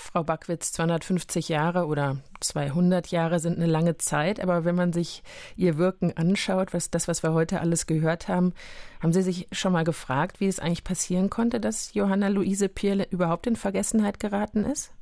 Frau 0.00 0.22
Backwitz, 0.22 0.72
250 0.72 1.48
Jahre 1.48 1.86
oder 1.86 2.18
200 2.40 3.08
Jahre 3.08 3.38
sind 3.38 3.56
eine 3.56 3.66
lange 3.66 3.96
Zeit, 3.98 4.40
aber 4.40 4.64
wenn 4.64 4.74
man 4.74 4.92
sich 4.92 5.22
ihr 5.56 5.78
Wirken 5.78 6.16
anschaut, 6.16 6.74
was 6.74 6.90
das, 6.90 7.08
was 7.08 7.22
wir 7.22 7.32
heute 7.32 7.60
alles 7.60 7.86
gehört 7.86 8.28
haben, 8.28 8.54
haben 9.02 9.12
Sie 9.12 9.22
sich 9.22 9.48
schon 9.52 9.72
mal 9.72 9.84
gefragt, 9.84 10.40
wie 10.40 10.46
es 10.46 10.60
eigentlich 10.60 10.84
passieren 10.84 11.30
konnte, 11.30 11.60
dass 11.60 11.94
Johanna 11.94 12.28
Luise 12.28 12.68
Pierle 12.68 13.06
überhaupt 13.10 13.46
in 13.46 13.56
Vergessenheit 13.56 14.20
geraten 14.20 14.64
ist? 14.64 14.94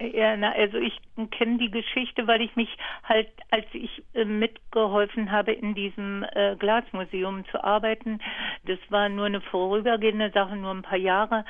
Ja, 0.00 0.36
na, 0.36 0.52
also 0.52 0.78
ich 0.78 1.00
kenne 1.30 1.58
die 1.58 1.70
Geschichte, 1.70 2.26
weil 2.26 2.40
ich 2.40 2.56
mich 2.56 2.68
halt, 3.04 3.28
als 3.50 3.66
ich 3.72 4.02
äh, 4.14 4.24
mitgeholfen 4.24 5.30
habe, 5.30 5.52
in 5.52 5.74
diesem 5.74 6.24
äh, 6.34 6.56
Glasmuseum 6.56 7.44
zu 7.46 7.62
arbeiten, 7.62 8.18
das 8.64 8.78
war 8.88 9.08
nur 9.08 9.26
eine 9.26 9.40
vorübergehende 9.40 10.30
Sache, 10.32 10.56
nur 10.56 10.72
ein 10.72 10.82
paar 10.82 10.98
Jahre, 10.98 11.44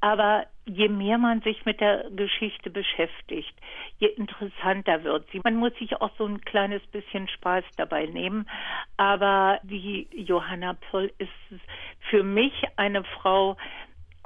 aber 0.00 0.46
je 0.74 0.88
mehr 0.88 1.18
man 1.18 1.40
sich 1.42 1.64
mit 1.64 1.80
der 1.80 2.04
Geschichte 2.10 2.70
beschäftigt, 2.70 3.54
je 3.98 4.08
interessanter 4.08 5.04
wird 5.04 5.26
sie. 5.30 5.40
Man 5.44 5.56
muss 5.56 5.74
sich 5.78 6.00
auch 6.00 6.10
so 6.16 6.26
ein 6.26 6.40
kleines 6.40 6.82
bisschen 6.88 7.28
Spaß 7.28 7.64
dabei 7.76 8.06
nehmen, 8.06 8.48
aber 8.96 9.60
die 9.62 10.08
Johanna 10.12 10.74
Poll 10.90 11.12
ist 11.18 11.60
für 12.10 12.22
mich 12.22 12.52
eine 12.76 13.04
Frau, 13.04 13.56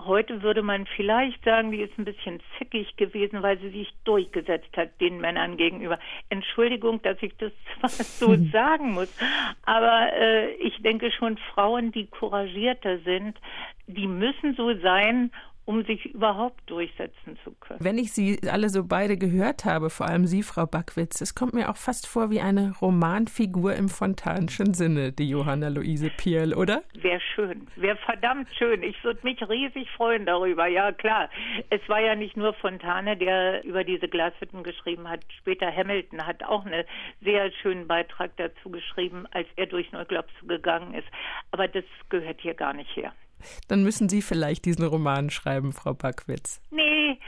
Heute 0.00 0.42
würde 0.42 0.62
man 0.62 0.86
vielleicht 0.96 1.42
sagen, 1.44 1.70
die 1.70 1.80
ist 1.80 1.96
ein 1.96 2.04
bisschen 2.04 2.40
zickig 2.58 2.96
gewesen, 2.96 3.42
weil 3.42 3.58
sie 3.60 3.70
sich 3.70 3.94
durchgesetzt 4.02 4.76
hat 4.76 5.00
den 5.00 5.18
Männern 5.20 5.56
gegenüber. 5.56 5.98
Entschuldigung, 6.28 7.00
dass 7.02 7.16
ich 7.22 7.34
das 7.38 7.52
zwar 7.78 7.90
so 7.90 8.36
sagen 8.50 8.92
muss, 8.92 9.16
aber 9.64 10.12
äh, 10.12 10.52
ich 10.54 10.82
denke 10.82 11.12
schon, 11.12 11.38
Frauen, 11.54 11.92
die 11.92 12.06
couragierter 12.06 12.98
sind, 12.98 13.38
die 13.86 14.08
müssen 14.08 14.54
so 14.56 14.74
sein 14.80 15.30
um 15.66 15.84
sich 15.84 16.06
überhaupt 16.06 16.68
durchsetzen 16.68 17.38
zu 17.42 17.52
können. 17.60 17.80
Wenn 17.82 17.98
ich 17.98 18.12
Sie 18.12 18.38
alle 18.50 18.68
so 18.68 18.84
beide 18.84 19.16
gehört 19.16 19.64
habe, 19.64 19.90
vor 19.90 20.06
allem 20.06 20.26
Sie, 20.26 20.42
Frau 20.42 20.66
Backwitz, 20.66 21.20
es 21.20 21.34
kommt 21.34 21.54
mir 21.54 21.70
auch 21.70 21.76
fast 21.76 22.06
vor 22.06 22.30
wie 22.30 22.40
eine 22.40 22.72
Romanfigur 22.80 23.74
im 23.74 23.88
fontanischen 23.88 24.74
Sinne, 24.74 25.12
die 25.12 25.28
Johanna 25.28 25.68
Luise 25.68 26.10
Pierl, 26.16 26.54
oder? 26.54 26.82
Wäre 26.94 27.20
schön, 27.34 27.66
wäre 27.76 27.96
verdammt 27.96 28.48
schön. 28.56 28.82
Ich 28.82 29.02
würde 29.04 29.20
mich 29.22 29.40
riesig 29.48 29.90
freuen 29.92 30.26
darüber. 30.26 30.66
Ja, 30.66 30.92
klar. 30.92 31.30
Es 31.70 31.80
war 31.88 32.00
ja 32.00 32.14
nicht 32.14 32.36
nur 32.36 32.52
Fontane, 32.54 33.16
der 33.16 33.64
über 33.64 33.84
diese 33.84 34.08
Glashütten 34.08 34.62
geschrieben 34.62 35.08
hat. 35.08 35.20
Später 35.38 35.74
Hamilton 35.74 36.26
hat 36.26 36.42
auch 36.44 36.66
einen 36.66 36.84
sehr 37.22 37.50
schönen 37.62 37.86
Beitrag 37.86 38.36
dazu 38.36 38.70
geschrieben, 38.70 39.26
als 39.30 39.48
er 39.56 39.66
durch 39.66 39.90
Neuglobs 39.92 40.32
gegangen 40.46 40.94
ist. 40.94 41.08
Aber 41.52 41.68
das 41.68 41.84
gehört 42.10 42.40
hier 42.40 42.54
gar 42.54 42.74
nicht 42.74 42.94
her. 42.96 43.12
Dann 43.68 43.82
müssen 43.82 44.08
Sie 44.08 44.22
vielleicht 44.22 44.64
diesen 44.64 44.84
Roman 44.84 45.30
schreiben, 45.30 45.72
Frau 45.72 45.94
Backwitz. 45.94 46.60
Nee, 46.70 47.18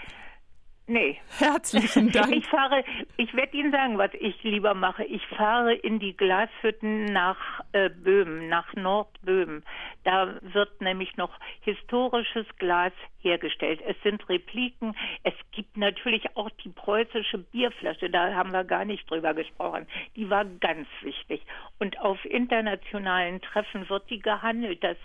Nee. 0.89 1.21
Herzlichen 1.39 2.13
Dank. 2.13 2.33
Ich 2.33 2.47
fahre, 2.47 2.85
ich 3.17 3.35
werde 3.35 3.57
Ihnen 3.57 3.73
sagen, 3.73 3.99
was 3.99 4.13
ich 4.15 4.41
lieber 4.45 4.73
mache. 4.75 5.03
Ich 5.03 5.27
fahre 5.27 5.75
in 5.75 5.99
die 5.99 6.17
Glashütten 6.17 7.07
nach 7.07 7.61
äh, 7.73 7.91
Böhmen, 7.91 8.49
nach 8.49 8.73
Nordböhmen. 8.75 9.65
Da 10.05 10.39
wird 10.43 10.81
nämlich 10.81 11.17
noch 11.17 11.41
historisches 11.63 12.47
Glas 12.59 12.93
hergestellt. 13.19 13.81
Es 13.85 13.97
sind 14.05 14.29
Repliken. 14.29 14.95
Es 15.25 15.35
gibt 15.51 15.77
natürlich 15.77 16.37
auch 16.37 16.51
die 16.63 16.69
preußische 16.69 17.39
Bierflasche. 17.39 18.09
Da 18.09 18.35
haben 18.35 18.53
wir 18.53 18.63
gar 18.63 18.85
nicht 18.85 19.11
drüber 19.11 19.35
gesprochen. 19.35 19.89
Die 20.15 20.31
war 20.31 20.45
ganz 20.45 20.87
wichtig. 21.03 21.43
Und 21.81 21.99
auf 21.99 22.25
internationalen 22.25 23.41
Treffen 23.41 23.89
wird 23.89 24.09
die 24.09 24.21
gehandelt. 24.21 24.85
Das 24.85 24.97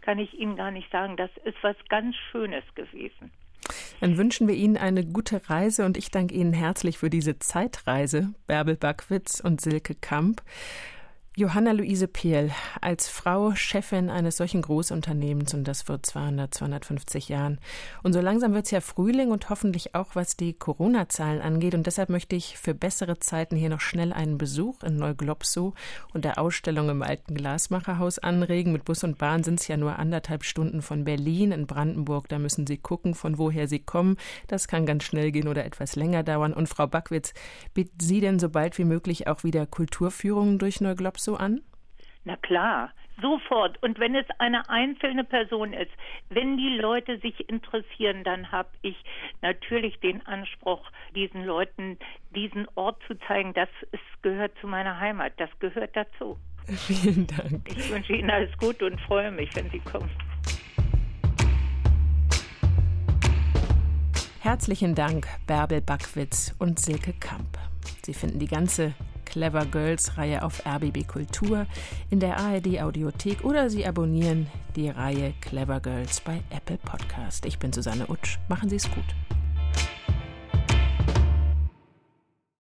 kann 0.00 0.18
ich 0.18 0.34
Ihnen 0.34 0.56
gar 0.56 0.72
nicht 0.72 0.90
sagen. 0.90 1.16
Das 1.16 1.30
ist 1.44 1.62
was 1.62 1.76
ganz 1.88 2.16
Schönes 2.32 2.64
gewesen. 2.74 3.30
Dann 4.00 4.16
wünschen 4.16 4.46
wir 4.46 4.54
Ihnen 4.54 4.76
eine 4.76 5.04
gute 5.04 5.48
Reise 5.50 5.84
und 5.84 5.96
ich 5.96 6.10
danke 6.10 6.34
Ihnen 6.34 6.52
herzlich 6.52 6.98
für 6.98 7.10
diese 7.10 7.38
Zeitreise, 7.38 8.32
Bärbel 8.46 8.76
Backwitz 8.76 9.40
und 9.40 9.60
Silke 9.60 9.94
Kamp. 9.94 10.42
Johanna 11.38 11.70
Luise 11.70 12.08
Pehl, 12.08 12.50
als 12.80 13.08
Frau 13.08 13.54
Chefin 13.54 14.10
eines 14.10 14.38
solchen 14.38 14.60
Großunternehmens 14.60 15.54
und 15.54 15.68
das 15.68 15.86
wird 15.86 16.04
200, 16.04 16.52
250 16.52 17.28
Jahren. 17.28 17.60
Und 18.02 18.12
so 18.12 18.20
langsam 18.20 18.54
wird 18.54 18.64
es 18.64 18.72
ja 18.72 18.80
Frühling 18.80 19.30
und 19.30 19.48
hoffentlich 19.48 19.94
auch 19.94 20.16
was 20.16 20.36
die 20.36 20.52
Corona-Zahlen 20.52 21.40
angeht. 21.40 21.76
Und 21.76 21.86
deshalb 21.86 22.08
möchte 22.08 22.34
ich 22.34 22.58
für 22.58 22.74
bessere 22.74 23.20
Zeiten 23.20 23.54
hier 23.54 23.68
noch 23.68 23.80
schnell 23.80 24.12
einen 24.12 24.36
Besuch 24.36 24.82
in 24.82 24.96
Neuglobsow 24.96 25.74
und 26.12 26.24
der 26.24 26.40
Ausstellung 26.40 26.88
im 26.88 27.02
alten 27.02 27.36
Glasmacherhaus 27.36 28.18
anregen. 28.18 28.72
Mit 28.72 28.84
Bus 28.84 29.04
und 29.04 29.18
Bahn 29.18 29.44
sind 29.44 29.60
es 29.60 29.68
ja 29.68 29.76
nur 29.76 29.96
anderthalb 29.96 30.42
Stunden 30.42 30.82
von 30.82 31.04
Berlin. 31.04 31.52
In 31.52 31.68
Brandenburg, 31.68 32.28
da 32.28 32.40
müssen 32.40 32.66
Sie 32.66 32.78
gucken, 32.78 33.14
von 33.14 33.38
woher 33.38 33.68
Sie 33.68 33.78
kommen. 33.78 34.16
Das 34.48 34.66
kann 34.66 34.86
ganz 34.86 35.04
schnell 35.04 35.30
gehen 35.30 35.46
oder 35.46 35.64
etwas 35.64 35.94
länger 35.94 36.24
dauern. 36.24 36.52
Und 36.52 36.68
Frau 36.68 36.88
Backwitz, 36.88 37.32
bietet 37.74 38.02
Sie 38.02 38.20
denn 38.20 38.40
so 38.40 38.48
bald 38.48 38.76
wie 38.76 38.84
möglich 38.84 39.28
auch 39.28 39.44
wieder 39.44 39.66
Kulturführungen 39.66 40.58
durch 40.58 40.80
Neuglobsow? 40.80 41.27
So 41.28 41.36
an? 41.36 41.60
Na 42.24 42.36
klar, 42.36 42.90
sofort. 43.20 43.82
Und 43.82 43.98
wenn 43.98 44.14
es 44.14 44.24
eine 44.38 44.68
einzelne 44.70 45.24
Person 45.24 45.74
ist, 45.74 45.90
wenn 46.30 46.56
die 46.56 46.78
Leute 46.78 47.18
sich 47.18 47.48
interessieren, 47.50 48.24
dann 48.24 48.50
habe 48.50 48.70
ich 48.80 48.96
natürlich 49.42 50.00
den 50.00 50.26
Anspruch, 50.26 50.90
diesen 51.14 51.44
Leuten 51.44 51.98
diesen 52.34 52.66
Ort 52.76 53.02
zu 53.06 53.14
zeigen. 53.26 53.52
Das 53.52 53.68
ist, 53.92 54.22
gehört 54.22 54.52
zu 54.60 54.66
meiner 54.66 54.98
Heimat. 54.98 55.34
Das 55.36 55.50
gehört 55.58 55.94
dazu. 55.94 56.38
Vielen 56.66 57.26
Dank. 57.26 57.68
Ich 57.76 57.90
wünsche 57.90 58.14
Ihnen 58.14 58.30
alles 58.30 58.56
Gute 58.56 58.86
und 58.86 58.98
freue 59.02 59.30
mich, 59.30 59.54
wenn 59.54 59.68
Sie 59.70 59.80
kommen. 59.80 60.10
Herzlichen 64.40 64.94
Dank, 64.94 65.26
Bärbel 65.46 65.82
Backwitz 65.82 66.54
und 66.58 66.78
Silke 66.78 67.12
Kamp. 67.12 67.58
Sie 68.02 68.14
finden 68.14 68.38
die 68.38 68.46
ganze 68.46 68.94
Clever 69.28 69.66
Girls 69.66 70.16
Reihe 70.16 70.42
auf 70.42 70.64
RBB 70.64 71.06
Kultur 71.06 71.66
in 72.08 72.18
der 72.18 72.38
ARD 72.38 72.80
Audiothek 72.80 73.44
oder 73.44 73.68
Sie 73.68 73.86
abonnieren 73.86 74.46
die 74.74 74.88
Reihe 74.88 75.34
Clever 75.42 75.80
Girls 75.80 76.22
bei 76.22 76.42
Apple 76.48 76.78
Podcast. 76.78 77.44
Ich 77.44 77.58
bin 77.58 77.70
Susanne 77.70 78.06
Utsch. 78.08 78.38
Machen 78.48 78.70
Sie 78.70 78.76
es 78.76 78.90
gut. 78.90 79.04